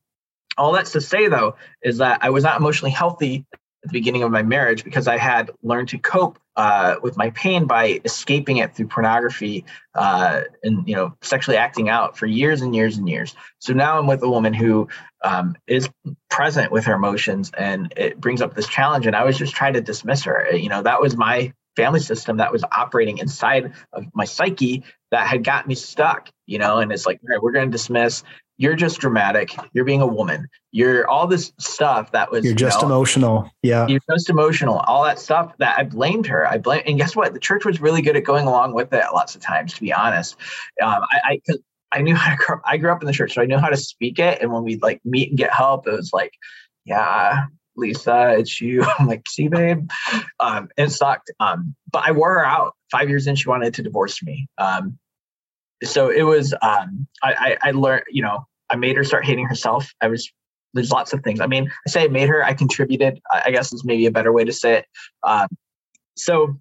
all 0.58 0.72
that's 0.72 0.92
to 0.92 1.00
say, 1.00 1.28
though, 1.28 1.56
is 1.82 1.98
that 1.98 2.18
I 2.22 2.30
was 2.30 2.44
not 2.44 2.58
emotionally 2.58 2.92
healthy 2.92 3.46
at 3.52 3.90
the 3.90 3.92
beginning 3.92 4.24
of 4.24 4.30
my 4.30 4.42
marriage 4.42 4.84
because 4.84 5.06
I 5.06 5.16
had 5.16 5.50
learned 5.62 5.88
to 5.90 5.98
cope 5.98 6.38
uh, 6.56 6.96
with 7.00 7.16
my 7.16 7.30
pain 7.30 7.66
by 7.66 8.00
escaping 8.04 8.56
it 8.56 8.74
through 8.74 8.88
pornography 8.88 9.64
uh, 9.94 10.42
and 10.64 10.88
you 10.88 10.96
know 10.96 11.14
sexually 11.22 11.56
acting 11.56 11.88
out 11.88 12.18
for 12.18 12.26
years 12.26 12.62
and 12.62 12.74
years 12.74 12.98
and 12.98 13.08
years. 13.08 13.36
So 13.60 13.72
now 13.72 13.98
I'm 13.98 14.08
with 14.08 14.22
a 14.22 14.28
woman 14.28 14.52
who 14.52 14.88
um, 15.22 15.54
is 15.68 15.88
present 16.28 16.72
with 16.72 16.84
her 16.86 16.94
emotions, 16.94 17.52
and 17.56 17.92
it 17.96 18.20
brings 18.20 18.42
up 18.42 18.54
this 18.54 18.66
challenge. 18.66 19.06
And 19.06 19.14
I 19.14 19.24
was 19.24 19.38
just 19.38 19.54
trying 19.54 19.74
to 19.74 19.80
dismiss 19.80 20.24
her. 20.24 20.50
You 20.52 20.68
know, 20.68 20.82
that 20.82 21.00
was 21.00 21.16
my 21.16 21.52
family 21.76 22.00
system 22.00 22.38
that 22.38 22.50
was 22.50 22.64
operating 22.72 23.18
inside 23.18 23.72
of 23.92 24.06
my 24.12 24.24
psyche 24.24 24.82
that 25.12 25.28
had 25.28 25.44
got 25.44 25.68
me 25.68 25.76
stuck. 25.76 26.28
You 26.46 26.58
know, 26.58 26.78
and 26.78 26.90
it's 26.90 27.06
like, 27.06 27.20
all 27.22 27.32
right, 27.32 27.40
we're 27.40 27.52
going 27.52 27.70
to 27.70 27.72
dismiss 27.72 28.24
you're 28.58 28.74
just 28.74 28.98
dramatic. 28.98 29.56
You're 29.72 29.84
being 29.84 30.00
a 30.00 30.06
woman. 30.06 30.48
You're 30.72 31.08
all 31.08 31.28
this 31.28 31.52
stuff 31.58 32.10
that 32.10 32.30
was. 32.30 32.44
You're 32.44 32.54
just 32.54 32.82
you 32.82 32.88
know, 32.88 32.94
emotional. 32.94 33.50
Yeah. 33.62 33.86
You're 33.86 34.00
just 34.10 34.28
emotional. 34.28 34.78
All 34.80 35.04
that 35.04 35.20
stuff 35.20 35.56
that 35.58 35.78
I 35.78 35.84
blamed 35.84 36.26
her. 36.26 36.46
I 36.46 36.58
blame, 36.58 36.82
and 36.84 36.98
guess 36.98 37.14
what? 37.14 37.32
The 37.32 37.40
church 37.40 37.64
was 37.64 37.80
really 37.80 38.02
good 38.02 38.16
at 38.16 38.24
going 38.24 38.46
along 38.46 38.74
with 38.74 38.92
it 38.92 39.04
lots 39.14 39.36
of 39.36 39.40
times. 39.40 39.74
To 39.74 39.80
be 39.80 39.92
honest, 39.92 40.36
um, 40.82 41.02
I, 41.10 41.38
I, 41.48 41.54
I 41.92 42.02
knew 42.02 42.14
how 42.16 42.32
to. 42.32 42.36
Grow, 42.36 42.60
I 42.64 42.76
grew 42.76 42.90
up 42.90 43.00
in 43.00 43.06
the 43.06 43.12
church, 43.12 43.34
so 43.34 43.42
I 43.42 43.46
knew 43.46 43.58
how 43.58 43.68
to 43.68 43.76
speak 43.76 44.18
it. 44.18 44.42
And 44.42 44.52
when 44.52 44.64
we'd 44.64 44.82
like 44.82 45.00
meet 45.04 45.28
and 45.28 45.38
get 45.38 45.52
help, 45.52 45.86
it 45.86 45.92
was 45.92 46.10
like, 46.12 46.32
yeah, 46.84 47.46
Lisa, 47.76 48.34
it's 48.36 48.60
you. 48.60 48.82
I'm 48.98 49.06
like, 49.06 49.28
see, 49.28 49.46
babe. 49.46 49.88
Um, 50.40 50.68
it 50.76 50.90
sucked. 50.90 51.30
Um, 51.38 51.76
but 51.92 52.02
I 52.04 52.10
wore 52.10 52.32
her 52.32 52.44
out. 52.44 52.74
Five 52.90 53.08
years 53.08 53.26
in, 53.28 53.36
she 53.36 53.48
wanted 53.48 53.74
to 53.74 53.82
divorce 53.82 54.20
me. 54.22 54.48
Um, 54.58 54.98
so 55.84 56.10
it 56.10 56.22
was 56.22 56.54
um, 56.62 57.06
I, 57.22 57.56
I, 57.62 57.68
I 57.68 57.70
learned 57.70 58.04
you 58.10 58.22
know 58.22 58.46
I 58.70 58.76
made 58.76 58.96
her 58.96 59.04
start 59.04 59.24
hating 59.24 59.46
herself. 59.46 59.92
I 60.00 60.08
was 60.08 60.30
there's 60.74 60.90
lots 60.90 61.12
of 61.12 61.22
things. 61.22 61.40
I 61.40 61.46
mean, 61.46 61.70
I 61.86 61.90
say 61.90 62.04
I 62.04 62.08
made 62.08 62.28
her. 62.28 62.44
I 62.44 62.52
contributed. 62.52 63.20
I 63.32 63.50
guess 63.50 63.72
is 63.72 63.84
maybe 63.84 64.06
a 64.06 64.10
better 64.10 64.32
way 64.32 64.44
to 64.44 64.52
say 64.52 64.78
it. 64.78 64.86
Um, 65.22 65.48
so 66.16 66.58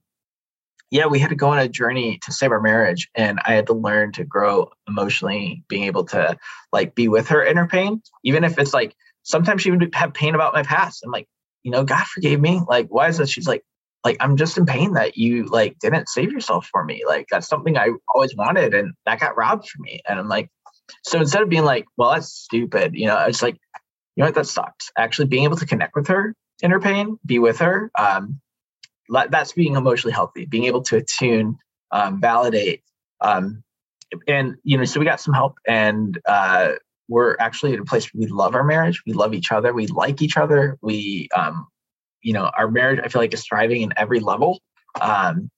yeah, 0.92 1.08
we 1.08 1.20
had 1.20 1.30
to 1.30 1.36
go 1.36 1.50
on 1.50 1.60
a 1.60 1.68
journey 1.68 2.18
to 2.24 2.32
save 2.32 2.52
our 2.52 2.62
marriage, 2.62 3.10
and 3.16 3.40
I 3.46 3.54
had 3.54 3.68
to 3.68 3.74
learn 3.74 4.14
to 4.14 4.24
grow 4.24 4.72
emotionally, 4.88 5.64
being 5.68 5.84
able 5.84 6.06
to 6.06 6.38
like 6.72 6.96
be 6.96 7.08
with 7.10 7.28
her 7.28 7.44
in 7.44 7.58
her 7.58 7.68
pain, 7.68 8.02
even 8.24 8.44
if 8.44 8.58
it's 8.58 8.74
like 8.74 8.96
sometimes 9.24 9.62
she 9.62 9.72
would 9.72 9.94
have 9.94 10.14
pain 10.14 10.36
about 10.36 10.54
my 10.54 10.64
past. 10.64 11.04
I'm 11.04 11.12
like, 11.12 11.28
you 11.64 11.72
know, 11.72 11.84
God 11.84 12.06
forgave 12.06 12.40
me. 12.40 12.62
Like, 12.68 12.88
why 12.88 13.10
is 13.10 13.18
that? 13.18 13.30
She's 13.30 13.48
like, 13.48 13.64
like 14.04 14.18
i'm 14.22 14.38
just 14.38 14.58
in 14.58 14.66
pain 14.66 14.94
that 14.94 15.18
you 15.18 15.46
like 15.46 15.78
didn't 15.80 16.08
save 16.08 16.32
yourself 16.32 16.70
for 16.72 16.84
me 16.86 17.04
like 17.06 17.26
that's 17.30 17.48
something 17.48 17.78
i 17.78 17.90
always 18.14 18.34
wanted 18.36 18.74
and 18.74 18.94
that 19.06 19.20
got 19.20 19.36
robbed 19.36 19.68
from 19.68 19.84
me 19.84 20.02
and 20.08 20.20
i'm 20.20 20.30
like 20.30 20.50
so 21.04 21.20
instead 21.20 21.42
of 21.42 21.50
being 21.50 21.64
like 21.64 21.86
well 21.98 22.12
that's 22.12 22.30
stupid 22.30 22.94
you 22.96 23.06
know 23.06 23.18
it's 23.26 23.42
like 23.42 23.56
you 24.16 24.22
know 24.22 24.26
what 24.26 24.36
that 24.36 24.48
sucks 24.48 24.92
actually 24.98 25.26
being 25.26 25.44
able 25.44 25.58
to 25.58 25.66
connect 25.66 25.96
with 25.96 26.08
her 26.08 26.36
in 26.62 26.72
her 26.72 26.80
pain 26.80 27.18
be 27.26 27.40
with 27.40 27.60
her 27.60 27.92
um 27.98 28.40
that's 29.30 29.54
being 29.54 29.76
emotionally 29.76 30.14
healthy 30.14 30.46
being 30.46 30.66
able 30.66 30.82
to 30.82 30.98
attune 30.98 31.58
um, 31.92 32.20
validate 32.20 32.84
um 33.22 33.64
and 34.28 34.56
you 34.64 34.78
know 34.78 34.86
so 34.86 35.00
we 35.00 35.06
got 35.06 35.22
some 35.22 35.34
help 35.34 35.58
and 35.68 36.20
uh 36.28 36.74
we're 37.10 37.38
actually 37.40 37.72
at 37.72 37.80
a 37.80 37.86
place 37.86 38.14
where 38.14 38.26
we 38.26 38.28
love 38.28 38.54
our 38.54 38.64
marriage 38.64 39.02
we 39.06 39.14
love 39.14 39.34
each 39.34 39.52
other 39.52 39.74
we 39.74 39.88
like 39.88 40.22
each 40.22 40.36
other 40.36 40.78
we 40.82 41.30
um 41.36 41.68
you 42.28 42.34
know, 42.34 42.52
our 42.58 42.70
marriage, 42.70 43.00
I 43.04 43.08
feel 43.08 43.22
like 43.22 43.34
is 43.34 43.46
thriving 43.46 43.84
in 43.84 43.94
every 43.96 44.20
level. 44.20 44.60
Um, 45.00 45.50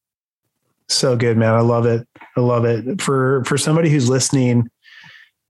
so 0.87 1.15
good, 1.15 1.35
man. 1.35 1.53
I 1.53 1.61
love 1.61 1.85
it. 1.85 2.07
I 2.37 2.41
love 2.41 2.65
it. 2.65 3.01
For 3.01 3.43
for 3.45 3.57
somebody 3.57 3.89
who's 3.89 4.09
listening 4.09 4.69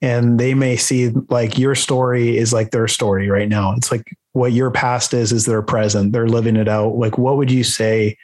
and 0.01 0.39
they 0.39 0.53
may 0.53 0.77
see 0.77 1.09
like 1.29 1.57
your 1.57 1.75
story 1.75 2.37
is 2.37 2.53
like 2.53 2.71
their 2.71 2.87
story 2.87 3.29
right 3.29 3.49
now. 3.49 3.73
It's 3.73 3.91
like 3.91 4.03
what 4.33 4.53
your 4.53 4.71
past 4.71 5.13
is 5.13 5.31
is 5.31 5.45
their 5.45 5.61
present. 5.61 6.13
They're 6.13 6.27
living 6.27 6.55
it 6.55 6.67
out. 6.67 6.95
Like 6.95 7.17
what 7.17 7.37
would 7.37 7.51
you 7.51 7.63
say 7.63 8.17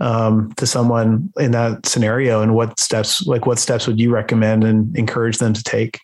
um, 0.00 0.52
to 0.56 0.66
someone 0.66 1.32
in 1.38 1.52
that 1.52 1.86
scenario 1.86 2.42
and 2.42 2.54
what 2.54 2.80
steps 2.80 3.26
like 3.26 3.46
what 3.46 3.58
steps 3.58 3.86
would 3.86 4.00
you 4.00 4.10
recommend 4.10 4.64
and 4.64 4.96
encourage 4.96 5.38
them 5.38 5.52
to 5.52 5.62
take? 5.62 6.00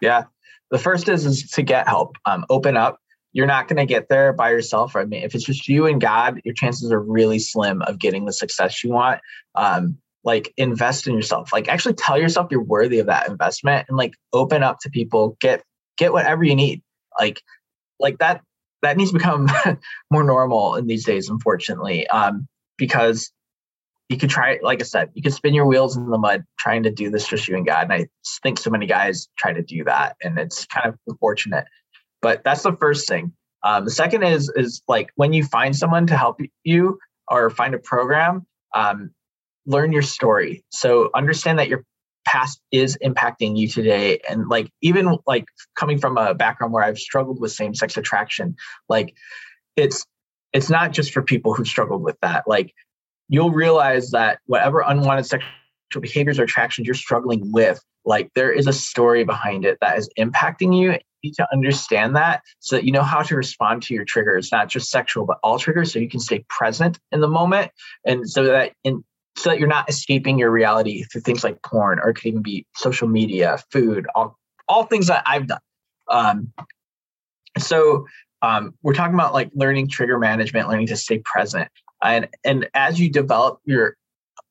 Yeah. 0.00 0.24
The 0.70 0.78
first 0.78 1.08
is 1.08 1.26
is 1.26 1.50
to 1.50 1.62
get 1.62 1.88
help. 1.88 2.16
Um, 2.24 2.44
open 2.48 2.76
up 2.76 2.98
you're 3.32 3.46
not 3.46 3.66
going 3.66 3.78
to 3.78 3.86
get 3.86 4.08
there 4.08 4.32
by 4.32 4.50
yourself. 4.50 4.94
I 4.94 5.04
mean, 5.04 5.22
if 5.22 5.34
it's 5.34 5.44
just 5.44 5.68
you 5.68 5.86
and 5.86 6.00
God, 6.00 6.40
your 6.44 6.54
chances 6.54 6.92
are 6.92 7.00
really 7.00 7.38
slim 7.38 7.82
of 7.82 7.98
getting 7.98 8.26
the 8.26 8.32
success 8.32 8.84
you 8.84 8.90
want. 8.90 9.20
Um, 9.54 9.98
like 10.24 10.52
invest 10.56 11.06
in 11.06 11.14
yourself. 11.14 11.52
Like 11.52 11.68
actually 11.68 11.94
tell 11.94 12.18
yourself 12.18 12.48
you're 12.50 12.62
worthy 12.62 12.98
of 12.98 13.06
that 13.06 13.28
investment, 13.28 13.86
and 13.88 13.96
like 13.96 14.14
open 14.32 14.62
up 14.62 14.78
to 14.80 14.90
people. 14.90 15.36
Get 15.40 15.62
get 15.96 16.12
whatever 16.12 16.44
you 16.44 16.54
need. 16.54 16.82
Like 17.18 17.42
like 17.98 18.18
that 18.18 18.42
that 18.82 18.96
needs 18.96 19.12
to 19.12 19.18
become 19.18 19.48
more 20.10 20.24
normal 20.24 20.74
in 20.76 20.86
these 20.86 21.04
days, 21.04 21.28
unfortunately. 21.28 22.06
Um, 22.08 22.48
because 22.76 23.32
you 24.08 24.18
could 24.18 24.30
try, 24.30 24.58
like 24.62 24.80
I 24.80 24.84
said, 24.84 25.10
you 25.14 25.22
could 25.22 25.32
spin 25.32 25.54
your 25.54 25.66
wheels 25.66 25.96
in 25.96 26.10
the 26.10 26.18
mud 26.18 26.44
trying 26.58 26.82
to 26.82 26.90
do 26.90 27.08
this 27.10 27.26
just 27.26 27.48
you 27.48 27.56
and 27.56 27.66
God. 27.66 27.84
And 27.84 27.92
I 27.92 28.06
think 28.42 28.58
so 28.58 28.70
many 28.70 28.86
guys 28.86 29.28
try 29.38 29.52
to 29.52 29.62
do 29.62 29.84
that, 29.84 30.16
and 30.22 30.38
it's 30.38 30.66
kind 30.66 30.86
of 30.86 30.98
unfortunate. 31.06 31.64
But 32.20 32.44
that's 32.44 32.62
the 32.62 32.76
first 32.76 33.08
thing. 33.08 33.32
Um, 33.64 33.84
the 33.84 33.90
second 33.90 34.24
is 34.24 34.52
is 34.56 34.82
like 34.88 35.10
when 35.14 35.32
you 35.32 35.44
find 35.44 35.74
someone 35.74 36.06
to 36.08 36.16
help 36.16 36.40
you 36.64 36.98
or 37.28 37.48
find 37.50 37.74
a 37.74 37.78
program, 37.78 38.46
um, 38.74 39.10
learn 39.66 39.92
your 39.92 40.02
story. 40.02 40.64
So 40.70 41.10
understand 41.14 41.58
that 41.58 41.68
your 41.68 41.84
past 42.24 42.60
is 42.70 42.96
impacting 43.04 43.56
you 43.56 43.68
today, 43.68 44.20
and 44.28 44.48
like 44.48 44.70
even 44.80 45.18
like 45.26 45.44
coming 45.76 45.98
from 45.98 46.16
a 46.16 46.34
background 46.34 46.72
where 46.72 46.84
I've 46.84 46.98
struggled 46.98 47.40
with 47.40 47.52
same 47.52 47.74
sex 47.74 47.96
attraction, 47.96 48.56
like 48.88 49.14
it's 49.76 50.06
it's 50.52 50.70
not 50.70 50.92
just 50.92 51.12
for 51.12 51.22
people 51.22 51.54
who 51.54 51.64
struggled 51.64 52.02
with 52.02 52.16
that. 52.22 52.44
Like 52.46 52.72
you'll 53.28 53.50
realize 53.50 54.10
that 54.10 54.38
whatever 54.46 54.84
unwanted 54.86 55.26
sexual 55.26 55.48
behaviors 56.00 56.38
or 56.38 56.44
attractions 56.44 56.86
you're 56.86 56.94
struggling 56.94 57.50
with, 57.52 57.80
like 58.04 58.30
there 58.34 58.52
is 58.52 58.66
a 58.66 58.72
story 58.72 59.24
behind 59.24 59.64
it 59.64 59.78
that 59.80 59.98
is 59.98 60.08
impacting 60.18 60.76
you 60.78 60.92
You 60.92 60.98
need 61.24 61.34
to 61.34 61.46
understand 61.52 62.16
that 62.16 62.42
so 62.58 62.76
that 62.76 62.84
you 62.84 62.92
know 62.92 63.02
how 63.02 63.22
to 63.22 63.36
respond 63.36 63.82
to 63.84 63.94
your 63.94 64.04
triggers, 64.04 64.50
not 64.52 64.68
just 64.68 64.90
sexual, 64.90 65.24
but 65.24 65.38
all 65.42 65.58
triggers, 65.58 65.92
so 65.92 65.98
you 65.98 66.08
can 66.08 66.20
stay 66.20 66.44
present 66.48 66.98
in 67.12 67.20
the 67.20 67.28
moment, 67.28 67.70
and 68.04 68.28
so 68.28 68.44
that 68.44 68.72
in 68.84 69.04
so 69.36 69.50
that 69.50 69.58
you're 69.58 69.68
not 69.68 69.88
escaping 69.88 70.38
your 70.38 70.50
reality 70.50 71.04
through 71.04 71.22
things 71.22 71.42
like 71.42 71.62
porn, 71.62 71.98
or 71.98 72.10
it 72.10 72.14
could 72.14 72.26
even 72.26 72.42
be 72.42 72.66
social 72.74 73.08
media, 73.08 73.58
food, 73.70 74.06
all 74.14 74.38
all 74.68 74.84
things 74.84 75.08
that 75.08 75.22
I've 75.26 75.46
done. 75.46 75.60
Um, 76.08 76.52
so 77.58 78.06
um, 78.42 78.74
we're 78.82 78.94
talking 78.94 79.14
about 79.14 79.32
like 79.32 79.50
learning 79.54 79.88
trigger 79.88 80.18
management, 80.18 80.68
learning 80.68 80.88
to 80.88 80.96
stay 80.96 81.20
present, 81.24 81.68
and 82.02 82.28
and 82.44 82.68
as 82.74 83.00
you 83.00 83.10
develop 83.10 83.60
your 83.64 83.96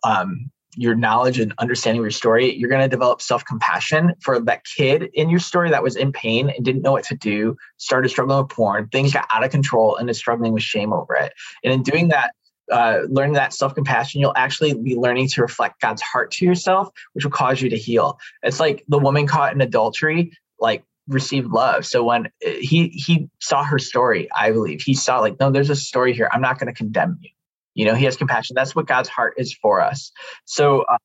um, 0.04 0.52
your 0.76 0.96
knowledge 0.96 1.40
and 1.40 1.54
understanding 1.60 2.00
of 2.00 2.06
your 2.06 2.12
story, 2.12 2.56
you're 2.56 2.70
going 2.70 2.82
to 2.82 2.88
develop 2.88 3.22
self 3.22 3.44
compassion 3.46 4.14
for 4.22 4.40
that 4.40 4.64
kid 4.66 5.10
in 5.14 5.30
your 5.30 5.40
story 5.40 5.70
that 5.70 5.84
was 5.84 5.96
in 5.96 6.12
pain 6.12 6.50
and 6.50 6.64
didn't 6.64 6.82
know 6.82 6.94
what 6.94 7.04
to 7.06 7.16
do, 7.16 7.56
started 7.78 8.10
struggling 8.10 8.40
with 8.40 8.50
porn, 8.50 8.88
things 8.88 9.14
got 9.14 9.28
out 9.34 9.44
of 9.44 9.52
control, 9.52 9.98
and 9.98 10.10
is 10.10 10.18
struggling 10.18 10.54
with 10.54 10.64
shame 10.64 10.94
over 10.94 11.14
it. 11.16 11.34
And 11.64 11.74
in 11.74 11.84
doing 11.84 12.08
that, 12.10 12.34
uh, 12.72 13.02
learning 13.10 13.34
that 13.34 13.54
self 13.54 13.76
compassion, 13.76 14.22
you'll 14.22 14.34
actually 14.36 14.74
be 14.74 14.96
learning 14.96 15.28
to 15.30 15.42
reflect 15.42 15.82
God's 15.82 16.02
heart 16.02 16.32
to 16.32 16.46
yourself, 16.46 16.90
which 17.14 17.26
will 17.26 17.32
cause 17.32 17.62
you 17.62 17.70
to 17.70 17.78
heal. 17.78 18.18
It's 18.44 18.60
like 18.60 18.84
the 18.88 19.00
woman 19.00 19.28
caught 19.28 19.54
in 19.54 19.62
adultery, 19.62 20.32
like 20.60 20.84
received 21.08 21.52
love. 21.52 21.86
So 21.86 22.04
when 22.04 22.28
uh, 22.28 22.50
he 22.60 22.90
he 22.90 23.30
saw 23.40 23.64
her 23.64 23.80
story, 23.80 24.30
I 24.32 24.52
believe 24.52 24.82
he 24.82 24.94
saw 24.94 25.20
like, 25.20 25.40
no, 25.40 25.52
there's 25.52 25.70
a 25.70 25.76
story 25.76 26.14
here. 26.14 26.30
I'm 26.32 26.42
not 26.42 26.60
going 26.60 26.68
to 26.68 26.78
condemn 26.78 27.18
you. 27.22 27.30
You 27.74 27.86
know, 27.86 27.96
he 27.96 28.06
has 28.06 28.18
compassion. 28.18 28.54
That's 28.56 28.76
what 28.76 28.88
God's 28.88 29.10
heart 29.10 29.36
is 29.38 29.54
for 29.54 29.82
us. 29.82 30.12
So, 30.46 30.82
uh, 30.82 30.98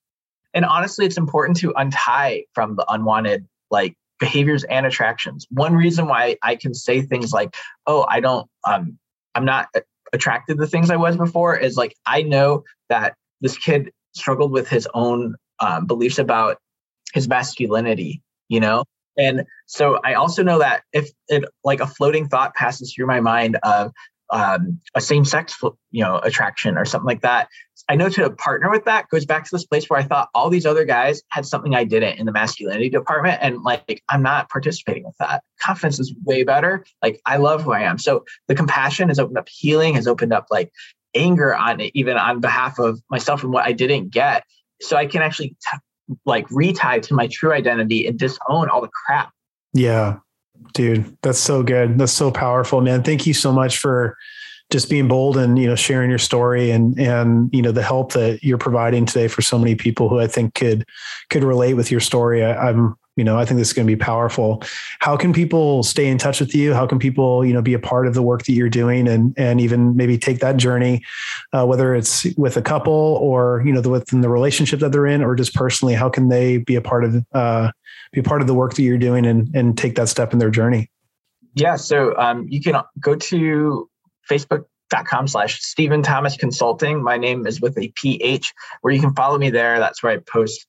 and 0.53 0.65
honestly, 0.65 1.05
it's 1.05 1.17
important 1.17 1.57
to 1.59 1.73
untie 1.75 2.43
from 2.53 2.75
the 2.75 2.85
unwanted 2.89 3.45
like 3.69 3.95
behaviors 4.19 4.63
and 4.63 4.85
attractions. 4.85 5.45
One 5.49 5.75
reason 5.75 6.07
why 6.07 6.37
I 6.41 6.55
can 6.55 6.73
say 6.73 7.01
things 7.01 7.31
like, 7.31 7.55
"Oh, 7.85 8.05
I 8.09 8.19
don't, 8.19 8.49
um, 8.65 8.97
I'm 9.35 9.45
not 9.45 9.67
attracted 10.13 10.57
to 10.57 10.67
things 10.67 10.89
I 10.89 10.95
was 10.95 11.17
before," 11.17 11.55
is 11.57 11.77
like 11.77 11.95
I 12.05 12.21
know 12.21 12.63
that 12.89 13.15
this 13.41 13.57
kid 13.57 13.91
struggled 14.13 14.51
with 14.51 14.67
his 14.67 14.87
own 14.93 15.35
um, 15.59 15.85
beliefs 15.85 16.17
about 16.17 16.57
his 17.13 17.27
masculinity. 17.27 18.21
You 18.49 18.59
know, 18.59 18.85
and 19.17 19.45
so 19.65 19.99
I 20.03 20.13
also 20.13 20.43
know 20.43 20.59
that 20.59 20.83
if 20.93 21.09
it 21.27 21.45
like 21.63 21.79
a 21.79 21.87
floating 21.87 22.27
thought 22.27 22.55
passes 22.55 22.93
through 22.93 23.07
my 23.07 23.19
mind 23.19 23.57
of 23.63 23.91
um, 24.29 24.79
a 24.95 25.01
same-sex 25.01 25.57
you 25.91 26.03
know 26.03 26.19
attraction 26.19 26.77
or 26.77 26.85
something 26.85 27.07
like 27.07 27.21
that 27.21 27.47
i 27.89 27.95
know 27.95 28.09
to 28.09 28.29
partner 28.31 28.69
with 28.69 28.85
that 28.85 29.09
goes 29.09 29.25
back 29.25 29.43
to 29.43 29.49
this 29.51 29.65
place 29.65 29.89
where 29.89 29.99
i 29.99 30.03
thought 30.03 30.29
all 30.33 30.49
these 30.49 30.65
other 30.65 30.85
guys 30.85 31.21
had 31.29 31.45
something 31.45 31.75
i 31.75 31.83
didn't 31.83 32.17
in 32.17 32.25
the 32.25 32.31
masculinity 32.31 32.89
department 32.89 33.37
and 33.41 33.61
like 33.63 34.03
i'm 34.09 34.21
not 34.21 34.49
participating 34.49 35.03
with 35.03 35.15
that. 35.19 35.43
Confidence 35.61 35.99
is 35.99 36.13
way 36.23 36.43
better. 36.43 36.85
Like 37.01 37.21
i 37.25 37.37
love 37.37 37.63
who 37.63 37.71
i 37.71 37.81
am. 37.81 37.97
So 37.97 38.25
the 38.47 38.55
compassion 38.55 39.07
has 39.09 39.19
opened 39.19 39.37
up. 39.37 39.49
Healing 39.49 39.95
has 39.95 40.07
opened 40.07 40.33
up 40.33 40.47
like 40.49 40.71
anger 41.15 41.55
on 41.55 41.79
it 41.79 41.91
even 41.95 42.17
on 42.17 42.41
behalf 42.41 42.79
of 42.79 43.01
myself 43.09 43.43
and 43.43 43.51
what 43.51 43.65
i 43.65 43.71
didn't 43.71 44.09
get. 44.09 44.43
So 44.81 44.95
i 44.95 45.05
can 45.05 45.21
actually 45.21 45.49
t- 45.49 46.15
like 46.25 46.49
retie 46.51 47.01
to 47.01 47.13
my 47.13 47.27
true 47.27 47.51
identity 47.51 48.07
and 48.07 48.17
disown 48.17 48.69
all 48.69 48.81
the 48.81 48.89
crap. 48.89 49.31
Yeah. 49.73 50.19
Dude, 50.73 51.15
that's 51.21 51.39
so 51.39 51.63
good. 51.63 51.99
That's 51.99 52.11
so 52.11 52.31
powerful, 52.31 52.81
man. 52.81 53.03
Thank 53.03 53.27
you 53.27 53.33
so 53.33 53.51
much 53.51 53.77
for 53.77 54.17
just 54.69 54.89
being 54.89 55.07
bold 55.07 55.37
and 55.37 55.57
you 55.57 55.67
know 55.67 55.75
sharing 55.75 56.09
your 56.09 56.19
story 56.19 56.71
and 56.71 56.99
and 56.99 57.49
you 57.53 57.61
know 57.61 57.71
the 57.71 57.83
help 57.83 58.13
that 58.13 58.43
you're 58.43 58.57
providing 58.57 59.05
today 59.05 59.27
for 59.27 59.41
so 59.41 59.57
many 59.57 59.75
people 59.75 60.09
who 60.09 60.19
I 60.19 60.27
think 60.27 60.53
could 60.55 60.85
could 61.29 61.43
relate 61.43 61.75
with 61.75 61.91
your 61.91 61.99
story. 61.99 62.43
I, 62.43 62.69
I'm 62.69 62.97
you 63.15 63.23
know 63.23 63.37
i 63.37 63.43
think 63.43 63.57
this 63.57 63.69
is 63.69 63.73
going 63.73 63.87
to 63.87 63.91
be 63.91 63.99
powerful. 63.99 64.61
How 64.99 65.17
can 65.17 65.33
people 65.33 65.83
stay 65.83 66.07
in 66.07 66.17
touch 66.17 66.39
with 66.39 66.53
you? 66.53 66.73
How 66.73 66.85
can 66.85 66.99
people 66.99 67.45
you 67.45 67.53
know 67.53 67.61
be 67.61 67.73
a 67.73 67.79
part 67.79 68.07
of 68.07 68.13
the 68.13 68.21
work 68.21 68.43
that 68.43 68.53
you're 68.53 68.69
doing 68.69 69.07
and 69.07 69.33
and 69.37 69.59
even 69.59 69.95
maybe 69.95 70.17
take 70.17 70.39
that 70.39 70.57
journey 70.57 71.03
uh, 71.51 71.65
whether 71.65 71.95
it's 71.95 72.25
with 72.37 72.55
a 72.55 72.61
couple 72.61 72.93
or 72.93 73.63
you 73.65 73.73
know 73.73 73.81
the, 73.81 73.89
within 73.89 74.21
the 74.21 74.29
relationship 74.29 74.79
that 74.79 74.91
they're 74.91 75.07
in 75.07 75.23
or 75.23 75.35
just 75.35 75.53
personally 75.53 75.93
how 75.93 76.09
can 76.09 76.29
they 76.29 76.57
be 76.57 76.75
a 76.75 76.81
part 76.81 77.03
of 77.03 77.25
uh, 77.33 77.71
be 78.13 78.21
part 78.21 78.41
of 78.41 78.47
the 78.47 78.53
work 78.53 78.75
that 78.75 78.83
you're 78.83 78.97
doing 78.97 79.25
and 79.25 79.53
and 79.55 79.77
take 79.77 79.95
that 79.95 80.07
step 80.09 80.31
in 80.31 80.39
their 80.39 80.51
journey? 80.51 80.89
Yeah 81.55 81.77
so 81.77 82.15
um, 82.17 82.45
you 82.47 82.61
can 82.61 82.79
go 82.99 83.15
to 83.15 83.89
facebook.com 84.29 85.27
slash 85.27 85.61
Stephen 85.61 86.01
Thomas 86.01 86.37
Consulting. 86.37 87.03
My 87.03 87.17
name 87.17 87.47
is 87.47 87.61
with 87.61 87.77
a 87.77 87.91
PH 87.95 88.53
where 88.81 88.93
you 88.93 89.01
can 89.01 89.13
follow 89.13 89.37
me 89.37 89.49
there. 89.49 89.79
That's 89.79 90.03
where 90.03 90.13
I 90.13 90.17
post, 90.17 90.65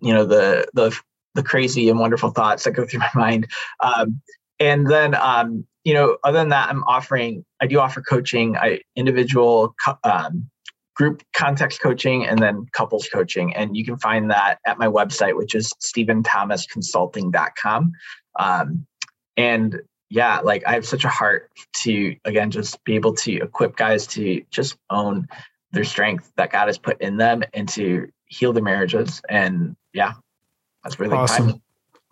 you 0.00 0.12
know, 0.12 0.24
the 0.24 0.66
the 0.74 0.98
the 1.34 1.42
crazy 1.42 1.88
and 1.88 1.98
wonderful 1.98 2.30
thoughts 2.30 2.64
that 2.64 2.72
go 2.72 2.84
through 2.84 3.00
my 3.00 3.10
mind. 3.14 3.46
Um, 3.80 4.20
and 4.60 4.90
then, 4.90 5.14
um, 5.14 5.66
you 5.84 5.94
know, 5.94 6.18
other 6.22 6.38
than 6.38 6.50
that, 6.50 6.68
I'm 6.68 6.84
offering, 6.84 7.44
I 7.60 7.66
do 7.66 7.80
offer 7.80 8.00
coaching, 8.00 8.56
I 8.56 8.80
individual, 8.94 9.74
um, 10.04 10.48
group 10.94 11.22
context 11.34 11.80
coaching, 11.80 12.26
and 12.26 12.38
then 12.38 12.66
couples 12.72 13.08
coaching. 13.12 13.56
And 13.56 13.76
you 13.76 13.84
can 13.84 13.98
find 13.98 14.30
that 14.30 14.58
at 14.66 14.78
my 14.78 14.86
website, 14.86 15.36
which 15.36 15.54
is 15.54 15.72
stephenthomasconsulting.com. 15.82 17.92
Um, 18.38 18.86
and 19.36 19.80
yeah, 20.12 20.40
like 20.40 20.62
I 20.66 20.72
have 20.72 20.84
such 20.84 21.06
a 21.06 21.08
heart 21.08 21.50
to, 21.84 22.14
again, 22.26 22.50
just 22.50 22.84
be 22.84 22.94
able 22.94 23.14
to 23.14 23.36
equip 23.36 23.76
guys 23.76 24.06
to 24.08 24.44
just 24.50 24.76
own 24.90 25.26
their 25.72 25.84
strength 25.84 26.30
that 26.36 26.52
God 26.52 26.66
has 26.66 26.76
put 26.76 27.00
in 27.00 27.16
them 27.16 27.42
and 27.54 27.66
to 27.70 28.12
heal 28.26 28.52
their 28.52 28.62
marriages. 28.62 29.22
And 29.30 29.74
yeah, 29.94 30.12
that's 30.84 31.00
really 31.00 31.16
awesome. 31.16 31.62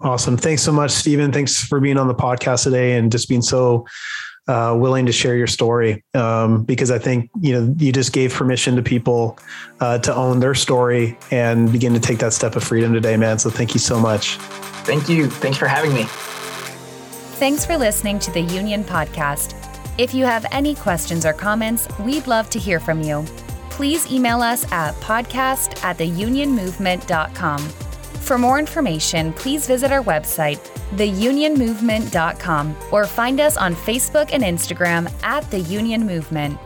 Awesome. 0.01 0.39
Thanks 0.39 0.63
so 0.63 0.73
much, 0.73 0.93
Stephen. 0.93 1.31
Thanks 1.31 1.63
for 1.63 1.79
being 1.79 1.99
on 1.99 2.09
the 2.09 2.15
podcast 2.15 2.65
today 2.65 2.97
and 2.97 3.13
just 3.13 3.29
being 3.29 3.43
so 3.43 3.85
uh, 4.49 4.75
willing 4.79 5.05
to 5.05 5.13
share 5.13 5.37
your 5.37 5.47
story. 5.47 6.03
Um, 6.15 6.65
because 6.65 6.91
I 6.91 6.99
think, 6.99 7.29
you 7.43 7.53
know, 7.53 7.75
you 7.77 7.93
just 7.93 8.15
gave 8.15 8.33
permission 8.33 8.77
to 8.77 8.83
people 8.83 9.39
uh, 9.81 9.99
to 9.99 10.15
own 10.15 10.41
their 10.41 10.55
story 10.55 11.19
and 11.31 11.71
begin 11.71 11.93
to 11.93 12.01
take 12.01 12.17
that 12.21 12.33
step 12.33 12.57
of 12.57 12.65
freedom 12.65 12.95
today, 12.95 13.19
man. 13.19 13.39
So 13.39 13.51
thank 13.51 13.75
you 13.75 13.81
so 13.81 14.01
much. 14.01 14.37
Thank 14.87 15.11
you. 15.11 15.29
Thanks 15.29 15.59
for 15.59 15.67
having 15.67 15.93
me. 15.93 16.07
Thanks 17.41 17.65
for 17.65 17.79
listening 17.79 18.19
to 18.19 18.31
the 18.31 18.43
Union 18.43 18.85
Podcast. 18.85 19.55
If 19.97 20.13
you 20.13 20.27
have 20.27 20.45
any 20.53 20.75
questions 20.75 21.25
or 21.25 21.33
comments, 21.33 21.89
we'd 21.99 22.27
love 22.27 22.51
to 22.51 22.59
hear 22.59 22.79
from 22.79 23.01
you. 23.01 23.25
Please 23.71 24.13
email 24.13 24.43
us 24.43 24.71
at 24.71 24.95
podcast 24.97 25.83
at 25.83 25.97
theunionmovement.com. 25.97 27.59
For 28.29 28.37
more 28.37 28.59
information, 28.59 29.33
please 29.33 29.67
visit 29.67 29.91
our 29.91 30.03
website, 30.03 30.61
theunionmovement.com, 30.97 32.77
or 32.93 33.07
find 33.07 33.41
us 33.41 33.57
on 33.57 33.75
Facebook 33.75 34.35
and 34.35 34.43
Instagram 34.43 35.11
at 35.23 35.51
The 35.51 35.61
Union 35.61 36.05
Movement. 36.05 36.59